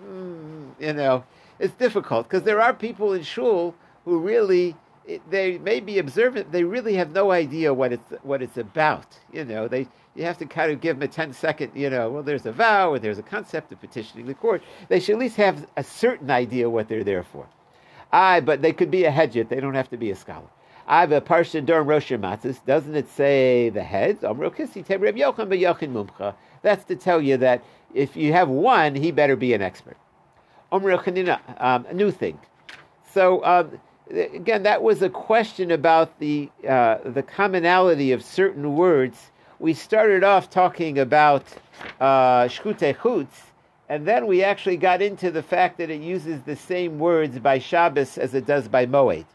mm, 0.03 0.69
you 0.79 0.93
know, 0.93 1.23
it's 1.59 1.73
difficult 1.75 2.27
because 2.27 2.43
there 2.43 2.61
are 2.61 2.73
people 2.73 3.13
in 3.13 3.23
shul 3.23 3.75
who 4.05 4.19
really 4.19 4.75
they 5.29 5.57
may 5.59 5.79
be 5.79 5.99
observant. 5.99 6.51
They 6.51 6.63
really 6.63 6.95
have 6.95 7.11
no 7.11 7.31
idea 7.31 7.73
what 7.73 7.93
it's 7.93 8.13
what 8.23 8.41
it's 8.41 8.57
about. 8.57 9.17
You 9.31 9.45
know, 9.45 9.67
they 9.67 9.87
you 10.15 10.23
have 10.23 10.37
to 10.39 10.45
kind 10.45 10.71
of 10.71 10.81
give 10.81 10.99
them 10.99 11.07
a 11.09 11.11
10 11.11 11.33
second. 11.33 11.71
You 11.75 11.89
know, 11.89 12.09
well, 12.09 12.23
there's 12.23 12.45
a 12.45 12.51
vow 12.51 12.91
or 12.91 12.99
there's 12.99 13.19
a 13.19 13.23
concept 13.23 13.71
of 13.71 13.79
petitioning 13.79 14.25
the 14.25 14.33
court. 14.33 14.61
They 14.89 14.99
should 14.99 15.15
at 15.15 15.19
least 15.19 15.37
have 15.37 15.67
a 15.77 15.83
certain 15.83 16.29
idea 16.29 16.69
what 16.69 16.89
they're 16.89 17.03
there 17.03 17.23
for. 17.23 17.47
I, 18.11 18.39
but 18.39 18.61
they 18.61 18.73
could 18.73 18.91
be 18.91 19.05
a 19.05 19.11
hedyot. 19.11 19.49
They 19.49 19.59
don't 19.59 19.75
have 19.75 19.89
to 19.89 19.97
be 19.97 20.11
a 20.11 20.15
scholar. 20.15 20.47
I 20.87 21.01
have 21.01 21.11
a 21.11 21.19
parsha 21.19 21.65
during 21.65 21.85
Rosh 21.85 22.11
Matzis. 22.11 22.63
Doesn't 22.65 22.95
it 22.95 23.09
say 23.09 23.69
the 23.69 23.83
heads? 23.83 24.21
That's 26.61 26.83
to 26.85 26.95
tell 26.95 27.21
you 27.21 27.37
that 27.37 27.63
if 27.93 28.15
you 28.15 28.33
have 28.33 28.49
one, 28.49 28.95
he 28.95 29.11
better 29.11 29.35
be 29.35 29.53
an 29.53 29.61
expert. 29.61 29.97
Um, 30.71 31.85
a 31.89 31.93
new 31.93 32.11
thing. 32.11 32.39
So 33.13 33.43
um, 33.43 33.79
again, 34.11 34.63
that 34.63 34.81
was 34.81 35.01
a 35.01 35.09
question 35.09 35.71
about 35.71 36.19
the 36.19 36.49
uh, 36.67 36.97
the 37.03 37.23
commonality 37.23 38.11
of 38.11 38.23
certain 38.23 38.75
words. 38.75 39.31
We 39.59 39.73
started 39.73 40.23
off 40.23 40.49
talking 40.49 40.99
about 40.99 41.43
uh, 41.99 42.43
shkute 42.43 42.95
chutz, 42.95 43.27
and 43.89 44.05
then 44.05 44.27
we 44.27 44.43
actually 44.43 44.77
got 44.77 45.01
into 45.01 45.31
the 45.31 45.43
fact 45.43 45.77
that 45.79 45.89
it 45.89 46.01
uses 46.01 46.43
the 46.43 46.55
same 46.55 46.99
words 46.99 47.39
by 47.39 47.59
Shabbos 47.59 48.17
as 48.17 48.33
it 48.33 48.45
does 48.45 48.67
by 48.67 48.85
Moed, 48.85 49.25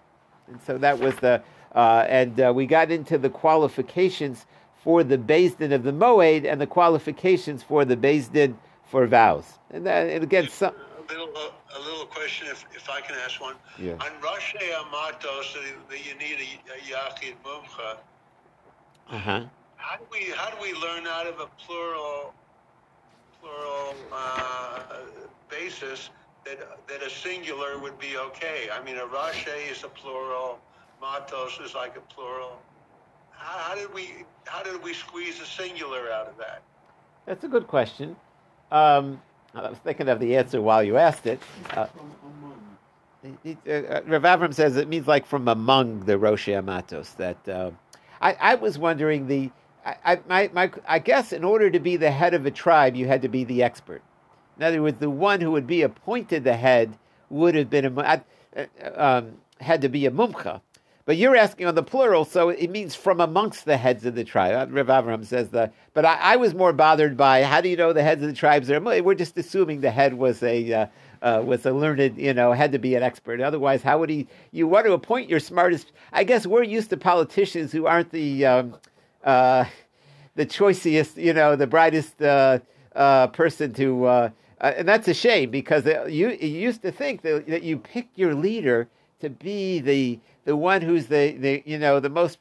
and 0.52 0.62
so 0.62 0.78
that 0.78 0.98
was 0.98 1.14
the 1.16 1.42
uh, 1.74 2.04
and 2.08 2.38
uh, 2.40 2.52
we 2.54 2.66
got 2.66 2.90
into 2.90 3.16
the 3.16 3.30
qualifications 3.30 4.46
for 4.84 5.02
the 5.02 5.16
Din 5.16 5.72
of 5.72 5.82
the 5.84 5.92
Moed 5.92 6.44
and 6.44 6.60
the 6.60 6.66
qualifications 6.66 7.62
for 7.62 7.84
the 7.84 7.96
Din 7.96 8.58
for 8.84 9.06
vows, 9.06 9.58
and, 9.70 9.86
that, 9.86 10.08
and 10.08 10.22
again 10.22 10.48
some 10.48 10.74
a 10.74 11.12
little, 11.12 11.28
uh, 11.36 11.78
a 11.78 11.80
little 11.80 12.06
question, 12.06 12.46
if, 12.48 12.64
if 12.74 12.88
I 12.88 13.00
can 13.00 13.16
ask 13.24 13.40
one. 13.40 13.56
Yeah. 13.78 13.92
On 13.92 14.10
Rosh 14.22 14.54
Amatos, 14.54 15.54
that 15.88 16.06
you 16.06 16.14
need 16.16 16.38
a, 16.38 16.72
a 16.72 16.94
Yachid 16.94 17.34
Mumcha, 17.44 17.96
uh-huh. 19.10 19.44
how 19.76 19.96
do 19.96 20.04
we 20.10 20.30
how 20.36 20.50
do 20.50 20.56
we 20.60 20.74
learn 20.74 21.06
out 21.06 21.26
of 21.26 21.40
a 21.40 21.46
plural 21.58 22.34
plural 23.40 23.94
uh, 24.12 24.80
basis 25.50 26.10
that 26.44 26.88
that 26.88 27.02
a 27.02 27.10
singular 27.10 27.78
would 27.78 27.98
be 27.98 28.16
okay? 28.16 28.68
I 28.72 28.82
mean, 28.82 28.98
a 28.98 29.06
Rosh 29.06 29.46
is 29.70 29.84
a 29.84 29.88
plural, 29.88 30.58
Matos 31.00 31.58
is 31.64 31.74
like 31.74 31.96
a 31.96 32.00
plural. 32.00 32.60
How, 33.30 33.58
how 33.58 33.74
did 33.74 33.92
we 33.92 34.24
how 34.44 34.62
did 34.62 34.82
we 34.82 34.94
squeeze 34.94 35.40
a 35.40 35.46
singular 35.46 36.10
out 36.10 36.28
of 36.28 36.36
that? 36.38 36.62
That's 37.26 37.44
a 37.44 37.48
good 37.48 37.66
question. 37.66 38.16
Um, 38.70 39.20
I 39.54 39.68
was 39.68 39.78
thinking 39.78 40.08
of 40.08 40.18
the 40.18 40.36
answer 40.36 40.62
while 40.62 40.82
you 40.82 40.96
asked 40.96 41.26
it. 41.26 41.40
Uh, 41.70 41.86
uh, 43.24 44.00
Rav 44.06 44.22
Avram 44.22 44.54
says 44.54 44.76
it 44.76 44.88
means 44.88 45.06
like 45.06 45.26
from 45.26 45.46
among 45.46 46.00
the 46.06 46.18
Rosh 46.18 46.48
Amatos. 46.48 47.16
That 47.16 47.48
uh, 47.48 47.70
I, 48.20 48.32
I, 48.40 48.54
was 48.56 48.78
wondering 48.78 49.26
the 49.28 49.50
I, 49.84 49.96
I, 50.04 50.20
my, 50.28 50.50
my, 50.52 50.70
I 50.88 50.98
guess 50.98 51.32
in 51.32 51.44
order 51.44 51.70
to 51.70 51.78
be 51.78 51.96
the 51.96 52.10
head 52.10 52.34
of 52.34 52.46
a 52.46 52.50
tribe, 52.50 52.96
you 52.96 53.06
had 53.06 53.22
to 53.22 53.28
be 53.28 53.44
the 53.44 53.62
expert. 53.62 54.02
In 54.58 54.64
other 54.64 54.82
words, 54.82 54.98
the 54.98 55.10
one 55.10 55.40
who 55.40 55.50
would 55.52 55.66
be 55.66 55.82
appointed 55.82 56.44
the 56.44 56.56
head 56.56 56.96
would 57.30 57.54
have 57.54 57.70
been 57.70 57.86
a, 57.86 58.22
uh, 58.56 58.64
um, 58.94 59.32
had 59.60 59.80
to 59.82 59.88
be 59.88 60.06
a 60.06 60.10
mumcha. 60.10 60.60
But 61.04 61.16
you're 61.16 61.34
asking 61.34 61.66
on 61.66 61.74
the 61.74 61.82
plural, 61.82 62.24
so 62.24 62.50
it 62.50 62.70
means 62.70 62.94
from 62.94 63.20
amongst 63.20 63.64
the 63.64 63.76
heads 63.76 64.06
of 64.06 64.14
the 64.14 64.22
tribe. 64.22 64.72
Rav 64.72 64.86
Avram 64.86 65.24
says 65.26 65.48
that. 65.50 65.74
But 65.94 66.04
I, 66.04 66.14
I, 66.14 66.36
was 66.36 66.54
more 66.54 66.72
bothered 66.72 67.16
by 67.16 67.42
how 67.42 67.60
do 67.60 67.68
you 67.68 67.76
know 67.76 67.92
the 67.92 68.04
heads 68.04 68.22
of 68.22 68.28
the 68.28 68.34
tribes 68.34 68.70
are? 68.70 68.80
We're 68.80 69.14
just 69.14 69.36
assuming 69.36 69.80
the 69.80 69.90
head 69.90 70.14
was 70.14 70.44
a 70.44 70.72
uh, 70.72 70.86
uh, 71.20 71.42
was 71.44 71.66
a 71.66 71.72
learned, 71.72 72.18
you 72.18 72.32
know, 72.32 72.52
had 72.52 72.70
to 72.70 72.78
be 72.78 72.94
an 72.94 73.02
expert. 73.02 73.40
Otherwise, 73.40 73.82
how 73.82 73.98
would 73.98 74.10
he? 74.10 74.28
You 74.52 74.68
want 74.68 74.86
to 74.86 74.92
appoint 74.92 75.28
your 75.28 75.40
smartest. 75.40 75.90
I 76.12 76.22
guess 76.22 76.46
we're 76.46 76.62
used 76.62 76.90
to 76.90 76.96
politicians 76.96 77.72
who 77.72 77.86
aren't 77.86 78.12
the 78.12 78.46
um, 78.46 78.76
uh, 79.24 79.64
the 80.36 80.46
choicest, 80.46 81.16
you 81.16 81.32
know, 81.32 81.56
the 81.56 81.66
brightest 81.66 82.22
uh, 82.22 82.60
uh, 82.94 83.26
person 83.28 83.72
to. 83.74 84.32
Uh, 84.62 84.72
and 84.76 84.88
that's 84.88 85.08
a 85.08 85.14
shame 85.14 85.50
because 85.50 85.84
you, 85.84 86.30
you 86.30 86.48
used 86.48 86.82
to 86.82 86.92
think 86.92 87.22
that, 87.22 87.46
that 87.48 87.64
you 87.64 87.76
pick 87.76 88.08
your 88.14 88.34
leader 88.34 88.88
to 89.20 89.28
be 89.28 89.80
the 89.80 90.18
the 90.44 90.56
one 90.56 90.80
who's 90.80 91.06
the, 91.06 91.32
the 91.32 91.62
you 91.66 91.78
know 91.78 92.00
the 92.00 92.08
most 92.08 92.38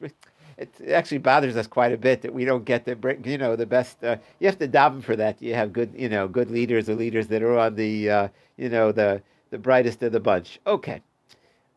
it 0.57 0.69
actually 0.91 1.17
bothers 1.17 1.57
us 1.57 1.65
quite 1.65 1.91
a 1.91 1.97
bit 1.97 2.21
that 2.21 2.34
we 2.34 2.45
don't 2.45 2.65
get 2.65 2.86
the 2.86 3.17
you 3.23 3.38
know 3.38 3.55
the 3.55 3.65
best. 3.65 4.03
Uh, 4.03 4.17
you 4.39 4.47
have 4.47 4.60
to 4.60 4.67
daven 4.67 5.03
for 5.03 5.15
that. 5.15 5.41
You 5.41 5.55
have 5.55 5.73
good 5.73 5.93
you 5.95 6.10
know 6.10 6.27
good 6.27 6.51
leaders 6.51 6.88
or 6.89 6.95
leaders 6.95 7.27
that 7.27 7.41
are 7.41 7.57
on 7.57 7.75
the 7.75 8.10
uh, 8.10 8.27
you 8.57 8.69
know 8.69 8.91
the 8.91 9.21
the 9.49 9.57
brightest 9.57 10.03
of 10.03 10.12
the 10.12 10.19
bunch. 10.19 10.60
Okay. 10.67 11.01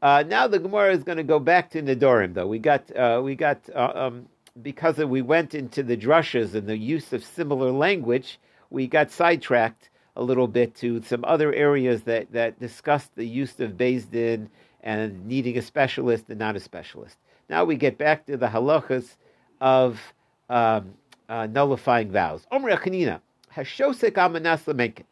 Uh, 0.02 0.22
now 0.26 0.46
the 0.46 0.59
Gemara 0.59 0.92
is 0.92 1.02
going 1.02 1.16
to 1.16 1.24
go 1.24 1.38
back 1.38 1.70
to 1.70 1.83
Nidorim, 1.83 2.35
though. 2.35 2.46
We 2.46 2.59
got 2.59 2.94
uh, 2.94 3.22
we 3.24 3.35
got 3.35 3.59
uh, 3.74 3.92
um, 3.94 4.26
because 4.62 4.98
we 4.98 5.22
went 5.22 5.54
into 5.54 5.83
the 5.83 5.96
drushes 5.96 6.54
and 6.54 6.66
the 6.66 6.76
use 6.76 7.12
of 7.14 7.24
similar 7.24 7.72
language, 7.72 8.38
we 8.68 8.87
got 8.87 9.11
sidetracked 9.11 9.88
a 10.16 10.22
little 10.22 10.46
bit 10.46 10.74
to 10.77 11.03
some 11.03 11.24
other 11.24 11.53
areas 11.53 12.03
that 12.03 12.31
that 12.33 12.59
discussed 12.61 13.14
the 13.16 13.27
use 13.27 13.59
of 13.61 13.77
Din 13.77 14.50
and 14.83 15.27
needing 15.27 15.59
a 15.59 15.62
specialist 15.62 16.24
and 16.29 16.38
not 16.38 16.57
a 16.57 16.61
specialist. 16.61 17.16
Now 17.48 17.64
we 17.64 17.77
get 17.77 17.98
back 17.98 18.27
to 18.27 18.37
the 18.37 18.46
halachas 18.46 19.16
of 19.61 20.00
um, 20.48 20.94
uh, 21.29 21.46
nullifying 21.46 22.11
vows. 22.11 22.46
Omri 22.50 22.72
Aknina, 22.74 23.20
Hashosik 23.55 24.12
Amanaslamake. 24.12 25.03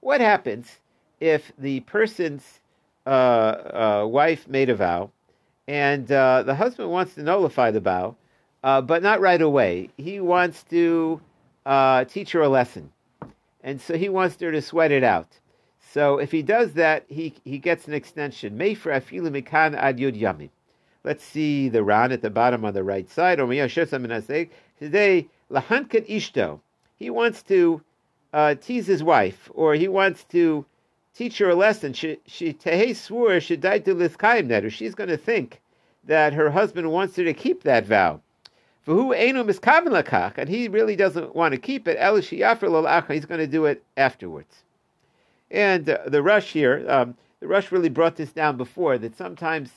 What 0.00 0.20
happens 0.20 0.80
if 1.18 1.52
the 1.58 1.80
person's 1.80 2.60
uh, 3.06 3.08
uh, 3.08 4.06
wife 4.08 4.48
made 4.48 4.70
a 4.70 4.74
vow 4.74 5.10
and 5.68 6.10
uh, 6.10 6.42
the 6.44 6.54
husband 6.54 6.90
wants 6.90 7.14
to 7.14 7.22
nullify 7.22 7.70
the 7.70 7.80
vow, 7.80 8.16
uh, 8.64 8.80
but 8.80 9.02
not 9.02 9.20
right 9.20 9.42
away? 9.42 9.90
He 9.96 10.20
wants 10.20 10.62
to 10.70 11.20
uh, 11.66 12.04
teach 12.04 12.32
her 12.32 12.40
a 12.40 12.48
lesson. 12.48 12.90
And 13.62 13.80
so 13.80 13.96
he 13.96 14.08
wants 14.08 14.40
her 14.40 14.50
to 14.50 14.62
sweat 14.62 14.90
it 14.90 15.04
out. 15.04 15.38
So 15.92 16.18
if 16.18 16.30
he 16.30 16.42
does 16.42 16.74
that, 16.74 17.04
he, 17.08 17.34
he 17.44 17.58
gets 17.58 17.88
an 17.88 17.94
extension. 17.94 18.56
Let's 21.02 21.24
see 21.24 21.68
the 21.68 21.82
Ran 21.82 22.12
at 22.12 22.22
the 22.22 22.30
bottom 22.30 22.64
on 22.64 22.74
the 22.74 22.84
right 22.84 23.10
side. 23.10 23.38
Today, 23.38 25.28
lahankat 25.50 26.08
ishto. 26.08 26.60
He 26.98 27.10
wants 27.10 27.42
to 27.44 27.82
uh, 28.32 28.54
tease 28.54 28.86
his 28.86 29.02
wife, 29.02 29.50
or 29.54 29.74
he 29.74 29.88
wants 29.88 30.24
to 30.24 30.64
teach 31.14 31.38
her 31.38 31.50
a 31.50 31.54
lesson. 31.54 31.92
She 31.92 32.18
she 32.26 32.56
swur 32.94 33.40
she 33.40 33.56
died 33.56 33.84
to 33.86 33.94
liskayim 33.94 34.48
netter. 34.48 34.70
She's 34.70 34.94
going 34.94 35.08
to 35.08 35.16
think 35.16 35.60
that 36.04 36.32
her 36.34 36.50
husband 36.50 36.92
wants 36.92 37.16
her 37.16 37.24
to 37.24 37.34
keep 37.34 37.62
that 37.64 37.86
vow. 37.86 38.20
For 38.82 38.94
who 38.94 39.12
enu 39.12 39.42
miskaven 39.44 39.88
lakach, 39.88 40.38
and 40.38 40.48
he 40.48 40.68
really 40.68 40.96
doesn't 40.96 41.34
want 41.34 41.52
to 41.52 41.58
keep 41.58 41.86
it. 41.86 41.98
He's 41.98 43.24
going 43.26 43.40
to 43.40 43.46
do 43.46 43.66
it 43.66 43.82
afterwards. 43.96 44.62
And 45.50 45.90
uh, 45.90 45.98
the 46.06 46.22
Rosh 46.22 46.52
here, 46.52 46.86
um, 46.88 47.16
the 47.40 47.48
Rosh 47.48 47.72
really 47.72 47.88
brought 47.88 48.16
this 48.16 48.32
down 48.32 48.56
before 48.56 48.98
that 48.98 49.16
sometimes 49.16 49.70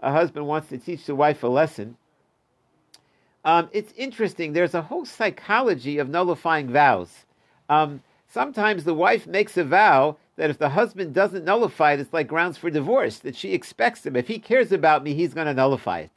a 0.00 0.12
husband 0.12 0.46
wants 0.46 0.68
to 0.68 0.78
teach 0.78 1.06
the 1.06 1.14
wife 1.14 1.42
a 1.42 1.46
lesson. 1.46 1.96
Um, 3.44 3.70
it's 3.72 3.92
interesting. 3.96 4.52
There's 4.52 4.74
a 4.74 4.82
whole 4.82 5.06
psychology 5.06 5.98
of 5.98 6.08
nullifying 6.08 6.68
vows. 6.68 7.24
Um, 7.68 8.02
sometimes 8.28 8.84
the 8.84 8.94
wife 8.94 9.26
makes 9.26 9.56
a 9.56 9.64
vow 9.64 10.16
that 10.36 10.50
if 10.50 10.58
the 10.58 10.70
husband 10.70 11.14
doesn't 11.14 11.44
nullify 11.44 11.92
it, 11.92 12.00
it's 12.00 12.12
like 12.12 12.26
grounds 12.26 12.58
for 12.58 12.70
divorce. 12.70 13.18
That 13.18 13.36
she 13.36 13.52
expects 13.52 14.04
him. 14.04 14.16
If 14.16 14.28
he 14.28 14.38
cares 14.38 14.72
about 14.72 15.02
me, 15.02 15.14
he's 15.14 15.34
going 15.34 15.46
to 15.46 15.54
nullify 15.54 16.00
it. 16.00 16.10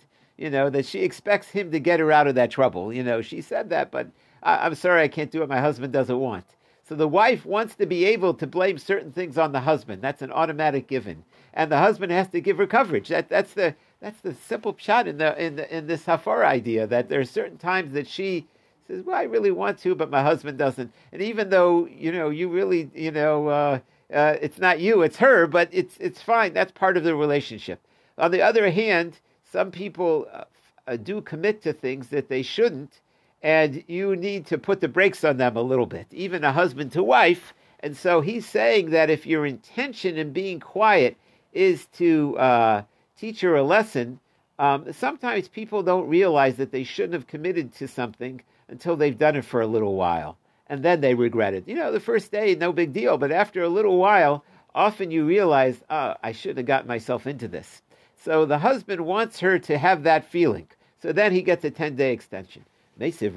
You 0.44 0.50
know 0.50 0.70
that 0.72 0.86
she 0.86 1.00
expects 1.00 1.48
him 1.48 1.72
to 1.72 1.80
get 1.80 2.02
her 2.02 2.12
out 2.12 2.28
of 2.28 2.36
that 2.36 2.52
trouble. 2.52 2.92
You 2.92 3.02
know 3.02 3.22
she 3.22 3.40
said 3.40 3.70
that, 3.70 3.92
but 3.92 4.10
I, 4.44 4.66
I'm 4.66 4.76
sorry 4.76 5.02
I 5.02 5.08
can't 5.08 5.32
do 5.32 5.42
it. 5.42 5.48
My 5.48 5.62
husband 5.62 5.94
doesn't 5.94 6.20
want. 6.20 6.44
So 6.84 6.96
the 6.96 7.08
wife 7.08 7.46
wants 7.46 7.76
to 7.76 7.86
be 7.86 8.04
able 8.04 8.34
to 8.34 8.46
blame 8.46 8.78
certain 8.78 9.14
things 9.14 9.38
on 9.38 9.54
the 9.54 9.62
husband. 9.62 10.02
That's 10.02 10.22
an 10.22 10.34
automatic 10.34 10.88
given, 10.88 11.24
and 11.54 11.72
the 11.72 11.78
husband 11.78 12.12
has 12.12 12.28
to 12.32 12.42
give 12.42 12.58
her 12.58 12.68
coverage. 12.68 13.08
That 13.08 13.30
that's 13.30 13.54
the 13.54 13.74
that's 14.02 14.20
the 14.20 14.34
simple 14.34 14.76
shot 14.78 15.08
in 15.08 15.18
the 15.18 15.42
in 15.42 15.56
the, 15.56 15.78
in 15.78 15.88
this 15.88 16.04
hafar 16.04 16.44
idea 16.44 16.88
that 16.88 17.08
there 17.08 17.22
are 17.22 17.26
certain 17.40 17.58
times 17.58 17.94
that 17.94 18.06
she 18.06 18.46
says, 18.86 19.02
"Well, 19.02 19.16
I 19.16 19.24
really 19.24 19.52
want 19.52 19.80
to, 19.80 19.96
but 19.96 20.12
my 20.12 20.24
husband 20.24 20.58
doesn't." 20.58 20.92
And 21.14 21.22
even 21.22 21.52
though 21.52 21.86
you 21.86 22.12
know 22.12 22.30
you 22.30 22.50
really 22.50 22.92
you 22.94 23.12
know 23.12 23.48
uh, 23.48 23.80
uh, 24.14 24.36
it's 24.42 24.60
not 24.60 24.82
you, 24.82 25.04
it's 25.04 25.20
her, 25.20 25.48
but 25.48 25.70
it's 25.72 25.96
it's 26.02 26.22
fine. 26.22 26.52
That's 26.52 26.74
part 26.74 26.98
of 26.98 27.06
the 27.06 27.16
relationship. 27.16 27.80
On 28.18 28.30
the 28.30 28.42
other 28.42 28.70
hand, 28.70 29.22
some 29.54 29.70
people 29.70 30.28
uh, 30.34 30.46
uh 30.88 30.98
do 30.98 31.22
commit 31.22 31.62
to 31.62 31.74
things 31.74 32.08
that 32.08 32.28
they 32.28 32.42
shouldn't, 32.42 33.02
and 33.44 33.84
you 33.88 34.16
need 34.16 34.48
to 34.48 34.58
put 34.58 34.82
the 34.82 34.88
brakes 34.88 35.24
on 35.24 35.38
them 35.38 35.56
a 35.56 35.62
little 35.62 35.86
bit. 35.86 36.08
Even 36.12 36.44
a 36.44 36.52
husband 36.52 36.92
to 36.94 37.04
wife. 37.04 37.54
And 37.82 37.96
so 37.96 38.22
he's 38.22 38.48
saying 38.48 38.90
that 38.90 39.12
if 39.12 39.28
your 39.28 39.46
intention 39.46 40.18
in 40.18 40.34
being 40.34 40.60
quiet 40.60 41.18
is 41.52 41.86
to 41.98 42.36
uh, 42.40 42.84
teach 43.16 43.42
her 43.42 43.56
a 43.56 43.62
lesson, 43.62 44.20
um, 44.58 44.92
sometimes 44.92 45.48
people 45.48 45.84
don't 45.84 46.08
realize 46.08 46.56
that 46.56 46.72
they 46.72 46.84
shouldn't 46.84 47.14
have 47.14 47.28
committed 47.28 47.76
to 47.76 47.88
something 47.88 48.42
until 48.70 48.96
they've 48.96 49.18
done 49.18 49.36
it 49.36 49.46
for 49.46 49.62
a 49.62 49.68
little 49.68 49.96
while. 49.96 50.38
And 50.68 50.82
then 50.82 51.02
they 51.02 51.14
regret 51.14 51.54
it. 51.54 51.68
You 51.68 51.76
know, 51.76 51.92
the 51.92 52.00
first 52.00 52.32
day, 52.32 52.56
no 52.56 52.72
big 52.72 52.92
deal. 52.92 53.20
But 53.20 53.32
after 53.32 53.62
a 53.62 53.70
little 53.70 53.98
while, 53.98 54.44
often 54.74 55.12
you 55.12 55.26
realize, 55.26 55.78
oh, 55.92 56.16
I 56.24 56.32
shouldn't 56.32 56.60
have 56.60 56.66
gotten 56.66 56.88
myself 56.88 57.28
into 57.28 57.48
this. 57.48 57.84
So 58.24 58.46
the 58.46 58.60
husband 58.60 59.06
wants 59.06 59.40
her 59.42 59.60
to 59.60 59.78
have 59.78 60.04
that 60.04 60.24
feeling. 60.24 60.68
So 61.02 61.12
then 61.12 61.34
he 61.34 61.42
gets 61.42 61.66
a 61.66 61.72
10 61.72 61.96
day 61.96 62.14
extension. 62.14 62.64
Mesiv 63.00 63.34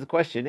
the 0.00 0.06
question. 0.06 0.46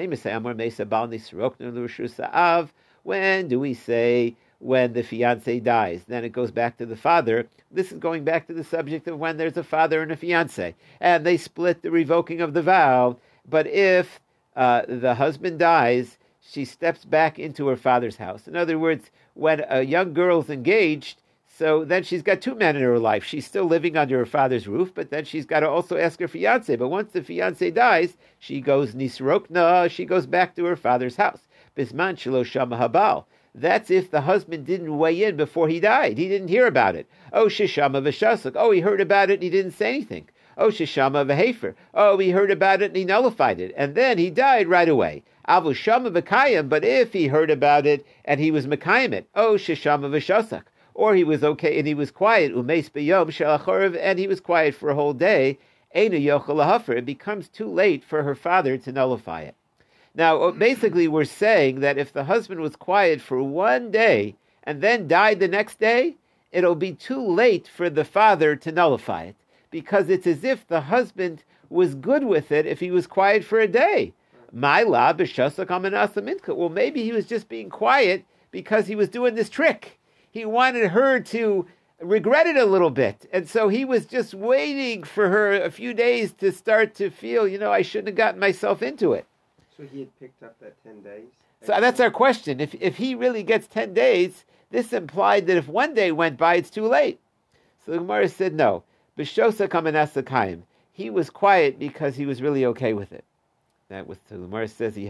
When 3.04 3.48
do 3.48 3.60
we 3.60 3.74
say 3.74 4.36
when 4.62 4.94
the 4.94 5.04
fiance 5.04 5.60
dies. 5.60 6.04
Then 6.08 6.24
it 6.24 6.32
goes 6.32 6.52
back 6.52 6.78
to 6.78 6.86
the 6.86 6.96
father. 6.96 7.48
This 7.72 7.92
is 7.92 7.98
going 7.98 8.24
back 8.24 8.48
to 8.48 8.54
the 8.54 8.64
subject 8.64 9.08
of 9.08 9.20
when 9.20 9.38
there's 9.38 9.58
a 9.58 9.64
father 9.64 10.02
and 10.02 10.12
a 10.12 10.16
fiance, 10.16 10.76
and 11.00 11.26
they 11.26 11.38
split 11.38 11.82
the 11.82 11.92
revoking 11.92 12.42
of 12.42 12.54
the 12.54 12.62
vow. 12.62 13.18
But 13.50 13.68
if 13.68 14.20
uh, 14.56 14.84
the 14.88 15.16
husband 15.16 15.60
dies, 15.60 16.18
she 16.42 16.66
steps 16.66 17.06
back 17.06 17.40
into 17.40 17.68
her 17.68 17.76
father's 17.76 18.18
house. 18.18 18.48
In 18.48 18.56
other 18.56 18.78
words, 18.78 19.10
when 19.34 19.66
a 19.68 19.82
young 19.82 20.14
girl's 20.14 20.50
engaged, 20.50 21.21
so 21.62 21.86
then 21.86 22.02
she's 22.02 22.24
got 22.24 22.42
two 22.42 22.56
men 22.56 22.76
in 22.76 22.82
her 22.82 22.98
life. 22.98 23.24
She's 23.24 23.46
still 23.46 23.66
living 23.66 23.96
under 23.96 24.18
her 24.18 24.26
father's 24.26 24.68
roof, 24.68 24.92
but 24.96 25.12
then 25.12 25.26
she's 25.26 25.46
got 25.46 25.60
to 25.60 25.70
also 25.70 25.96
ask 25.96 26.20
her 26.20 26.28
fiance. 26.28 26.76
But 26.76 26.88
once 26.88 27.12
the 27.12 27.22
fiance 27.22 27.70
dies, 27.70 28.18
she 28.40 28.62
goes 28.62 28.96
nisrokna, 28.96 29.88
she 29.92 30.06
goes 30.06 30.26
back 30.26 30.56
to 30.56 30.66
her 30.66 30.76
father's 30.76 31.18
house. 31.18 31.42
Bisman 31.78 32.18
shama 32.18 32.78
habal. 32.78 33.26
That's 33.54 33.92
if 33.92 34.10
the 34.10 34.22
husband 34.22 34.66
didn't 34.66 34.98
weigh 34.98 35.24
in 35.24 35.38
before 35.38 35.68
he 35.68 35.80
died. 35.80 36.18
He 36.18 36.28
didn't 36.28 36.48
hear 36.48 36.66
about 36.66 36.96
it. 36.96 37.08
Oh, 37.32 37.46
Shishama 37.46 38.02
v'shasuk. 38.02 38.54
Oh, 38.56 38.72
he 38.72 38.80
heard 38.80 39.00
about 39.00 39.30
it 39.30 39.36
and 39.36 39.44
he 39.44 39.52
didn't 39.52 39.74
say 39.74 39.90
anything. 39.90 40.30
Oh, 40.58 40.70
Shishama 40.70 41.28
v'hefer. 41.28 41.76
Oh, 41.94 42.18
he 42.18 42.32
heard 42.32 42.50
about 42.50 42.82
it 42.82 42.86
and 42.86 42.96
he 42.96 43.06
nullified 43.06 43.60
it. 43.60 43.72
And 43.78 43.94
then 43.94 44.18
he 44.18 44.32
died 44.32 44.68
right 44.68 44.90
away. 44.90 45.22
Avu 45.48 45.76
Shama 45.76 46.10
v'kayim. 46.10 46.70
But 46.70 46.84
if 46.84 47.14
he 47.14 47.28
heard 47.28 47.52
about 47.52 47.86
it 47.86 48.04
and 48.26 48.40
he 48.40 48.50
was 48.50 48.66
mekayim 48.66 49.14
it. 49.14 49.28
Oh, 49.36 49.54
Shishama 49.54 50.10
v'shasuk. 50.10 50.64
Or 50.94 51.16
he 51.16 51.24
was 51.24 51.44
okay 51.44 51.78
and 51.78 51.88
he 51.88 51.94
was 51.94 52.12
quiet. 52.12 52.54
Umeis 52.54 52.90
b'yom 52.90 53.28
shalachorv. 53.28 53.98
And 54.00 54.20
he 54.20 54.28
was 54.28 54.40
quiet 54.40 54.76
for 54.76 54.90
a 54.90 54.96
whole 54.96 55.14
day. 55.14 55.58
Einu 55.96 56.18
yochel 56.18 56.98
It 56.98 57.06
becomes 57.06 57.50
too 57.50 57.68
late 57.68 58.04
for 58.04 58.24
her 58.24 58.36
father 58.36 58.78
to 58.78 58.92
nullify 58.92 59.42
it. 59.42 59.56
Now, 60.14 60.42
uh, 60.42 60.52
basically, 60.52 61.08
we're 61.08 61.26
saying 61.26 61.80
that 61.80 61.98
if 61.98 62.12
the 62.12 62.26
husband 62.26 62.60
was 62.62 62.76
quiet 62.76 63.22
for 63.22 63.42
one 63.42 63.92
day 63.92 64.36
and 64.64 64.82
then 64.82 65.08
died 65.08 65.40
the 65.40 65.48
next 65.48 65.80
day, 65.80 66.16
it'll 66.52 66.76
be 66.76 66.94
too 66.94 67.26
late 67.26 67.68
for 67.68 67.90
the 67.90 68.04
father 68.04 68.56
to 68.58 68.72
nullify 68.72 69.24
it 69.24 69.36
because 69.70 70.10
it's 70.10 70.28
as 70.28 70.44
if 70.44 70.68
the 70.68 70.82
husband 70.82 71.44
was 71.70 71.96
good 71.96 72.26
with 72.26 72.52
it 72.52 72.66
if 72.66 72.82
he 72.82 72.92
was 72.92 73.08
quiet 73.08 73.44
for 73.44 73.60
a 73.60 73.68
day. 73.68 74.14
My 74.52 74.84
la 74.84 75.14
Well, 75.14 76.70
maybe 76.70 77.04
he 77.04 77.14
was 77.14 77.26
just 77.26 77.48
being 77.48 77.70
quiet 77.70 78.26
because 78.52 78.88
he 78.88 78.96
was 78.96 79.08
doing 79.08 79.36
this 79.36 79.50
trick. 79.50 79.98
He 80.32 80.46
wanted 80.46 80.92
her 80.92 81.20
to 81.20 81.68
regret 82.02 82.48
it 82.48 82.58
a 82.58 82.66
little 82.66 82.90
bit. 82.90 83.28
And 83.32 83.48
so 83.48 83.68
he 83.68 83.86
was 83.86 84.06
just 84.06 84.34
waiting 84.34 85.04
for 85.04 85.30
her 85.30 85.54
a 85.54 85.70
few 85.70 85.94
days 85.94 86.32
to 86.34 86.52
start 86.52 86.96
to 86.96 87.10
feel, 87.10 87.48
you 87.48 87.58
know, 87.58 87.72
I 87.72 87.82
shouldn't 87.82 88.08
have 88.08 88.16
gotten 88.16 88.40
myself 88.40 88.82
into 88.82 89.14
it. 89.14 89.26
So 89.78 89.84
he 89.84 90.00
had 90.00 90.20
picked 90.20 90.44
up 90.44 90.60
that 90.60 90.82
10 90.84 91.02
days? 91.02 91.28
So 91.64 91.80
that's 91.80 92.00
our 92.00 92.10
question. 92.12 92.60
If, 92.60 92.74
if 92.76 92.98
he 92.98 93.14
really 93.14 93.44
gets 93.44 93.68
10 93.68 93.94
days, 93.94 94.46
this 94.72 94.94
implied 94.94 95.48
that 95.48 95.58
if 95.58 95.68
one 95.68 95.94
day 95.94 96.12
went 96.12 96.38
by, 96.38 96.56
it's 96.56 96.70
too 96.70 96.88
late. 96.88 97.20
So 97.86 97.92
the 97.92 98.00
Gemara 98.00 98.30
said 98.30 98.54
no. 98.54 98.84
Bishosa 99.18 99.68
kamanasakayim. 99.68 100.62
He 100.92 101.10
was 101.10 101.30
quiet 101.30 101.78
because 101.78 102.16
he 102.16 102.26
was 102.26 102.42
really 102.42 102.66
okay 102.66 102.94
with 102.94 103.12
it. 103.12 103.24
That 103.90 104.08
was 104.08 104.18
the 104.30 104.38
Gemara 104.38 104.68
says 104.68 104.94
So 104.96 105.02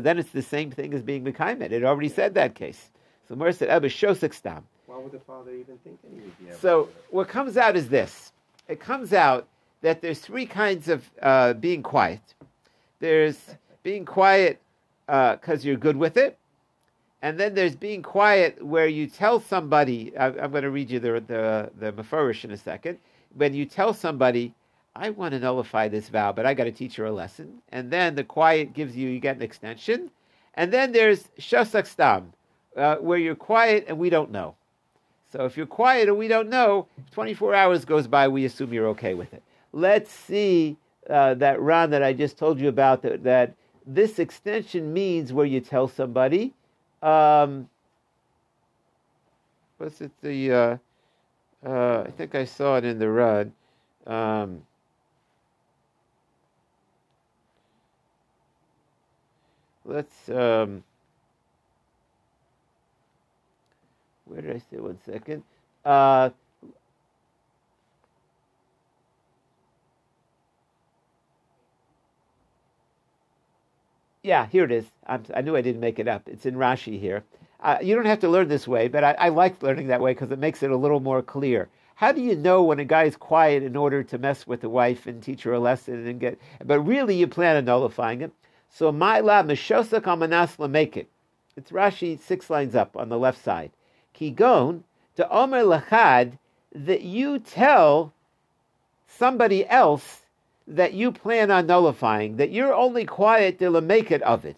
then 0.00 0.18
it's 0.18 0.30
the 0.30 0.42
same 0.42 0.70
thing 0.70 0.94
as 0.94 1.02
being 1.02 1.24
mekayim. 1.24 1.62
It 1.62 1.84
already 1.84 2.08
said 2.08 2.34
that 2.34 2.54
case. 2.54 2.90
So 3.26 3.34
the 3.34 3.38
Gemara 3.38 3.52
said 3.52 3.68
Abishosik 3.68 4.34
stam. 4.34 4.64
Why 4.86 4.98
would 4.98 5.12
the 5.12 5.18
father 5.18 5.52
even 5.52 5.78
think 5.78 6.00
that 6.02 6.10
he 6.12 6.20
would 6.20 6.38
be 6.38 6.48
able 6.48 6.58
So 6.58 6.88
what 7.10 7.28
comes 7.28 7.56
out 7.56 7.76
is 7.76 7.88
this. 7.88 8.32
It 8.68 8.80
comes 8.80 9.12
out 9.12 9.48
that 9.80 10.00
there's 10.00 10.20
three 10.20 10.46
kinds 10.46 10.88
of 10.88 11.08
uh, 11.20 11.54
being 11.54 11.82
quiet. 11.82 12.20
There's 13.00 13.38
being 13.82 14.04
quiet 14.04 14.60
because 15.06 15.64
uh, 15.64 15.66
you're 15.66 15.76
good 15.76 15.96
with 15.96 16.16
it. 16.16 16.38
And 17.22 17.40
then 17.40 17.54
there's 17.54 17.74
being 17.74 18.02
quiet 18.02 18.62
where 18.62 18.86
you 18.86 19.06
tell 19.06 19.40
somebody, 19.40 20.14
I, 20.16 20.26
am 20.26 20.50
going 20.50 20.62
to 20.62 20.70
read 20.70 20.90
you 20.90 21.00
the, 21.00 21.24
the, 21.26 21.70
the 21.78 21.92
Mefarish 21.92 22.44
in 22.44 22.50
a 22.50 22.56
second. 22.56 22.98
When 23.34 23.54
you 23.54 23.64
tell 23.64 23.94
somebody, 23.94 24.52
I 24.94 25.10
want 25.10 25.32
to 25.32 25.38
nullify 25.38 25.88
this 25.88 26.08
vow, 26.10 26.32
but 26.32 26.44
I 26.44 26.52
got 26.52 26.64
to 26.64 26.72
teach 26.72 26.96
her 26.96 27.06
a 27.06 27.12
lesson. 27.12 27.62
And 27.70 27.90
then 27.90 28.14
the 28.14 28.24
quiet 28.24 28.74
gives 28.74 28.94
you, 28.94 29.08
you 29.08 29.20
get 29.20 29.36
an 29.36 29.42
extension. 29.42 30.10
And 30.54 30.72
then 30.72 30.92
there's 30.92 31.28
Shosak 31.38 31.86
Stam, 31.86 32.32
uh, 32.76 32.96
where 32.96 33.18
you're 33.18 33.34
quiet 33.34 33.84
and 33.88 33.98
we 33.98 34.10
don't 34.10 34.30
know. 34.30 34.54
So 35.32 35.44
if 35.44 35.56
you're 35.56 35.66
quiet 35.66 36.08
and 36.08 36.16
we 36.16 36.28
don't 36.28 36.48
know, 36.48 36.86
24 37.12 37.54
hours 37.54 37.84
goes 37.84 38.06
by, 38.06 38.28
we 38.28 38.44
assume 38.44 38.72
you're 38.72 38.88
okay 38.88 39.14
with 39.14 39.32
it. 39.34 39.42
Let's 39.72 40.10
see 40.10 40.76
uh, 41.10 41.34
that 41.34 41.60
Ran 41.60 41.90
that 41.90 42.02
I 42.02 42.12
just 42.12 42.38
told 42.38 42.60
you 42.60 42.68
about, 42.68 43.02
that, 43.02 43.24
that 43.24 43.54
this 43.84 44.18
extension 44.18 44.92
means 44.92 45.32
where 45.32 45.46
you 45.46 45.60
tell 45.60 45.88
somebody, 45.88 46.54
um, 47.02 47.68
what's 49.78 50.00
it, 50.00 50.12
the, 50.22 50.52
uh, 50.52 50.76
uh, 51.66 52.04
I 52.06 52.10
think 52.10 52.34
I 52.34 52.44
saw 52.44 52.76
it 52.76 52.84
in 52.84 52.98
the 52.98 53.10
Ran. 53.10 53.52
Um, 54.06 54.62
let's, 59.84 60.28
um, 60.28 60.84
where 64.26 64.40
did 64.42 64.56
I 64.56 64.58
say 64.70 64.78
one 64.78 64.98
second? 65.04 65.42
Uh, 65.84 66.30
Yeah, 74.24 74.46
here 74.46 74.64
it 74.64 74.72
is. 74.72 74.86
I 75.06 75.42
knew 75.42 75.54
I 75.54 75.60
didn't 75.60 75.82
make 75.82 75.98
it 75.98 76.08
up. 76.08 76.28
It's 76.30 76.46
in 76.46 76.54
Rashi 76.54 76.98
here. 76.98 77.24
Uh, 77.60 77.76
you 77.82 77.94
don't 77.94 78.06
have 78.06 78.20
to 78.20 78.28
learn 78.28 78.48
this 78.48 78.66
way, 78.66 78.88
but 78.88 79.04
I, 79.04 79.12
I 79.12 79.28
like 79.28 79.62
learning 79.62 79.88
that 79.88 80.00
way 80.00 80.12
because 80.12 80.30
it 80.32 80.38
makes 80.38 80.62
it 80.62 80.70
a 80.70 80.76
little 80.76 80.98
more 81.00 81.20
clear. 81.20 81.68
How 81.96 82.10
do 82.10 82.22
you 82.22 82.34
know 82.34 82.62
when 82.62 82.80
a 82.80 82.86
guy 82.86 83.04
is 83.04 83.16
quiet 83.16 83.62
in 83.62 83.76
order 83.76 84.02
to 84.02 84.18
mess 84.18 84.46
with 84.46 84.62
the 84.62 84.70
wife 84.70 85.06
and 85.06 85.22
teach 85.22 85.42
her 85.42 85.52
a 85.52 85.60
lesson 85.60 86.06
and 86.06 86.18
get? 86.18 86.38
But 86.64 86.80
really, 86.80 87.14
you 87.16 87.26
plan 87.26 87.56
on 87.56 87.66
nullifying 87.66 88.22
it. 88.22 88.32
So 88.70 88.90
my 88.90 89.20
la 89.20 89.42
mishosak 89.42 90.02
amanasla 90.02 90.70
make 90.70 90.96
it. 90.96 91.08
It's 91.54 91.70
Rashi 91.70 92.18
six 92.18 92.48
lines 92.48 92.74
up 92.74 92.96
on 92.96 93.10
the 93.10 93.18
left 93.18 93.42
side. 93.44 93.72
Kigon 94.14 94.82
to 95.16 95.28
omer 95.30 95.62
lachad 95.62 96.38
that 96.74 97.02
you 97.02 97.38
tell 97.38 98.12
somebody 99.06 99.66
else 99.68 100.22
that 100.66 100.94
you 100.94 101.12
plan 101.12 101.50
on 101.50 101.66
nullifying, 101.66 102.36
that 102.36 102.50
you're 102.50 102.74
only 102.74 103.04
quiet 103.04 103.58
till 103.58 103.80
make 103.80 104.10
it 104.10 104.22
of 104.22 104.44
it. 104.44 104.56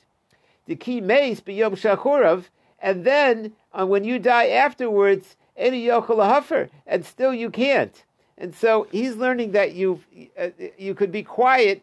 The 0.67 0.77
key 0.77 1.01
mace 1.01 1.41
biyom 1.41 1.73
shachurav, 1.73 2.45
and 2.81 3.05
then 3.05 3.53
uh, 3.73 3.87
when 3.87 4.05
you 4.05 4.19
die 4.19 4.49
afterwards, 4.49 5.37
any 5.57 5.87
yochel 5.87 6.69
and 6.87 7.05
still 7.05 7.35
you 7.35 7.51
can't. 7.51 8.05
And 8.39 8.55
so 8.55 8.87
he's 8.93 9.17
learning 9.17 9.53
that 9.53 9.73
you 9.73 10.01
uh, 10.39 10.49
you 10.77 10.95
could 10.95 11.11
be 11.11 11.23
quiet 11.23 11.83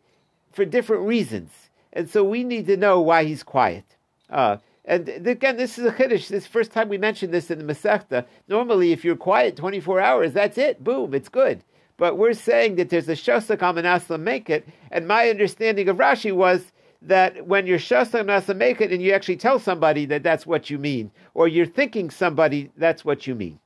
for 0.52 0.66
different 0.66 1.04
reasons, 1.04 1.50
and 1.92 2.10
so 2.10 2.24
we 2.24 2.44
need 2.44 2.68
to 2.68 2.78
know 2.78 3.02
why 3.02 3.24
he's 3.24 3.44
quiet. 3.44 3.86
Uh, 4.30 4.58
and 4.86 5.08
again, 5.08 5.56
this 5.56 5.80
is 5.80 5.86
a 5.86 5.92
chiddush. 5.92 6.28
This 6.28 6.46
first 6.46 6.72
time 6.72 6.90
we 6.90 6.98
mentioned 6.98 7.34
this 7.34 7.50
in 7.50 7.66
the 7.66 7.74
Masechta. 7.74 8.26
Normally, 8.48 8.92
if 8.92 9.06
you're 9.06 9.16
quiet 9.16 9.56
24 9.56 10.02
hours, 10.02 10.34
that's 10.34 10.58
it. 10.58 10.84
Boom, 10.84 11.14
it's 11.14 11.30
good. 11.30 11.64
But 11.96 12.18
we're 12.18 12.34
saying 12.34 12.76
that 12.76 12.90
there's 12.90 13.08
a 13.08 13.14
shosak 13.14 13.60
amanasla 13.60 14.20
make 14.20 14.50
it, 14.50 14.68
and 14.92 15.08
my 15.08 15.30
understanding 15.30 15.88
of 15.88 15.98
Rashi 15.98 16.34
was 16.34 16.72
that 17.02 17.48
when 17.48 17.66
you're 17.66 17.80
shosak 17.80 18.26
amanasla 18.26 18.58
make 18.58 18.82
it, 18.82 18.92
and 18.92 19.02
you 19.02 19.14
actually 19.14 19.38
tell 19.38 19.60
somebody 19.60 20.06
that 20.08 20.24
that's 20.24 20.46
what 20.46 20.70
you 20.70 20.78
mean, 20.78 21.12
or 21.34 21.48
you're 21.48 21.66
thinking 21.66 22.10
somebody 22.10 22.72
that's 22.76 23.06
what 23.06 23.26
you 23.26 23.36
mean. 23.36 23.60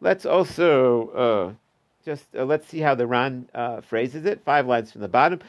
Let's 0.00 0.26
also 0.26 1.08
uh, 1.10 1.52
just 2.04 2.26
uh, 2.34 2.44
let's 2.44 2.66
see 2.66 2.80
how 2.80 2.94
the 2.94 3.06
Ran 3.06 3.48
uh, 3.54 3.80
phrases 3.82 4.24
it. 4.24 4.42
Five 4.44 4.66
lines 4.66 4.90
from 4.92 5.02
the 5.02 5.08
bottom. 5.08 5.40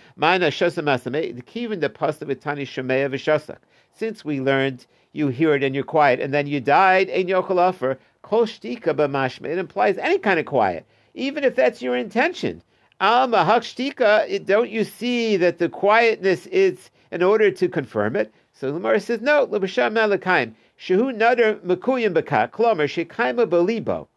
Since 3.93 4.25
we 4.25 4.41
learned 4.41 4.85
you 5.13 5.27
hear 5.27 5.55
it 5.55 5.63
and 5.63 5.75
you're 5.75 5.83
quiet, 5.83 6.19
and 6.19 6.33
then 6.33 6.47
you 6.47 6.59
died 6.59 7.09
ein 7.09 7.27
yochel 7.27 7.57
offer 7.57 7.99
kol 8.21 8.45
shtika. 8.45 9.45
It 9.45 9.57
implies 9.57 9.97
any 9.97 10.17
kind 10.19 10.39
of 10.39 10.45
quiet, 10.45 10.85
even 11.13 11.43
if 11.43 11.55
that's 11.55 11.81
your 11.81 11.95
intention. 11.95 12.61
Alma 12.99 13.45
hakshtika. 13.45 14.45
Don't 14.45 14.69
you 14.69 14.83
see 14.83 15.37
that 15.37 15.57
the 15.57 15.69
quietness 15.69 16.47
is 16.47 16.91
in 17.11 17.23
order 17.23 17.49
to 17.51 17.67
confirm 17.67 18.15
it? 18.15 18.33
So 18.53 18.67
the 18.67 18.73
Gemara 18.73 18.99
says 18.99 19.21
no. 19.21 19.43
L'basham 19.43 19.93
malakaim. 19.93 20.53
Shehu 20.79 21.15
nader 21.15 21.59
mekuyim 21.61 22.13
b'ka. 22.13 22.51
Klomer 22.51 22.87
shekaima 22.87 23.47
belibo 23.47 24.07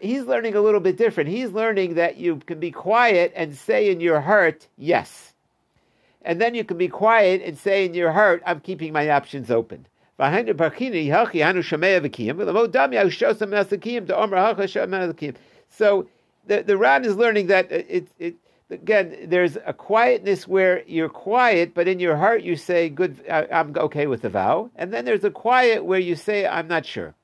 he's 0.00 0.24
learning 0.24 0.54
a 0.54 0.60
little 0.60 0.80
bit 0.80 0.96
different. 0.96 1.28
He's 1.30 1.50
learning 1.50 1.94
that 1.94 2.16
you 2.16 2.36
can 2.36 2.60
be 2.60 2.70
quiet 2.70 3.32
and 3.34 3.56
say 3.56 3.90
in 3.90 4.00
your 4.00 4.20
heart, 4.20 4.66
yes. 4.76 5.32
And 6.22 6.40
then 6.40 6.54
you 6.54 6.64
can 6.64 6.78
be 6.78 6.88
quiet 6.88 7.42
and 7.44 7.58
say 7.58 7.84
in 7.84 7.94
your 7.94 8.12
heart, 8.12 8.42
I'm 8.46 8.60
keeping 8.60 8.92
my 8.92 9.10
options 9.10 9.50
open. 9.50 9.86
So 10.18 10.28
the, 16.46 16.62
the 16.62 16.76
Ran 16.76 17.04
is 17.04 17.16
learning 17.16 17.46
that 17.48 17.72
it, 17.72 18.08
it, 18.18 18.36
again, 18.70 19.16
there's 19.26 19.56
a 19.66 19.72
quietness 19.72 20.46
where 20.46 20.84
you're 20.86 21.08
quiet, 21.08 21.74
but 21.74 21.88
in 21.88 21.98
your 21.98 22.16
heart 22.16 22.42
you 22.42 22.56
say, 22.56 22.88
good, 22.88 23.16
I'm 23.28 23.76
okay 23.76 24.06
with 24.06 24.22
the 24.22 24.28
vow. 24.28 24.70
And 24.76 24.92
then 24.92 25.04
there's 25.04 25.24
a 25.24 25.30
quiet 25.30 25.84
where 25.84 25.98
you 25.98 26.14
say, 26.14 26.46
I'm 26.46 26.68
not 26.68 26.86
sure. 26.86 27.14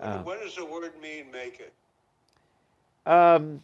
Uh, 0.00 0.22
what 0.22 0.42
does 0.42 0.56
the 0.56 0.64
word 0.64 0.92
mean, 1.02 1.30
make 1.30 1.60
it? 1.60 1.74
Um, 3.10 3.62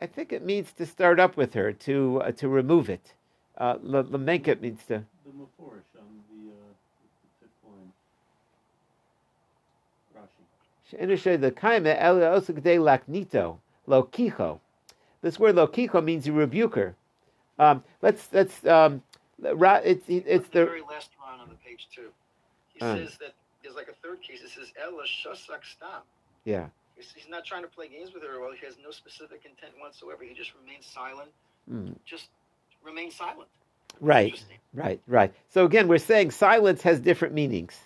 I 0.00 0.06
think 0.06 0.32
it 0.32 0.44
means 0.44 0.72
to 0.74 0.86
start 0.86 1.18
up 1.18 1.36
with 1.36 1.54
her, 1.54 1.72
to 1.72 2.22
uh, 2.22 2.30
to 2.32 2.48
remove 2.48 2.88
it. 2.88 3.14
Uh, 3.58 3.78
make 3.82 4.46
it 4.48 4.60
means 4.60 4.84
to. 4.84 5.04
The 5.24 5.30
Meforish 5.30 5.96
on 5.98 6.22
the, 6.28 6.52
uh, 6.52 6.72
the 7.22 7.28
fifth 7.40 7.64
line. 7.64 7.92
Rashi. 11.08 11.40
The 11.40 11.50
kaime 11.50 11.96
el 11.98 12.20
laknito 12.78 13.58
lokicho. 13.88 14.60
This 15.22 15.38
word 15.38 15.56
lokicho 15.56 16.04
means 16.04 16.26
you 16.26 16.32
rebuke 16.32 16.74
her. 16.76 16.94
Um, 17.58 17.82
let's 18.02 18.28
let's 18.32 18.64
um, 18.66 19.02
it's 19.42 20.04
it's 20.08 20.48
the, 20.48 20.60
the 20.60 20.66
very 20.66 20.82
last 20.82 21.10
line 21.20 21.40
on 21.40 21.48
the 21.48 21.56
page 21.56 21.88
two. 21.94 22.12
He 22.72 22.80
uh, 22.80 22.96
says 22.96 23.18
that 23.18 23.34
there's 23.64 23.74
like 23.74 23.88
a 23.88 24.06
third 24.06 24.22
case. 24.22 24.42
It 24.44 24.50
says 24.50 24.70
Ella 24.80 25.02
Shusak 25.04 25.64
Stop. 25.64 26.06
Yeah. 26.44 26.66
He's, 26.94 27.12
he's, 27.16 27.28
not 27.28 27.44
trying 27.44 27.62
to 27.62 27.68
play 27.68 27.88
games 27.88 28.10
with 28.14 28.22
her. 28.22 28.40
Well, 28.40 28.52
he 28.58 28.64
has 28.66 28.76
no 28.84 28.90
specific 28.90 29.42
intent 29.44 29.72
whatsoever. 29.80 30.22
He 30.22 30.34
just 30.34 30.52
remains 30.60 30.86
silent. 30.86 31.30
Mm. 31.68 31.96
Just 32.04 32.28
remain 32.84 33.10
silent. 33.10 33.48
Right. 34.00 34.40
Right. 34.72 35.00
Right. 35.08 35.32
So 35.48 35.64
again, 35.64 35.88
we're 35.88 35.98
saying 35.98 36.30
silence 36.30 36.82
has 36.82 37.00
different 37.00 37.34
meanings. 37.34 37.76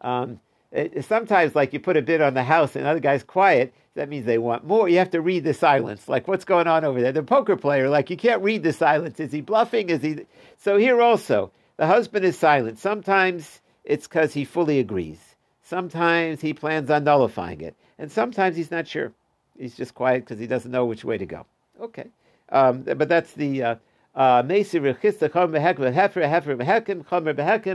Um, 0.00 0.40
it, 0.70 1.04
sometimes, 1.04 1.54
like 1.54 1.72
you 1.72 1.80
put 1.80 1.96
a 1.96 2.02
bid 2.02 2.22
on 2.22 2.34
the 2.34 2.42
house 2.42 2.76
and 2.76 2.86
the 2.86 2.90
other 2.90 3.00
guy's 3.00 3.22
quiet, 3.22 3.74
that 3.94 4.08
means 4.08 4.26
they 4.26 4.38
want 4.38 4.64
more. 4.64 4.88
You 4.88 4.98
have 4.98 5.10
to 5.10 5.20
read 5.20 5.44
the 5.44 5.54
silence. 5.54 6.08
Like, 6.08 6.26
what's 6.26 6.44
going 6.44 6.66
on 6.66 6.84
over 6.84 7.00
there? 7.00 7.12
The 7.12 7.22
poker 7.22 7.56
player, 7.56 7.88
like, 7.88 8.10
you 8.10 8.16
can't 8.16 8.42
read 8.42 8.62
the 8.62 8.72
silence. 8.72 9.20
Is 9.20 9.32
he 9.32 9.40
bluffing? 9.40 9.90
Is 9.90 10.02
he? 10.02 10.26
So 10.58 10.76
here 10.76 11.00
also, 11.00 11.52
the 11.76 11.86
husband 11.86 12.24
is 12.24 12.38
silent. 12.38 12.78
Sometimes 12.78 13.60
it's 13.84 14.06
because 14.06 14.34
he 14.34 14.44
fully 14.44 14.78
agrees. 14.78 15.36
Sometimes 15.62 16.40
he 16.40 16.52
plans 16.52 16.90
on 16.90 17.04
nullifying 17.04 17.60
it, 17.60 17.74
and 17.98 18.10
sometimes 18.10 18.56
he's 18.56 18.70
not 18.70 18.86
sure. 18.86 19.12
He's 19.58 19.76
just 19.76 19.94
quiet 19.94 20.24
because 20.24 20.38
he 20.38 20.46
doesn't 20.46 20.70
know 20.70 20.84
which 20.84 21.04
way 21.04 21.18
to 21.18 21.26
go. 21.26 21.46
Okay, 21.80 22.06
um, 22.50 22.82
but 22.82 23.08
that's 23.08 23.32
the 23.32 23.62
uh, 23.62 23.74
uh, 24.14 24.42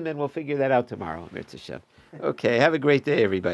and 0.08 0.20
we'll 0.20 0.28
figure 0.28 0.58
that 0.58 0.72
out 0.72 0.88
tomorrow. 0.88 1.30
Okay, 2.22 2.58
have 2.58 2.74
a 2.74 2.80
great 2.80 3.04
day, 3.04 3.24
everybody. 3.24 3.48